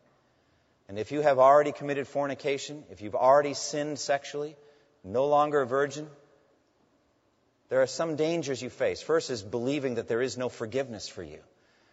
And 0.89 0.99
if 0.99 1.13
you 1.13 1.21
have 1.21 1.39
already 1.39 1.73
committed 1.73 2.09
fornication, 2.09 2.85
if 2.91 3.01
you've 3.01 3.15
already 3.15 3.55
sinned 3.55 3.99
sexually, 3.99 4.57
no 5.05 5.27
longer 5.27 5.61
a 5.61 5.67
virgin, 5.67 6.09
there 7.69 7.83
are 7.83 7.87
some 7.87 8.17
dangers 8.17 8.63
you 8.63 8.71
face. 8.71 9.03
First 9.03 9.31
is 9.31 9.43
believing 9.43 9.97
that 9.97 10.09
there 10.09 10.23
is 10.23 10.39
no 10.39 10.49
forgiveness 10.49 11.09
for 11.09 11.23
you 11.23 11.41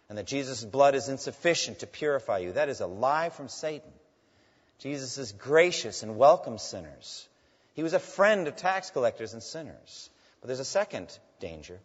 and 0.08 0.18
that 0.18 0.26
Jesus' 0.26 0.64
blood 0.64 0.94
is 0.94 1.08
insufficient 1.08 1.80
to 1.80 1.86
purify 1.86 2.38
you. 2.38 2.52
That 2.52 2.68
is 2.68 2.80
a 2.80 2.86
lie 2.86 3.28
from 3.30 3.48
Satan. 3.48 3.92
Jesus 4.78 5.18
is 5.18 5.32
gracious 5.32 6.02
and 6.02 6.16
welcomes 6.16 6.62
sinners. 6.62 7.28
He 7.74 7.82
was 7.82 7.92
a 7.92 7.98
friend 7.98 8.46
of 8.46 8.56
tax 8.56 8.90
collectors 8.90 9.32
and 9.32 9.42
sinners. 9.42 10.10
But 10.40 10.48
there's 10.48 10.60
a 10.60 10.64
second 10.64 11.18
danger, 11.40 11.78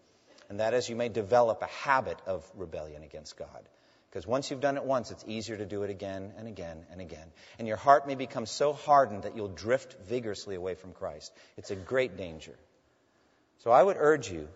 and 0.49 0.59
that 0.59 0.73
is 0.73 0.89
you 0.89 0.95
may 0.95 1.09
develop 1.09 1.61
a 1.61 1.67
habit 1.67 2.19
of 2.27 2.49
rebellion 2.55 3.03
against 3.03 3.37
God. 3.37 3.67
Because 4.09 4.27
once 4.27 4.51
you've 4.51 4.59
done 4.59 4.75
it 4.75 4.83
once, 4.83 5.09
it's 5.09 5.23
easier 5.25 5.55
to 5.55 5.65
do 5.65 5.83
it 5.83 5.89
again 5.89 6.33
and 6.37 6.47
again 6.47 6.85
and 6.91 6.99
again. 6.99 7.31
And 7.57 7.67
your 7.67 7.77
heart 7.77 8.07
may 8.07 8.15
become 8.15 8.45
so 8.45 8.73
hardened 8.73 9.23
that 9.23 9.37
you'll 9.37 9.47
drift 9.47 9.95
vigorously 10.05 10.55
away 10.55 10.75
from 10.75 10.91
Christ. 10.91 11.31
It's 11.55 11.71
a 11.71 11.77
great 11.77 12.17
danger. 12.17 12.55
So 13.63 13.69
I 13.69 13.83
would 13.83 13.97
urge 13.99 14.31
you 14.31 14.47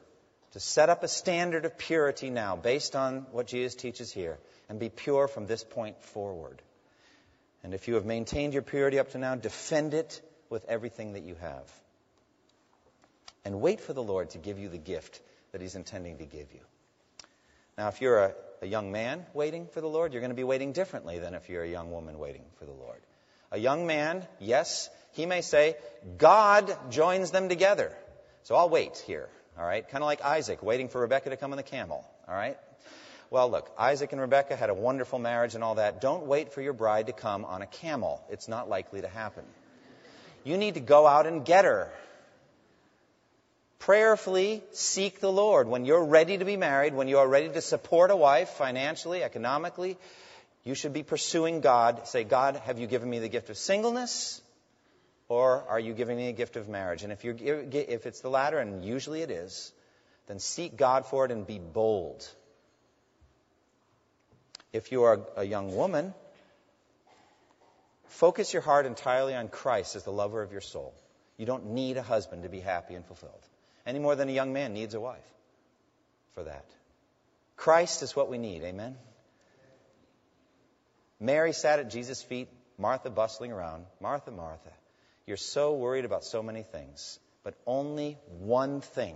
to 0.54 0.60
set 0.60 0.89
up 0.89 1.04
a 1.04 1.08
standard 1.08 1.65
of 1.65 1.78
purity 1.78 2.32
now 2.32 2.56
based 2.56 2.96
on 2.96 3.28
what 3.32 3.46
Jesus 3.46 3.76
teaches 3.76 4.12
here 4.12 4.39
and 4.68 4.80
be 4.80 4.89
pure 4.89 5.28
from 5.28 5.46
this 5.46 5.63
point 5.63 6.02
forward. 6.02 6.60
And 7.63 7.74
if 7.74 7.88
you 7.88 7.96
have 7.96 8.06
maintained 8.06 8.54
your 8.54 8.63
purity 8.63 8.98
up 8.98 9.12
to 9.12 9.20
now, 9.20 9.36
defend 9.36 9.94
it 9.94 10.22
with 10.50 10.65
everything 10.65 11.13
that 11.13 11.24
you 11.24 11.36
have. 11.36 11.72
And 13.44 13.62
wait 13.62 13.80
for 13.80 13.94
the 13.94 14.02
Lord 14.02 14.32
to 14.32 14.39
give 14.39 14.58
you 14.58 14.70
the 14.70 14.80
gift 14.80 15.22
that 15.52 15.62
He's 15.62 15.76
intending 15.76 16.18
to 16.18 16.26
give 16.26 16.52
you. 16.52 16.62
Now, 17.78 17.89
if 17.89 18.02
you're 18.02 18.20
a, 18.20 18.34
a 18.63 18.65
young 18.65 18.91
man 18.91 19.24
waiting 19.36 19.68
for 19.68 19.82
the 19.82 19.88
Lord, 19.88 20.13
you're 20.13 20.22
going 20.22 20.32
to 20.32 20.36
be 20.36 20.44
waiting 20.44 20.72
differently 20.72 21.20
than 21.20 21.36
if 21.36 21.48
you're 21.48 21.63
a 21.63 21.70
young 21.70 21.91
woman 21.91 22.18
waiting 22.18 22.46
for 22.58 22.65
the 22.65 22.72
Lord. 22.72 23.02
A 23.52 23.60
young 23.60 23.86
man, 23.86 24.26
yes, 24.39 24.89
he 25.12 25.28
may 25.28 25.41
say, 25.41 25.76
God 26.18 26.76
joins 26.89 27.30
them 27.30 27.50
together. 27.50 27.91
So 28.45 28.53
I'll 28.55 28.69
wait 28.69 28.95
here, 29.08 29.27
all 29.58 29.65
right? 29.65 29.88
Kind 29.88 30.03
of 30.03 30.05
like 30.05 30.21
Isaac 30.23 30.62
waiting 30.62 30.88
for 30.88 31.01
Rebecca 31.01 31.31
to 31.31 31.36
come 31.36 31.51
on 31.51 31.58
the 31.58 31.63
camel, 31.63 32.08
all 32.27 32.36
right? 32.36 32.58
Well, 33.31 33.49
look, 33.49 33.71
Isaac 33.75 34.12
and 34.12 34.21
Rebecca 34.21 34.55
had 34.55 34.69
a 34.69 34.73
wonderful 34.75 35.17
marriage 35.17 35.55
and 35.55 35.63
all 35.63 35.75
that. 35.75 35.99
Don't 35.99 36.27
wait 36.27 36.53
for 36.53 36.62
your 36.62 36.73
bride 36.73 37.08
to 37.08 37.12
come 37.12 37.43
on 37.43 37.63
a 37.63 37.65
camel. 37.65 38.23
It's 38.29 38.47
not 38.47 38.69
likely 38.69 39.01
to 39.01 39.08
happen. 39.08 39.43
You 40.43 40.58
need 40.58 40.75
to 40.75 40.79
go 40.79 41.08
out 41.08 41.25
and 41.25 41.43
get 41.43 41.65
her. 41.65 41.91
Prayerfully 43.79 44.62
seek 44.73 45.19
the 45.19 45.31
Lord. 45.31 45.67
When 45.67 45.86
you're 45.86 46.05
ready 46.05 46.38
to 46.38 46.45
be 46.45 46.55
married, 46.55 46.93
when 46.93 47.08
you 47.08 47.17
are 47.17 47.27
ready 47.27 47.49
to 47.49 47.62
support 47.62 48.12
a 48.12 48.15
wife 48.15 48.49
financially, 48.49 49.23
economically, 49.23 49.97
you 50.63 50.75
should 50.75 50.93
be 50.93 51.01
pursuing 51.01 51.62
God. 51.62 52.08
Say, 52.08 52.23
God, 52.23 52.58
have 52.65 52.77
you 52.77 52.86
given 52.86 53.10
me 53.10 53.17
the 53.17 53.27
gift 53.27 53.49
of 53.49 53.58
singleness? 53.58 54.39
Or 55.27 55.63
are 55.67 55.79
you 55.79 55.93
giving 55.93 56.17
me 56.17 56.29
a 56.29 56.33
gift 56.33 56.55
of 56.55 56.69
marriage? 56.69 57.03
And 57.03 57.11
if, 57.11 57.23
you're, 57.23 57.35
if 57.35 58.05
it's 58.05 58.21
the 58.21 58.29
latter, 58.29 58.59
and 58.59 58.85
usually 58.85 59.21
it 59.21 59.31
is, 59.31 59.71
then 60.27 60.39
seek 60.39 60.77
God 60.77 61.05
for 61.05 61.25
it 61.25 61.31
and 61.31 61.45
be 61.45 61.59
bold. 61.59 62.27
If 64.71 64.91
you 64.91 65.03
are 65.03 65.21
a 65.35 65.43
young 65.43 65.75
woman, 65.75 66.13
focus 68.07 68.53
your 68.53 68.61
heart 68.61 68.85
entirely 68.85 69.33
on 69.33 69.47
Christ 69.47 69.95
as 69.95 70.03
the 70.03 70.11
lover 70.11 70.41
of 70.41 70.51
your 70.51 70.61
soul. 70.61 70.93
You 71.38 71.45
don't 71.45 71.71
need 71.71 71.97
a 71.97 72.03
husband 72.03 72.43
to 72.43 72.49
be 72.49 72.59
happy 72.59 72.93
and 72.93 73.05
fulfilled, 73.05 73.33
any 73.85 73.99
more 73.99 74.15
than 74.15 74.29
a 74.29 74.31
young 74.31 74.53
man 74.53 74.73
needs 74.73 74.93
a 74.93 74.99
wife 74.99 75.17
for 76.33 76.43
that. 76.43 76.65
Christ 77.55 78.03
is 78.03 78.15
what 78.15 78.29
we 78.29 78.38
need. 78.38 78.63
Amen? 78.63 78.95
Mary 81.19 81.53
sat 81.53 81.79
at 81.79 81.89
Jesus' 81.89 82.21
feet, 82.21 82.49
Martha 82.77 83.09
bustling 83.09 83.51
around. 83.51 83.85
Martha, 84.01 84.31
Martha. 84.31 84.71
You're 85.27 85.38
so 85.38 85.73
worried 85.73 86.05
about 86.05 86.23
so 86.23 86.43
many 86.43 86.63
things, 86.63 87.19
but 87.43 87.55
only 87.65 88.17
one 88.39 88.82
thing 88.82 89.15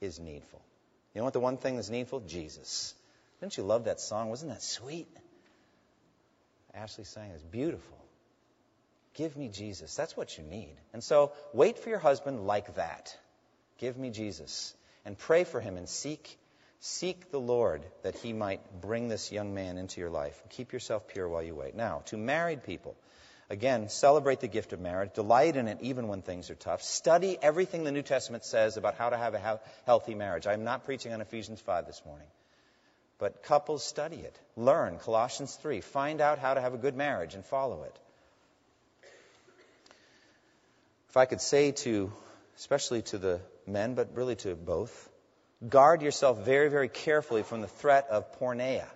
is 0.00 0.18
needful. 0.18 0.62
You 1.14 1.20
know 1.20 1.24
what 1.24 1.32
the 1.32 1.40
one 1.40 1.56
thing 1.56 1.76
that's 1.76 1.90
needful? 1.90 2.20
Jesus. 2.20 2.94
Didn't 3.40 3.56
you 3.56 3.62
love 3.62 3.84
that 3.84 4.00
song? 4.00 4.30
Wasn't 4.30 4.50
that 4.50 4.62
sweet? 4.62 5.08
Ashley 6.74 7.04
sang 7.04 7.30
it's 7.30 7.42
beautiful. 7.42 7.98
Give 9.14 9.36
me 9.36 9.48
Jesus. 9.48 9.94
That's 9.96 10.16
what 10.16 10.38
you 10.38 10.44
need. 10.44 10.76
And 10.92 11.02
so 11.02 11.32
wait 11.52 11.78
for 11.78 11.88
your 11.88 11.98
husband 11.98 12.46
like 12.46 12.76
that. 12.76 13.16
Give 13.78 13.96
me 13.96 14.10
Jesus. 14.10 14.74
And 15.04 15.18
pray 15.18 15.44
for 15.44 15.60
him 15.60 15.76
and 15.76 15.88
seek 15.88 16.38
seek 16.80 17.30
the 17.30 17.40
Lord 17.40 17.82
that 18.02 18.16
he 18.16 18.32
might 18.32 18.80
bring 18.80 19.08
this 19.08 19.32
young 19.32 19.54
man 19.54 19.78
into 19.78 20.00
your 20.00 20.10
life. 20.10 20.40
Keep 20.50 20.72
yourself 20.72 21.08
pure 21.08 21.28
while 21.28 21.42
you 21.42 21.54
wait. 21.54 21.74
Now, 21.74 22.02
to 22.06 22.16
married 22.16 22.62
people, 22.62 22.96
Again, 23.50 23.88
celebrate 23.88 24.40
the 24.40 24.48
gift 24.48 24.72
of 24.72 24.80
marriage. 24.80 25.14
Delight 25.14 25.56
in 25.56 25.68
it 25.68 25.78
even 25.80 26.08
when 26.08 26.22
things 26.22 26.50
are 26.50 26.54
tough. 26.54 26.82
Study 26.82 27.38
everything 27.40 27.84
the 27.84 27.92
New 27.92 28.02
Testament 28.02 28.44
says 28.44 28.76
about 28.76 28.96
how 28.96 29.08
to 29.10 29.16
have 29.16 29.34
a 29.34 29.60
healthy 29.86 30.14
marriage. 30.14 30.46
I'm 30.46 30.64
not 30.64 30.84
preaching 30.84 31.12
on 31.12 31.20
Ephesians 31.20 31.60
5 31.60 31.86
this 31.86 32.02
morning. 32.04 32.28
But 33.18 33.42
couples, 33.42 33.82
study 33.82 34.16
it. 34.16 34.38
Learn 34.56 34.98
Colossians 34.98 35.54
3. 35.56 35.80
Find 35.80 36.20
out 36.20 36.38
how 36.38 36.54
to 36.54 36.60
have 36.60 36.74
a 36.74 36.78
good 36.78 36.94
marriage 36.94 37.34
and 37.34 37.44
follow 37.44 37.84
it. 37.84 37.98
If 41.08 41.16
I 41.16 41.24
could 41.24 41.40
say 41.40 41.72
to 41.72 42.12
especially 42.58 43.02
to 43.02 43.18
the 43.18 43.40
men, 43.66 43.94
but 43.94 44.14
really 44.14 44.34
to 44.34 44.54
both. 44.54 45.08
Guard 45.66 46.02
yourself 46.02 46.44
very, 46.44 46.68
very 46.68 46.88
carefully 46.88 47.42
from 47.42 47.60
the 47.60 47.68
threat 47.68 48.08
of 48.10 48.38
porneia. 48.38 48.86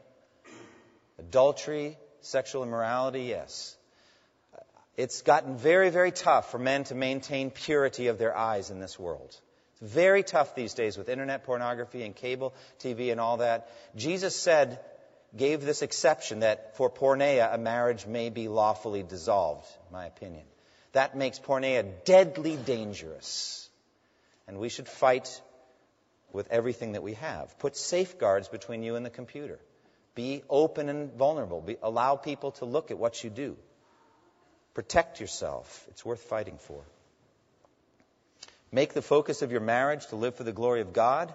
Adultery, 1.18 1.96
sexual 2.20 2.64
immorality, 2.64 3.22
yes. 3.22 3.76
It's 4.96 5.22
gotten 5.22 5.56
very, 5.56 5.90
very 5.90 6.12
tough 6.12 6.50
for 6.50 6.58
men 6.58 6.84
to 6.84 6.94
maintain 6.94 7.50
purity 7.50 8.08
of 8.08 8.18
their 8.18 8.36
eyes 8.36 8.70
in 8.70 8.78
this 8.78 8.98
world. 8.98 9.34
It's 9.80 9.92
very 9.92 10.22
tough 10.22 10.54
these 10.54 10.74
days 10.74 10.98
with 10.98 11.08
internet 11.08 11.44
pornography 11.44 12.02
and 12.02 12.14
cable 12.14 12.54
TV 12.78 13.10
and 13.10 13.20
all 13.20 13.38
that. 13.38 13.70
Jesus 13.96 14.36
said, 14.36 14.80
gave 15.36 15.64
this 15.64 15.82
exception 15.82 16.40
that 16.40 16.76
for 16.76 16.90
porneia, 16.90 17.54
a 17.54 17.58
marriage 17.58 18.06
may 18.06 18.28
be 18.30 18.48
lawfully 18.48 19.02
dissolved, 19.02 19.66
in 19.88 19.92
my 19.92 20.06
opinion. 20.06 20.44
That 20.92 21.16
makes 21.16 21.38
porneia 21.38 21.90
deadly 22.04 22.56
dangerous. 22.56 23.68
And 24.46 24.58
we 24.58 24.68
should 24.68 24.88
fight 24.88 25.40
with 26.32 26.50
everything 26.50 26.92
that 26.92 27.02
we 27.02 27.14
have. 27.14 27.58
Put 27.58 27.76
safeguards 27.76 28.48
between 28.48 28.82
you 28.82 28.96
and 28.96 29.06
the 29.06 29.10
computer. 29.10 29.58
Be 30.14 30.42
open 30.50 30.90
and 30.90 31.12
vulnerable. 31.14 31.62
Be, 31.62 31.76
allow 31.82 32.16
people 32.16 32.52
to 32.52 32.66
look 32.66 32.90
at 32.90 32.98
what 32.98 33.24
you 33.24 33.30
do. 33.30 33.56
Protect 34.74 35.20
yourself. 35.20 35.86
It's 35.88 36.04
worth 36.04 36.22
fighting 36.22 36.58
for. 36.58 36.82
Make 38.70 38.94
the 38.94 39.02
focus 39.02 39.42
of 39.42 39.52
your 39.52 39.60
marriage 39.60 40.06
to 40.06 40.16
live 40.16 40.34
for 40.34 40.44
the 40.44 40.52
glory 40.52 40.80
of 40.80 40.92
God. 40.92 41.34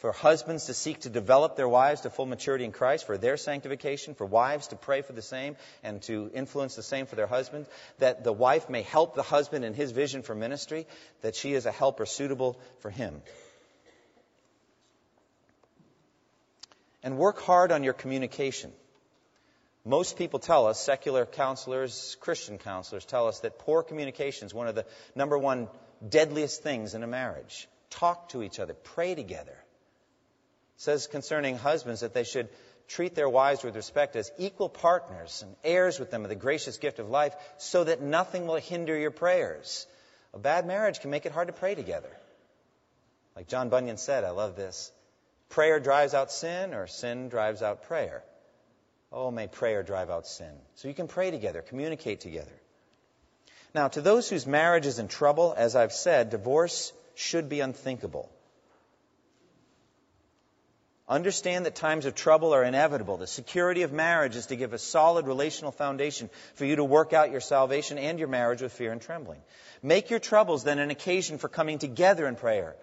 For 0.00 0.12
husbands 0.12 0.64
to 0.64 0.72
seek 0.72 1.00
to 1.00 1.10
develop 1.10 1.56
their 1.56 1.68
wives 1.68 2.02
to 2.02 2.10
full 2.10 2.24
maturity 2.24 2.64
in 2.64 2.72
Christ, 2.72 3.04
for 3.04 3.18
their 3.18 3.36
sanctification, 3.36 4.14
for 4.14 4.24
wives 4.24 4.68
to 4.68 4.76
pray 4.76 5.02
for 5.02 5.12
the 5.12 5.20
same 5.20 5.56
and 5.82 6.00
to 6.02 6.30
influence 6.32 6.74
the 6.74 6.82
same 6.82 7.04
for 7.04 7.16
their 7.16 7.26
husbands, 7.26 7.68
that 7.98 8.24
the 8.24 8.32
wife 8.32 8.70
may 8.70 8.80
help 8.80 9.14
the 9.14 9.22
husband 9.22 9.62
in 9.62 9.74
his 9.74 9.90
vision 9.90 10.22
for 10.22 10.34
ministry, 10.34 10.86
that 11.20 11.36
she 11.36 11.52
is 11.52 11.66
a 11.66 11.70
helper 11.70 12.06
suitable 12.06 12.58
for 12.78 12.88
him. 12.88 13.20
And 17.02 17.18
work 17.18 17.38
hard 17.42 17.70
on 17.70 17.84
your 17.84 17.92
communication. 17.92 18.72
Most 19.90 20.16
people 20.16 20.38
tell 20.38 20.68
us, 20.68 20.78
secular 20.78 21.26
counselors, 21.26 22.16
Christian 22.20 22.58
counselors 22.58 23.04
tell 23.04 23.26
us 23.26 23.40
that 23.40 23.58
poor 23.58 23.82
communication 23.82 24.46
is 24.46 24.54
one 24.54 24.68
of 24.68 24.76
the 24.76 24.86
number 25.16 25.36
one 25.36 25.66
deadliest 26.08 26.62
things 26.62 26.94
in 26.94 27.02
a 27.02 27.08
marriage. 27.08 27.66
Talk 27.90 28.28
to 28.28 28.44
each 28.44 28.60
other, 28.60 28.72
pray 28.72 29.16
together. 29.16 29.50
It 29.50 30.80
says 30.80 31.08
concerning 31.08 31.58
husbands 31.58 32.02
that 32.02 32.14
they 32.14 32.22
should 32.22 32.48
treat 32.86 33.16
their 33.16 33.28
wives 33.28 33.64
with 33.64 33.74
respect 33.74 34.14
as 34.14 34.30
equal 34.38 34.68
partners 34.68 35.42
and 35.44 35.56
heirs 35.64 35.98
with 35.98 36.12
them 36.12 36.22
of 36.22 36.28
the 36.28 36.36
gracious 36.36 36.78
gift 36.78 37.00
of 37.00 37.10
life 37.10 37.34
so 37.58 37.82
that 37.82 38.00
nothing 38.00 38.46
will 38.46 38.60
hinder 38.60 38.96
your 38.96 39.10
prayers. 39.10 39.88
A 40.32 40.38
bad 40.38 40.68
marriage 40.68 41.00
can 41.00 41.10
make 41.10 41.26
it 41.26 41.32
hard 41.32 41.48
to 41.48 41.52
pray 41.52 41.74
together. 41.74 42.16
Like 43.34 43.48
John 43.48 43.70
Bunyan 43.70 43.96
said, 43.96 44.22
I 44.22 44.30
love 44.30 44.54
this. 44.54 44.92
Prayer 45.48 45.80
drives 45.80 46.14
out 46.14 46.30
sin, 46.30 46.74
or 46.74 46.86
sin 46.86 47.28
drives 47.28 47.60
out 47.60 47.82
prayer. 47.82 48.22
Oh, 49.12 49.30
may 49.30 49.48
prayer 49.48 49.82
drive 49.82 50.10
out 50.10 50.26
sin. 50.26 50.52
So 50.76 50.88
you 50.88 50.94
can 50.94 51.08
pray 51.08 51.30
together, 51.30 51.62
communicate 51.62 52.20
together. 52.20 52.52
Now, 53.74 53.88
to 53.88 54.00
those 54.00 54.28
whose 54.28 54.46
marriage 54.46 54.86
is 54.86 54.98
in 54.98 55.08
trouble, 55.08 55.54
as 55.56 55.76
I've 55.76 55.92
said, 55.92 56.30
divorce 56.30 56.92
should 57.14 57.48
be 57.48 57.60
unthinkable. 57.60 58.30
Understand 61.08 61.66
that 61.66 61.74
times 61.74 62.06
of 62.06 62.14
trouble 62.14 62.54
are 62.54 62.62
inevitable. 62.62 63.16
The 63.16 63.26
security 63.26 63.82
of 63.82 63.92
marriage 63.92 64.36
is 64.36 64.46
to 64.46 64.56
give 64.56 64.72
a 64.72 64.78
solid 64.78 65.26
relational 65.26 65.72
foundation 65.72 66.30
for 66.54 66.64
you 66.64 66.76
to 66.76 66.84
work 66.84 67.12
out 67.12 67.32
your 67.32 67.40
salvation 67.40 67.98
and 67.98 68.20
your 68.20 68.28
marriage 68.28 68.62
with 68.62 68.72
fear 68.72 68.92
and 68.92 69.02
trembling. 69.02 69.40
Make 69.82 70.10
your 70.10 70.20
troubles 70.20 70.62
then 70.62 70.78
an 70.78 70.90
occasion 70.90 71.38
for 71.38 71.48
coming 71.48 71.78
together 71.78 72.28
in 72.28 72.36
prayer 72.36 72.76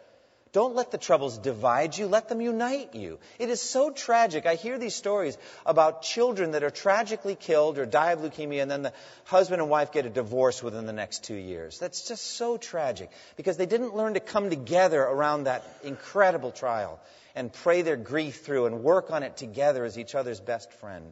don't 0.57 0.73
let 0.73 0.89
the 0.89 0.97
troubles 0.97 1.37
divide 1.37 1.95
you, 1.95 2.07
let 2.07 2.29
them 2.29 2.41
unite 2.41 2.95
you. 2.95 3.19
It 3.37 3.49
is 3.49 3.61
so 3.61 3.91
tragic. 3.91 4.47
I 4.47 4.55
hear 4.55 4.79
these 4.79 4.95
stories 4.95 5.37
about 5.67 6.01
children 6.01 6.53
that 6.53 6.63
are 6.63 6.71
tragically 6.71 7.35
killed 7.35 7.77
or 7.77 7.85
die 7.85 8.13
of 8.13 8.21
leukemia, 8.21 8.63
and 8.63 8.71
then 8.71 8.81
the 8.81 8.93
husband 9.25 9.61
and 9.61 9.69
wife 9.69 9.91
get 9.91 10.07
a 10.07 10.09
divorce 10.09 10.63
within 10.63 10.87
the 10.87 10.93
next 10.93 11.25
two 11.25 11.35
years. 11.35 11.77
That's 11.77 12.07
just 12.07 12.23
so 12.23 12.57
tragic 12.57 13.11
because 13.35 13.57
they 13.57 13.67
didn't 13.67 13.95
learn 13.95 14.15
to 14.15 14.19
come 14.19 14.49
together 14.49 14.99
around 14.99 15.43
that 15.43 15.63
incredible 15.83 16.49
trial 16.49 16.99
and 17.35 17.53
pray 17.53 17.83
their 17.83 17.95
grief 17.95 18.41
through 18.43 18.65
and 18.65 18.81
work 18.81 19.11
on 19.11 19.21
it 19.21 19.37
together 19.37 19.85
as 19.85 19.99
each 19.99 20.15
other's 20.15 20.39
best 20.39 20.73
friend. 20.73 21.11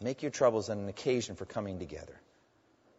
Make 0.00 0.22
your 0.22 0.30
troubles 0.30 0.70
an 0.70 0.88
occasion 0.88 1.36
for 1.36 1.44
coming 1.44 1.78
together 1.78 2.18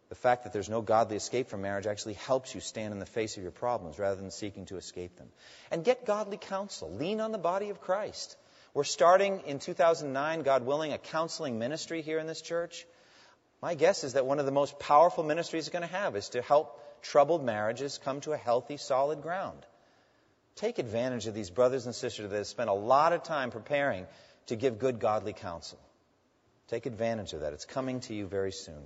the 0.08 0.14
fact 0.14 0.44
that 0.44 0.52
there's 0.52 0.70
no 0.70 0.80
godly 0.80 1.16
escape 1.16 1.48
from 1.48 1.62
marriage 1.62 1.86
actually 1.86 2.14
helps 2.14 2.54
you 2.54 2.60
stand 2.60 2.92
in 2.92 2.98
the 2.98 3.06
face 3.06 3.36
of 3.36 3.42
your 3.42 3.52
problems 3.52 3.98
rather 3.98 4.20
than 4.20 4.30
seeking 4.30 4.64
to 4.66 4.76
escape 4.76 5.16
them. 5.16 5.28
And 5.70 5.84
get 5.84 6.06
godly 6.06 6.38
counsel. 6.38 6.90
Lean 6.90 7.20
on 7.20 7.32
the 7.32 7.38
body 7.38 7.68
of 7.70 7.80
Christ. 7.80 8.36
We're 8.72 8.84
starting 8.84 9.42
in 9.46 9.58
2009, 9.58 10.42
God 10.42 10.64
willing, 10.64 10.92
a 10.92 10.98
counseling 10.98 11.58
ministry 11.58 12.00
here 12.00 12.18
in 12.18 12.26
this 12.26 12.40
church. 12.40 12.86
My 13.60 13.74
guess 13.74 14.04
is 14.04 14.14
that 14.14 14.24
one 14.24 14.38
of 14.38 14.46
the 14.46 14.52
most 14.52 14.78
powerful 14.78 15.24
ministries 15.24 15.66
it's 15.66 15.72
going 15.72 15.86
to 15.86 15.94
have 15.94 16.16
is 16.16 16.30
to 16.30 16.42
help 16.42 16.80
troubled 17.02 17.44
marriages 17.44 17.98
come 18.02 18.20
to 18.22 18.32
a 18.32 18.36
healthy, 18.36 18.76
solid 18.76 19.20
ground. 19.20 19.66
Take 20.56 20.78
advantage 20.78 21.26
of 21.26 21.34
these 21.34 21.50
brothers 21.50 21.86
and 21.86 21.94
sisters 21.94 22.30
that 22.30 22.36
have 22.36 22.46
spent 22.46 22.70
a 22.70 22.74
lot 22.74 23.12
of 23.12 23.22
time 23.22 23.50
preparing 23.50 24.06
to 24.46 24.56
give 24.56 24.78
good, 24.78 25.00
godly 25.00 25.32
counsel. 25.32 25.78
Take 26.68 26.86
advantage 26.86 27.32
of 27.32 27.40
that. 27.40 27.52
It's 27.52 27.64
coming 27.64 28.00
to 28.00 28.14
you 28.14 28.26
very 28.26 28.52
soon. 28.52 28.82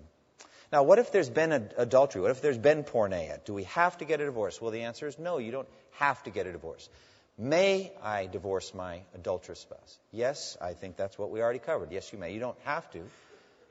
Now, 0.73 0.83
what 0.85 0.99
if 0.99 1.13
there's 1.13 1.29
been 1.29 1.53
adultery? 1.77 2.23
What 2.23 2.31
if 2.31 2.41
there's 2.41 2.57
been 2.57 2.83
porneia? 2.83 3.45
Do 3.45 3.53
we 3.53 3.65
have 3.65 3.99
to 3.99 4.07
get 4.07 4.23
a 4.23 4.25
divorce? 4.25 4.59
Well, 4.59 4.71
the 4.71 4.83
answer 4.83 5.07
is 5.07 5.19
no, 5.19 5.37
you 5.37 5.53
don't 5.53 5.69
have 5.93 6.23
to 6.23 6.31
get 6.31 6.47
a 6.47 6.53
divorce. 6.53 6.89
May 7.37 7.93
I 8.03 8.27
divorce 8.27 8.73
my 8.75 9.03
adulterous 9.15 9.61
spouse? 9.61 9.99
Yes, 10.13 10.57
I 10.61 10.73
think 10.73 10.97
that's 10.97 11.19
what 11.19 11.31
we 11.31 11.43
already 11.43 11.59
covered. 11.59 11.93
Yes, 11.93 12.11
you 12.13 12.19
may. 12.19 12.33
You 12.33 12.41
don't 12.41 12.59
have 12.65 12.91
to. 12.93 13.01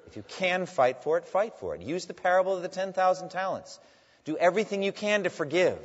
If 0.07 0.15
you 0.15 0.23
can 0.27 0.67
fight 0.67 1.03
for 1.03 1.17
it, 1.17 1.27
fight 1.27 1.53
for 1.59 1.73
it. 1.73 1.81
Use 1.81 2.05
the 2.05 2.13
parable 2.13 2.55
of 2.55 2.61
the 2.61 2.67
10,000 2.67 3.29
talents. 3.29 3.79
Do 4.25 4.37
everything 4.37 4.83
you 4.83 4.91
can 4.91 5.23
to 5.23 5.29
forgive. 5.29 5.79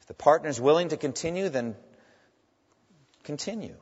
If 0.00 0.06
the 0.08 0.14
partner 0.14 0.48
is 0.48 0.60
willing 0.60 0.88
to 0.88 0.96
continue, 0.96 1.48
then 1.48 1.76
continue. 3.22 3.76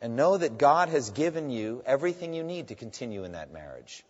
And 0.00 0.16
know 0.16 0.36
that 0.36 0.58
God 0.58 0.90
has 0.90 1.10
given 1.10 1.50
you 1.50 1.82
everything 1.86 2.34
you 2.34 2.42
need 2.42 2.68
to 2.68 2.74
continue 2.74 3.24
in 3.24 3.32
that 3.32 3.52
marriage. 3.52 4.04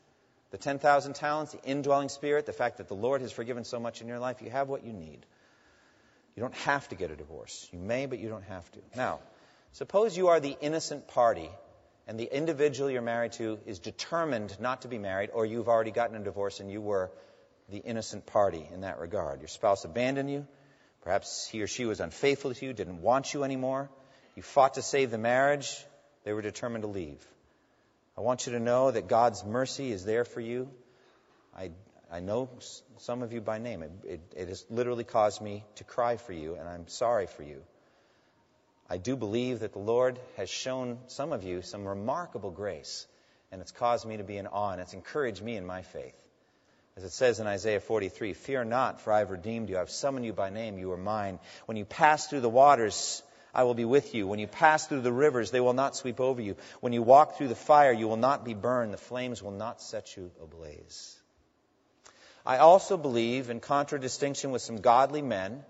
The 0.50 0.58
10,000 0.58 1.14
talents, 1.14 1.52
the 1.52 1.62
indwelling 1.62 2.08
spirit, 2.08 2.46
the 2.46 2.52
fact 2.52 2.78
that 2.78 2.88
the 2.88 2.94
Lord 2.94 3.20
has 3.20 3.32
forgiven 3.32 3.64
so 3.64 3.78
much 3.78 4.00
in 4.00 4.08
your 4.08 4.18
life, 4.18 4.42
you 4.42 4.50
have 4.50 4.68
what 4.68 4.84
you 4.84 4.92
need. 4.92 5.24
You 6.34 6.42
don't 6.42 6.54
have 6.54 6.88
to 6.88 6.96
get 6.96 7.10
a 7.10 7.16
divorce. 7.16 7.68
You 7.72 7.78
may, 7.78 8.06
but 8.06 8.18
you 8.18 8.28
don't 8.28 8.44
have 8.44 8.70
to. 8.72 8.78
Now, 8.96 9.20
suppose 9.72 10.16
you 10.16 10.28
are 10.28 10.40
the 10.40 10.56
innocent 10.60 11.08
party 11.08 11.50
and 12.06 12.20
the 12.20 12.32
individual 12.32 12.90
you're 12.90 13.02
married 13.02 13.32
to 13.32 13.58
is 13.66 13.78
determined 13.78 14.56
not 14.60 14.82
to 14.82 14.88
be 14.88 14.98
married, 14.98 15.30
or 15.32 15.44
you've 15.44 15.68
already 15.68 15.90
gotten 15.90 16.16
a 16.16 16.22
divorce 16.22 16.60
and 16.60 16.70
you 16.70 16.80
were 16.80 17.10
the 17.68 17.78
innocent 17.78 18.26
party 18.26 18.68
in 18.72 18.82
that 18.82 19.00
regard. 19.00 19.40
Your 19.40 19.48
spouse 19.48 19.84
abandoned 19.84 20.30
you. 20.30 20.46
Perhaps 21.02 21.48
he 21.48 21.62
or 21.62 21.66
she 21.66 21.84
was 21.84 22.00
unfaithful 22.00 22.54
to 22.54 22.66
you, 22.66 22.72
didn't 22.72 23.02
want 23.02 23.34
you 23.34 23.42
anymore. 23.42 23.88
You 24.36 24.42
fought 24.42 24.74
to 24.74 24.82
save 24.82 25.10
the 25.10 25.18
marriage. 25.18 25.74
They 26.24 26.32
were 26.32 26.42
determined 26.42 26.82
to 26.82 26.88
leave. 26.88 27.24
I 28.16 28.20
want 28.20 28.46
you 28.46 28.52
to 28.52 28.60
know 28.60 28.90
that 28.90 29.08
God's 29.08 29.44
mercy 29.44 29.90
is 29.90 30.04
there 30.04 30.24
for 30.24 30.40
you. 30.40 30.68
I, 31.56 31.70
I 32.12 32.20
know 32.20 32.48
some 32.98 33.22
of 33.22 33.32
you 33.32 33.40
by 33.40 33.58
name. 33.58 33.82
It, 33.82 33.90
it, 34.04 34.20
it 34.36 34.48
has 34.48 34.64
literally 34.70 35.04
caused 35.04 35.40
me 35.40 35.64
to 35.76 35.84
cry 35.84 36.18
for 36.18 36.32
you, 36.32 36.54
and 36.54 36.68
I'm 36.68 36.86
sorry 36.88 37.26
for 37.26 37.42
you. 37.42 37.62
I 38.88 38.98
do 38.98 39.16
believe 39.16 39.60
that 39.60 39.72
the 39.72 39.80
Lord 39.80 40.18
has 40.36 40.48
shown 40.48 40.98
some 41.08 41.32
of 41.32 41.42
you 41.42 41.62
some 41.62 41.86
remarkable 41.86 42.50
grace, 42.50 43.06
and 43.50 43.60
it's 43.60 43.72
caused 43.72 44.06
me 44.06 44.18
to 44.18 44.24
be 44.24 44.36
in 44.36 44.46
awe, 44.46 44.72
and 44.72 44.80
it's 44.80 44.94
encouraged 44.94 45.42
me 45.42 45.56
in 45.56 45.66
my 45.66 45.82
faith. 45.82 46.14
As 46.96 47.04
it 47.04 47.12
says 47.12 47.40
in 47.40 47.46
Isaiah 47.46 47.80
43, 47.80 48.32
Fear 48.32 48.64
not, 48.64 49.00
for 49.00 49.12
I 49.12 49.18
have 49.18 49.30
redeemed 49.30 49.68
you. 49.68 49.76
I 49.76 49.80
have 49.80 49.90
summoned 49.90 50.24
you 50.24 50.32
by 50.32 50.50
name. 50.50 50.78
You 50.78 50.92
are 50.92 50.96
mine. 50.96 51.38
When 51.66 51.76
you 51.76 51.84
pass 51.84 52.26
through 52.26 52.40
the 52.40 52.48
waters, 52.48 53.22
I 53.56 53.62
will 53.62 53.72
be 53.72 53.86
with 53.86 54.14
you. 54.14 54.26
When 54.26 54.38
you 54.38 54.46
pass 54.46 54.86
through 54.86 55.00
the 55.00 55.10
rivers, 55.10 55.50
they 55.50 55.60
will 55.60 55.72
not 55.72 55.96
sweep 55.96 56.20
over 56.20 56.42
you. 56.42 56.56
When 56.80 56.92
you 56.92 57.00
walk 57.00 57.38
through 57.38 57.48
the 57.48 57.54
fire, 57.54 57.90
you 57.90 58.06
will 58.06 58.18
not 58.18 58.44
be 58.44 58.52
burned. 58.52 58.92
The 58.92 58.98
flames 58.98 59.42
will 59.42 59.50
not 59.50 59.80
set 59.80 60.14
you 60.14 60.30
ablaze. 60.42 61.16
I 62.44 62.58
also 62.58 62.98
believe, 62.98 63.48
in 63.48 63.60
contradistinction 63.60 64.50
with 64.50 64.60
some 64.60 64.76
godly 64.76 65.22
men, 65.22 65.64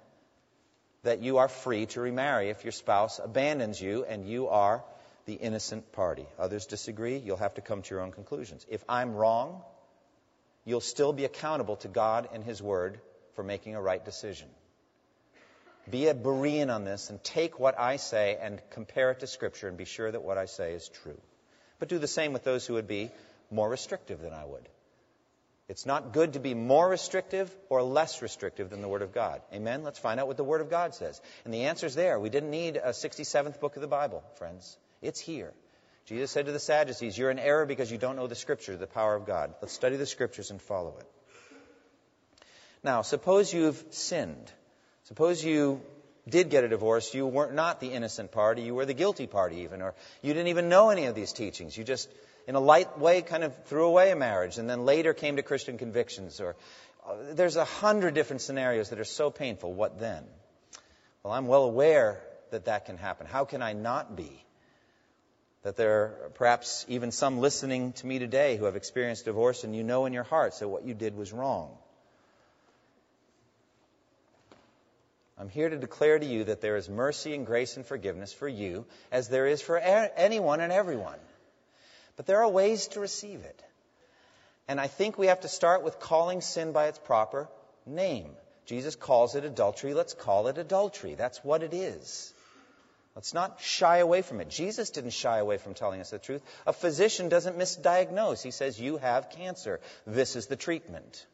that 1.04 1.22
you 1.22 1.38
are 1.38 1.46
free 1.46 1.86
to 1.86 2.00
remarry 2.00 2.50
if 2.50 2.64
your 2.64 2.72
spouse 2.72 3.20
abandons 3.22 3.80
you 3.80 4.04
and 4.04 4.28
you 4.28 4.48
are 4.48 4.82
the 5.26 5.34
innocent 5.34 5.92
party. 5.92 6.26
Others 6.40 6.66
disagree. 6.66 7.18
You'll 7.18 7.36
have 7.36 7.54
to 7.54 7.60
come 7.60 7.82
to 7.82 7.94
your 7.94 8.02
own 8.02 8.10
conclusions. 8.10 8.66
If 8.68 8.82
I'm 8.88 9.14
wrong, 9.14 9.62
you'll 10.64 10.80
still 10.80 11.12
be 11.12 11.24
accountable 11.24 11.76
to 11.76 11.88
God 11.88 12.28
and 12.32 12.42
His 12.42 12.60
Word 12.60 12.98
for 13.36 13.44
making 13.44 13.76
a 13.76 13.80
right 13.80 14.04
decision. 14.04 14.48
Be 15.90 16.08
a 16.08 16.14
Berean 16.14 16.74
on 16.74 16.84
this 16.84 17.10
and 17.10 17.22
take 17.22 17.60
what 17.60 17.78
I 17.78 17.96
say 17.96 18.36
and 18.40 18.60
compare 18.70 19.12
it 19.12 19.20
to 19.20 19.26
Scripture 19.26 19.68
and 19.68 19.76
be 19.76 19.84
sure 19.84 20.10
that 20.10 20.22
what 20.22 20.38
I 20.38 20.46
say 20.46 20.72
is 20.72 20.88
true. 20.88 21.20
But 21.78 21.88
do 21.88 21.98
the 21.98 22.08
same 22.08 22.32
with 22.32 22.44
those 22.44 22.66
who 22.66 22.74
would 22.74 22.88
be 22.88 23.10
more 23.50 23.68
restrictive 23.68 24.20
than 24.20 24.32
I 24.32 24.44
would. 24.44 24.68
It's 25.68 25.86
not 25.86 26.12
good 26.12 26.34
to 26.34 26.38
be 26.38 26.54
more 26.54 26.88
restrictive 26.88 27.52
or 27.68 27.82
less 27.82 28.22
restrictive 28.22 28.70
than 28.70 28.82
the 28.82 28.88
Word 28.88 29.02
of 29.02 29.12
God. 29.12 29.42
Amen? 29.52 29.82
Let's 29.82 29.98
find 29.98 30.20
out 30.20 30.28
what 30.28 30.36
the 30.36 30.44
Word 30.44 30.60
of 30.60 30.70
God 30.70 30.94
says. 30.94 31.20
And 31.44 31.52
the 31.52 31.64
answer's 31.64 31.94
there. 31.94 32.20
We 32.20 32.30
didn't 32.30 32.50
need 32.50 32.76
a 32.76 32.90
67th 32.90 33.58
book 33.58 33.74
of 33.74 33.82
the 33.82 33.88
Bible, 33.88 34.22
friends. 34.36 34.76
It's 35.02 35.18
here. 35.18 35.52
Jesus 36.06 36.30
said 36.30 36.46
to 36.46 36.52
the 36.52 36.60
Sadducees, 36.60 37.18
You're 37.18 37.32
in 37.32 37.40
error 37.40 37.66
because 37.66 37.90
you 37.90 37.98
don't 37.98 38.14
know 38.14 38.28
the 38.28 38.36
Scripture, 38.36 38.76
the 38.76 38.86
power 38.86 39.16
of 39.16 39.26
God. 39.26 39.54
Let's 39.60 39.74
study 39.74 39.96
the 39.96 40.06
Scriptures 40.06 40.52
and 40.52 40.62
follow 40.62 40.96
it. 41.00 41.06
Now, 42.84 43.02
suppose 43.02 43.52
you've 43.52 43.82
sinned. 43.90 44.52
Suppose 45.06 45.44
you 45.44 45.80
did 46.28 46.50
get 46.50 46.64
a 46.64 46.68
divorce. 46.68 47.14
You 47.14 47.26
were 47.26 47.52
not 47.52 47.80
the 47.80 47.92
innocent 47.92 48.32
party. 48.32 48.62
You 48.62 48.74
were 48.74 48.86
the 48.86 48.94
guilty 48.94 49.26
party, 49.26 49.58
even. 49.58 49.80
Or 49.80 49.94
you 50.20 50.34
didn't 50.34 50.48
even 50.48 50.68
know 50.68 50.90
any 50.90 51.06
of 51.06 51.14
these 51.14 51.32
teachings. 51.32 51.76
You 51.76 51.84
just 51.84 52.08
in 52.48 52.54
a 52.54 52.60
light 52.60 52.98
way, 52.98 53.22
kind 53.22 53.44
of 53.44 53.54
threw 53.66 53.86
away 53.86 54.10
a 54.10 54.16
marriage 54.16 54.58
and 54.58 54.70
then 54.70 54.84
later 54.84 55.14
came 55.14 55.36
to 55.36 55.42
Christian 55.42 55.78
convictions. 55.78 56.40
Or 56.40 56.56
uh, 57.06 57.14
there's 57.32 57.56
a 57.56 57.64
hundred 57.64 58.14
different 58.14 58.42
scenarios 58.42 58.90
that 58.90 59.00
are 59.00 59.04
so 59.04 59.30
painful. 59.30 59.72
What 59.72 59.98
then? 59.98 60.24
Well, 61.22 61.32
I'm 61.32 61.46
well 61.46 61.64
aware 61.64 62.20
that 62.50 62.66
that 62.66 62.86
can 62.86 62.96
happen. 62.96 63.26
How 63.26 63.44
can 63.44 63.62
I 63.62 63.72
not 63.72 64.16
be? 64.16 64.44
That 65.62 65.76
there 65.76 66.02
are 66.02 66.30
perhaps 66.34 66.84
even 66.88 67.10
some 67.10 67.38
listening 67.38 67.92
to 67.94 68.06
me 68.06 68.20
today 68.20 68.56
who 68.56 68.66
have 68.66 68.76
experienced 68.76 69.24
divorce 69.24 69.64
and 69.64 69.74
you 69.74 69.82
know 69.82 70.06
in 70.06 70.12
your 70.12 70.22
hearts 70.22 70.60
that 70.60 70.68
what 70.68 70.84
you 70.84 70.94
did 70.94 71.16
was 71.16 71.32
wrong. 71.32 71.76
I'm 75.38 75.48
here 75.48 75.68
to 75.68 75.76
declare 75.76 76.18
to 76.18 76.24
you 76.24 76.44
that 76.44 76.62
there 76.62 76.76
is 76.76 76.88
mercy 76.88 77.34
and 77.34 77.44
grace 77.44 77.76
and 77.76 77.84
forgiveness 77.84 78.32
for 78.32 78.48
you 78.48 78.86
as 79.12 79.28
there 79.28 79.46
is 79.46 79.60
for 79.60 79.76
anyone 79.78 80.60
and 80.60 80.72
everyone. 80.72 81.18
But 82.16 82.26
there 82.26 82.42
are 82.42 82.48
ways 82.48 82.88
to 82.88 83.00
receive 83.00 83.40
it. 83.40 83.62
And 84.68 84.80
I 84.80 84.86
think 84.86 85.18
we 85.18 85.26
have 85.26 85.40
to 85.40 85.48
start 85.48 85.84
with 85.84 86.00
calling 86.00 86.40
sin 86.40 86.72
by 86.72 86.86
its 86.86 86.98
proper 86.98 87.48
name. 87.84 88.30
Jesus 88.64 88.96
calls 88.96 89.34
it 89.36 89.44
adultery. 89.44 89.94
Let's 89.94 90.14
call 90.14 90.48
it 90.48 90.58
adultery. 90.58 91.14
That's 91.14 91.44
what 91.44 91.62
it 91.62 91.74
is. 91.74 92.32
Let's 93.14 93.32
not 93.32 93.60
shy 93.60 93.98
away 93.98 94.22
from 94.22 94.40
it. 94.40 94.48
Jesus 94.48 94.90
didn't 94.90 95.10
shy 95.10 95.38
away 95.38 95.58
from 95.58 95.74
telling 95.74 96.00
us 96.00 96.10
the 96.10 96.18
truth. 96.18 96.42
A 96.66 96.72
physician 96.72 97.28
doesn't 97.28 97.56
misdiagnose. 97.56 98.42
He 98.42 98.50
says, 98.50 98.80
You 98.80 98.96
have 98.98 99.30
cancer. 99.30 99.80
This 100.06 100.36
is 100.36 100.46
the 100.46 100.56
treatment. 100.56 101.26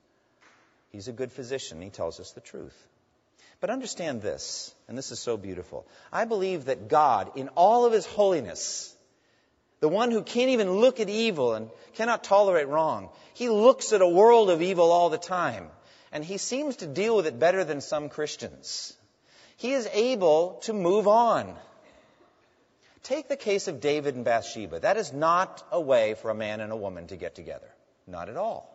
He's 0.90 1.08
a 1.08 1.12
good 1.12 1.32
physician. 1.32 1.80
He 1.80 1.90
tells 1.90 2.20
us 2.20 2.32
the 2.32 2.40
truth. 2.40 2.76
But 3.62 3.70
understand 3.70 4.22
this, 4.22 4.74
and 4.88 4.98
this 4.98 5.12
is 5.12 5.20
so 5.20 5.36
beautiful. 5.36 5.86
I 6.12 6.24
believe 6.24 6.64
that 6.64 6.88
God, 6.88 7.38
in 7.38 7.48
all 7.50 7.86
of 7.86 7.92
his 7.92 8.04
holiness, 8.04 8.92
the 9.78 9.88
one 9.88 10.10
who 10.10 10.22
can't 10.22 10.50
even 10.50 10.80
look 10.80 10.98
at 10.98 11.08
evil 11.08 11.54
and 11.54 11.70
cannot 11.94 12.24
tolerate 12.24 12.66
wrong. 12.66 13.10
He 13.34 13.48
looks 13.48 13.92
at 13.92 14.02
a 14.02 14.08
world 14.08 14.50
of 14.50 14.62
evil 14.62 14.90
all 14.90 15.10
the 15.10 15.16
time. 15.16 15.68
And 16.10 16.24
he 16.24 16.38
seems 16.38 16.78
to 16.78 16.88
deal 16.88 17.14
with 17.14 17.28
it 17.28 17.38
better 17.38 17.62
than 17.62 17.80
some 17.80 18.08
Christians. 18.08 18.94
He 19.58 19.74
is 19.74 19.88
able 19.92 20.58
to 20.62 20.72
move 20.72 21.06
on. 21.06 21.54
Take 23.04 23.28
the 23.28 23.36
case 23.36 23.68
of 23.68 23.80
David 23.80 24.16
and 24.16 24.24
Bathsheba. 24.24 24.80
That 24.80 24.96
is 24.96 25.12
not 25.12 25.62
a 25.70 25.80
way 25.80 26.14
for 26.14 26.32
a 26.32 26.34
man 26.34 26.60
and 26.60 26.72
a 26.72 26.76
woman 26.76 27.06
to 27.06 27.16
get 27.16 27.36
together. 27.36 27.68
Not 28.08 28.28
at 28.28 28.36
all. 28.36 28.71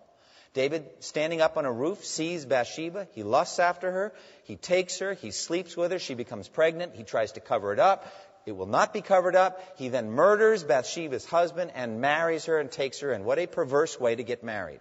David, 0.57 0.89
standing 1.01 1.39
up 1.39 1.55
on 1.55 1.65
a 1.65 1.71
roof, 1.71 2.03
sees 2.03 2.43
Bathsheba. 2.43 3.07
He 3.13 3.21
lusts 3.21 3.59
after 3.59 3.91
her. 3.91 4.11
He 4.45 4.55
takes 4.55 4.97
her. 4.97 5.13
He 5.13 5.29
sleeps 5.29 5.77
with 5.77 5.91
her. 5.91 5.99
She 5.99 6.15
becomes 6.15 6.47
pregnant. 6.47 6.95
He 6.95 7.03
tries 7.03 7.33
to 7.33 7.39
cover 7.39 7.73
it 7.73 7.79
up. 7.79 8.11
It 8.47 8.53
will 8.53 8.65
not 8.65 8.91
be 8.91 9.01
covered 9.01 9.35
up. 9.35 9.61
He 9.77 9.89
then 9.89 10.09
murders 10.09 10.63
Bathsheba's 10.63 11.25
husband 11.25 11.73
and 11.75 12.01
marries 12.01 12.45
her 12.45 12.57
and 12.57 12.71
takes 12.71 13.01
her 13.01 13.13
in. 13.13 13.23
What 13.23 13.37
a 13.37 13.45
perverse 13.45 13.99
way 13.99 14.15
to 14.15 14.23
get 14.23 14.43
married. 14.43 14.79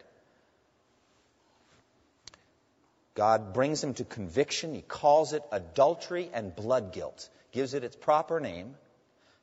God 3.15 3.53
brings 3.53 3.85
him 3.85 3.93
to 3.95 4.05
conviction. 4.05 4.75
He 4.75 4.81
calls 4.81 5.35
it 5.35 5.43
adultery 5.53 6.31
and 6.33 6.57
blood 6.57 6.95
guilt, 6.95 7.29
gives 7.53 7.75
it 7.75 7.85
its 7.85 7.97
proper 7.97 8.41
name 8.41 8.77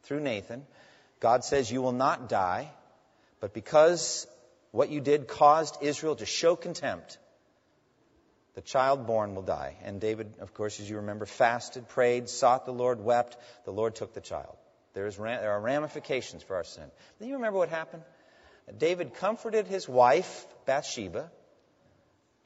through 0.01 0.21
Nathan. 0.21 0.65
God 1.19 1.43
says, 1.43 1.71
You 1.71 1.83
will 1.83 1.91
not 1.91 2.27
die, 2.27 2.71
but 3.39 3.53
because 3.53 4.25
what 4.73 4.89
you 4.89 5.01
did 5.01 5.27
caused 5.27 5.77
Israel 5.81 6.15
to 6.15 6.25
show 6.25 6.55
contempt, 6.55 7.19
the 8.55 8.61
child 8.61 9.05
born 9.05 9.35
will 9.35 9.43
die. 9.43 9.77
And 9.83 10.01
David, 10.01 10.33
of 10.39 10.55
course, 10.55 10.79
as 10.79 10.89
you 10.89 10.95
remember, 10.95 11.27
fasted, 11.27 11.87
prayed, 11.89 12.27
sought 12.27 12.65
the 12.65 12.73
Lord, 12.73 12.99
wept. 12.99 13.37
The 13.65 13.71
Lord 13.71 13.93
took 13.93 14.15
the 14.15 14.21
child. 14.21 14.55
There, 14.95 15.05
is, 15.05 15.17
there 15.17 15.51
are 15.51 15.61
ramifications 15.61 16.41
for 16.41 16.55
our 16.55 16.63
sin. 16.63 16.85
Do 17.19 17.27
you 17.27 17.35
remember 17.35 17.59
what 17.59 17.69
happened? 17.69 18.01
David 18.75 19.13
comforted 19.13 19.67
his 19.67 19.87
wife, 19.87 20.47
Bathsheba, 20.65 21.29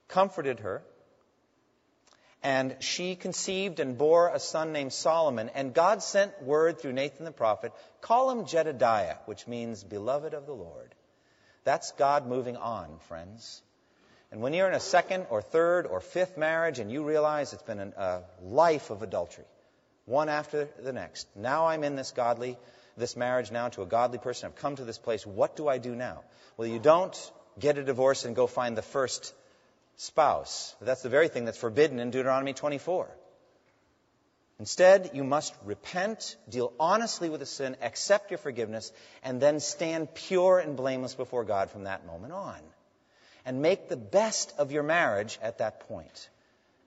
comforted 0.09 0.59
her, 0.59 0.84
and 2.43 2.75
she 2.82 3.15
conceived 3.15 3.80
and 3.80 3.97
bore 3.97 4.28
a 4.34 4.39
son 4.39 4.73
named 4.73 4.91
Solomon. 4.91 5.49
And 5.55 5.73
God 5.73 6.03
sent 6.03 6.43
word 6.43 6.82
through 6.82 6.93
Nathan 6.93 7.23
the 7.23 7.32
prophet 7.32 7.71
call 8.01 8.32
him 8.32 8.45
Jedediah, 8.45 9.15
which 9.28 9.47
means 9.47 9.82
beloved 9.82 10.34
of 10.34 10.45
the 10.45 10.53
Lord. 10.53 10.93
That's 11.68 11.91
God 11.91 12.26
moving 12.26 12.55
on, 12.55 12.88
friends. 13.09 13.61
And 14.32 14.39
when 14.39 14.53
you're 14.53 14.70
in 14.70 14.74
a 14.74 14.80
second 14.80 15.26
or 15.30 15.41
third 15.41 15.86
or 15.86 15.99
fifth 15.99 16.38
marriage 16.38 16.80
and 16.80 16.89
you 16.89 17.03
realize 17.03 17.51
it's 17.51 17.61
been 17.61 17.93
a 17.97 18.22
life 18.41 18.89
of 18.89 19.01
adultery, 19.01 19.43
one 20.05 20.30
after 20.30 20.70
the 20.82 20.93
next, 20.93 21.28
now 21.36 21.65
I'm 21.65 21.84
in 21.84 21.97
this 21.97 22.11
godly, 22.11 22.57
this 22.95 23.18
marriage 23.18 23.51
now 23.51 23.68
to 23.68 23.82
a 23.82 23.86
godly 23.86 24.18
person. 24.18 24.47
I've 24.47 24.55
come 24.55 24.78
to 24.78 24.86
this 24.86 24.97
place. 24.97 25.26
What 25.26 25.57
do 25.57 25.68
I 25.68 25.78
do 25.78 25.93
now? 25.93 26.24
Well, 26.55 26.70
you 26.70 26.80
don't 26.80 27.32
get 27.59 27.78
a 27.78 27.84
divorce 27.84 28.24
and 28.24 28.34
go 28.34 28.47
find 28.47 28.78
the 28.78 28.82
first 28.82 29.36
spouse. 29.97 30.74
That's 30.80 31.01
the 31.01 31.09
very 31.09 31.28
thing 31.28 31.43
that's 31.43 31.57
forbidden 31.57 31.99
in 31.99 32.11
Deuteronomy 32.11 32.53
24. 32.53 33.09
Instead, 34.60 35.12
you 35.14 35.24
must 35.24 35.53
repent, 35.66 36.36
deal 36.49 36.74
honestly 36.80 37.30
with 37.30 37.39
the 37.39 37.45
sin, 37.45 37.78
accept 37.82 38.32
your 38.32 38.39
forgiveness, 38.39 38.91
and 39.24 39.39
then 39.39 39.60
stand 39.60 40.14
pure 40.16 40.58
and 40.58 40.76
blameless 40.76 41.14
before 41.14 41.43
God 41.43 41.70
from 41.70 41.84
that 41.84 42.08
moment 42.08 42.34
on 42.34 42.60
and 43.45 43.62
make 43.62 43.88
the 43.88 43.97
best 43.97 44.53
of 44.58 44.72
your 44.72 44.84
marriage 44.84 45.39
at 45.41 45.60
that 45.60 45.82
point. 45.88 46.30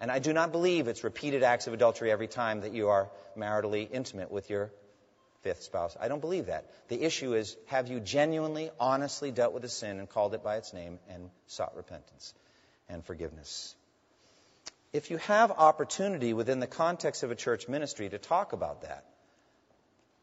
And 0.01 0.11
I 0.11 0.19
do 0.19 0.33
not 0.33 0.53
believe 0.53 0.89
it's 0.89 1.05
repeated 1.05 1.43
acts 1.43 1.67
of 1.67 1.73
adultery 1.73 2.11
every 2.11 2.27
time 2.27 2.63
that 2.63 2.73
you 2.73 2.89
are 2.89 3.09
maritally 3.37 3.89
intimate 3.91 4.31
with 4.31 4.51
your 4.51 4.71
fifth 5.43 5.63
spouse. 5.63 5.97
I 5.99 6.09
don't 6.09 6.21
believe 6.21 6.47
that. 6.47 6.67
The 6.89 7.03
issue 7.03 7.35
is 7.35 7.57
have 7.67 7.89
you 7.89 8.01
genuinely, 8.01 8.71
honestly 8.79 9.31
dealt 9.31 9.55
with 9.55 9.63
the 9.63 9.69
sin 9.69 9.99
and 9.99 10.09
called 10.09 10.35
it 10.35 10.43
by 10.43 10.57
its 10.57 10.75
name 10.75 10.99
and 11.09 11.31
sought 11.47 11.77
repentance 11.77 12.35
and 12.89 13.05
forgiveness? 13.05 13.75
If 14.93 15.11
you 15.11 15.19
have 15.19 15.53
opportunity 15.53 16.33
within 16.33 16.59
the 16.59 16.67
context 16.67 17.23
of 17.23 17.31
a 17.31 17.37
church 17.37 17.69
ministry 17.69 18.09
to 18.09 18.19
talk 18.19 18.53
about 18.53 18.83
that, 18.83 19.05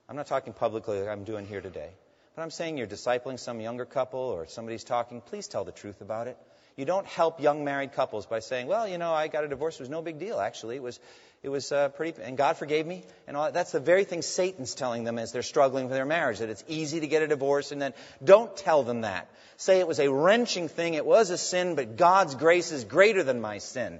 I'm 0.09 0.15
not 0.15 0.27
talking 0.27 0.53
publicly 0.53 0.99
like 0.99 1.09
I'm 1.09 1.23
doing 1.23 1.45
here 1.45 1.61
today. 1.61 1.89
But 2.35 2.41
I'm 2.43 2.51
saying 2.51 2.77
you're 2.77 2.87
discipling 2.87 3.39
some 3.39 3.61
younger 3.61 3.85
couple 3.85 4.19
or 4.19 4.45
somebody's 4.45 4.83
talking, 4.83 5.21
please 5.21 5.47
tell 5.47 5.63
the 5.63 5.71
truth 5.71 6.01
about 6.01 6.27
it. 6.27 6.37
You 6.75 6.85
don't 6.85 7.07
help 7.07 7.41
young 7.41 7.63
married 7.63 7.93
couples 7.93 8.27
by 8.27 8.39
saying, 8.39 8.67
well, 8.67 8.87
you 8.87 8.99
know, 8.99 9.11
I 9.11 9.29
got 9.29 9.43
a 9.43 9.47
divorce. 9.47 9.75
It 9.75 9.79
was 9.79 9.89
no 9.89 10.03
big 10.03 10.19
deal, 10.19 10.39
actually. 10.39 10.75
It 10.75 10.83
was, 10.83 10.99
it 11.41 11.49
was 11.49 11.71
uh, 11.71 11.89
pretty, 11.89 12.21
and 12.21 12.37
God 12.37 12.57
forgave 12.57 12.85
me. 12.85 13.03
And 13.25 13.35
all 13.35 13.45
that. 13.45 13.55
That's 13.55 13.71
the 13.71 13.79
very 13.79 14.03
thing 14.03 14.21
Satan's 14.21 14.75
telling 14.75 15.03
them 15.03 15.17
as 15.17 15.31
they're 15.31 15.41
struggling 15.41 15.85
with 15.85 15.93
their 15.93 16.05
marriage, 16.05 16.39
that 16.39 16.49
it's 16.49 16.63
easy 16.67 16.99
to 16.99 17.07
get 17.07 17.23
a 17.23 17.27
divorce. 17.27 17.71
And 17.71 17.81
then 17.81 17.93
don't 18.23 18.55
tell 18.55 18.83
them 18.83 19.01
that. 19.01 19.27
Say 19.55 19.79
it 19.79 19.87
was 19.87 19.99
a 19.99 20.11
wrenching 20.11 20.67
thing. 20.67 20.93
It 20.93 21.05
was 21.05 21.31
a 21.31 21.37
sin, 21.37 21.73
but 21.73 21.97
God's 21.97 22.35
grace 22.35 22.71
is 22.71 22.83
greater 22.83 23.23
than 23.23 23.41
my 23.41 23.57
sin. 23.57 23.99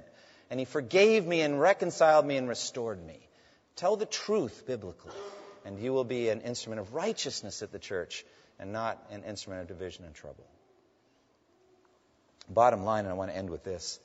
And 0.50 0.58
He 0.60 0.66
forgave 0.66 1.26
me 1.26 1.40
and 1.40 1.60
reconciled 1.60 2.26
me 2.26 2.36
and 2.36 2.48
restored 2.48 3.04
me. 3.04 3.18
Tell 3.76 3.96
the 3.96 4.06
truth 4.06 4.64
biblically 4.66 5.14
and 5.68 5.78
you 5.78 5.92
will 5.92 6.04
be 6.04 6.30
an 6.30 6.40
instrument 6.40 6.80
of 6.80 6.94
righteousness 6.94 7.62
at 7.62 7.72
the 7.72 7.78
church 7.78 8.24
and 8.58 8.72
not 8.72 8.98
an 9.10 9.22
instrument 9.24 9.60
of 9.60 9.68
division 9.68 10.06
and 10.06 10.14
trouble. 10.14 10.46
Bottom 12.48 12.84
line, 12.84 13.04
and 13.04 13.12
I 13.12 13.12
want 13.12 13.30
to 13.30 13.36
end 13.36 13.50
with 13.50 13.64
this. 13.64 14.00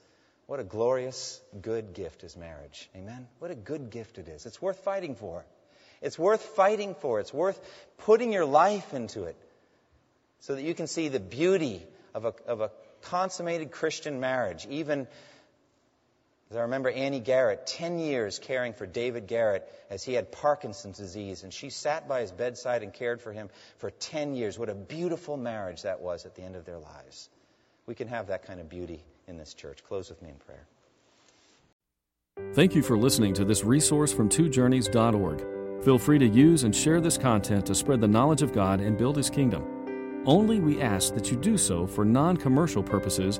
What 0.45 0.59
a 0.59 0.65
glorious, 0.65 1.39
good 1.61 1.93
gift 1.93 2.25
is 2.25 2.35
marriage. 2.35 2.89
Amen? 2.97 3.27
What 3.39 3.49
a 3.49 3.55
good 3.55 3.89
gift 3.91 4.17
it 4.17 4.27
is. 4.27 4.45
It's 4.45 4.61
worth 4.61 4.79
fighting 4.79 5.15
for. 5.15 5.45
It's 6.01 6.19
worth 6.19 6.41
fighting 6.41 6.95
for. 6.95 7.21
It's 7.21 7.33
worth 7.33 7.57
putting 7.99 8.33
your 8.33 8.45
life 8.45 8.93
into 8.93 9.23
it 9.23 9.37
so 10.41 10.55
that 10.55 10.63
you 10.63 10.73
can 10.73 10.87
see 10.87 11.07
the 11.07 11.21
beauty 11.21 11.81
of 12.13 12.25
a, 12.25 12.33
of 12.45 12.59
a 12.59 12.71
consummated 13.03 13.71
Christian 13.71 14.19
marriage, 14.19 14.67
even 14.69 15.07
I 16.55 16.61
remember 16.61 16.89
Annie 16.89 17.19
Garrett, 17.19 17.65
10 17.67 17.99
years 17.99 18.39
caring 18.39 18.73
for 18.73 18.85
David 18.85 19.27
Garrett 19.27 19.67
as 19.89 20.03
he 20.03 20.13
had 20.13 20.31
Parkinson's 20.31 20.97
disease, 20.97 21.43
and 21.43 21.53
she 21.53 21.69
sat 21.69 22.07
by 22.07 22.21
his 22.21 22.31
bedside 22.31 22.83
and 22.83 22.93
cared 22.93 23.21
for 23.21 23.31
him 23.31 23.49
for 23.77 23.91
10 23.91 24.35
years. 24.35 24.57
What 24.59 24.69
a 24.69 24.75
beautiful 24.75 25.37
marriage 25.37 25.83
that 25.83 26.01
was 26.01 26.25
at 26.25 26.35
the 26.35 26.41
end 26.43 26.55
of 26.55 26.65
their 26.65 26.79
lives. 26.79 27.29
We 27.85 27.95
can 27.95 28.07
have 28.07 28.27
that 28.27 28.45
kind 28.45 28.59
of 28.59 28.69
beauty 28.69 29.03
in 29.27 29.37
this 29.37 29.53
church. 29.53 29.83
Close 29.83 30.09
with 30.09 30.21
me 30.21 30.29
in 30.29 30.35
prayer. 30.35 30.67
Thank 32.53 32.75
you 32.75 32.81
for 32.81 32.97
listening 32.97 33.33
to 33.35 33.45
this 33.45 33.63
resource 33.63 34.11
from 34.11 34.29
twojourneys.org. 34.29 35.83
Feel 35.83 35.99
free 35.99 36.17
to 36.17 36.27
use 36.27 36.63
and 36.63 36.75
share 36.75 37.01
this 37.01 37.17
content 37.17 37.65
to 37.65 37.75
spread 37.75 38.01
the 38.01 38.07
knowledge 38.07 38.41
of 38.41 38.53
God 38.53 38.79
and 38.79 38.97
build 38.97 39.17
His 39.17 39.29
kingdom. 39.29 40.23
Only 40.25 40.59
we 40.59 40.81
ask 40.81 41.13
that 41.15 41.29
you 41.29 41.37
do 41.37 41.57
so 41.57 41.85
for 41.85 42.05
non 42.05 42.37
commercial 42.37 42.81
purposes 42.81 43.39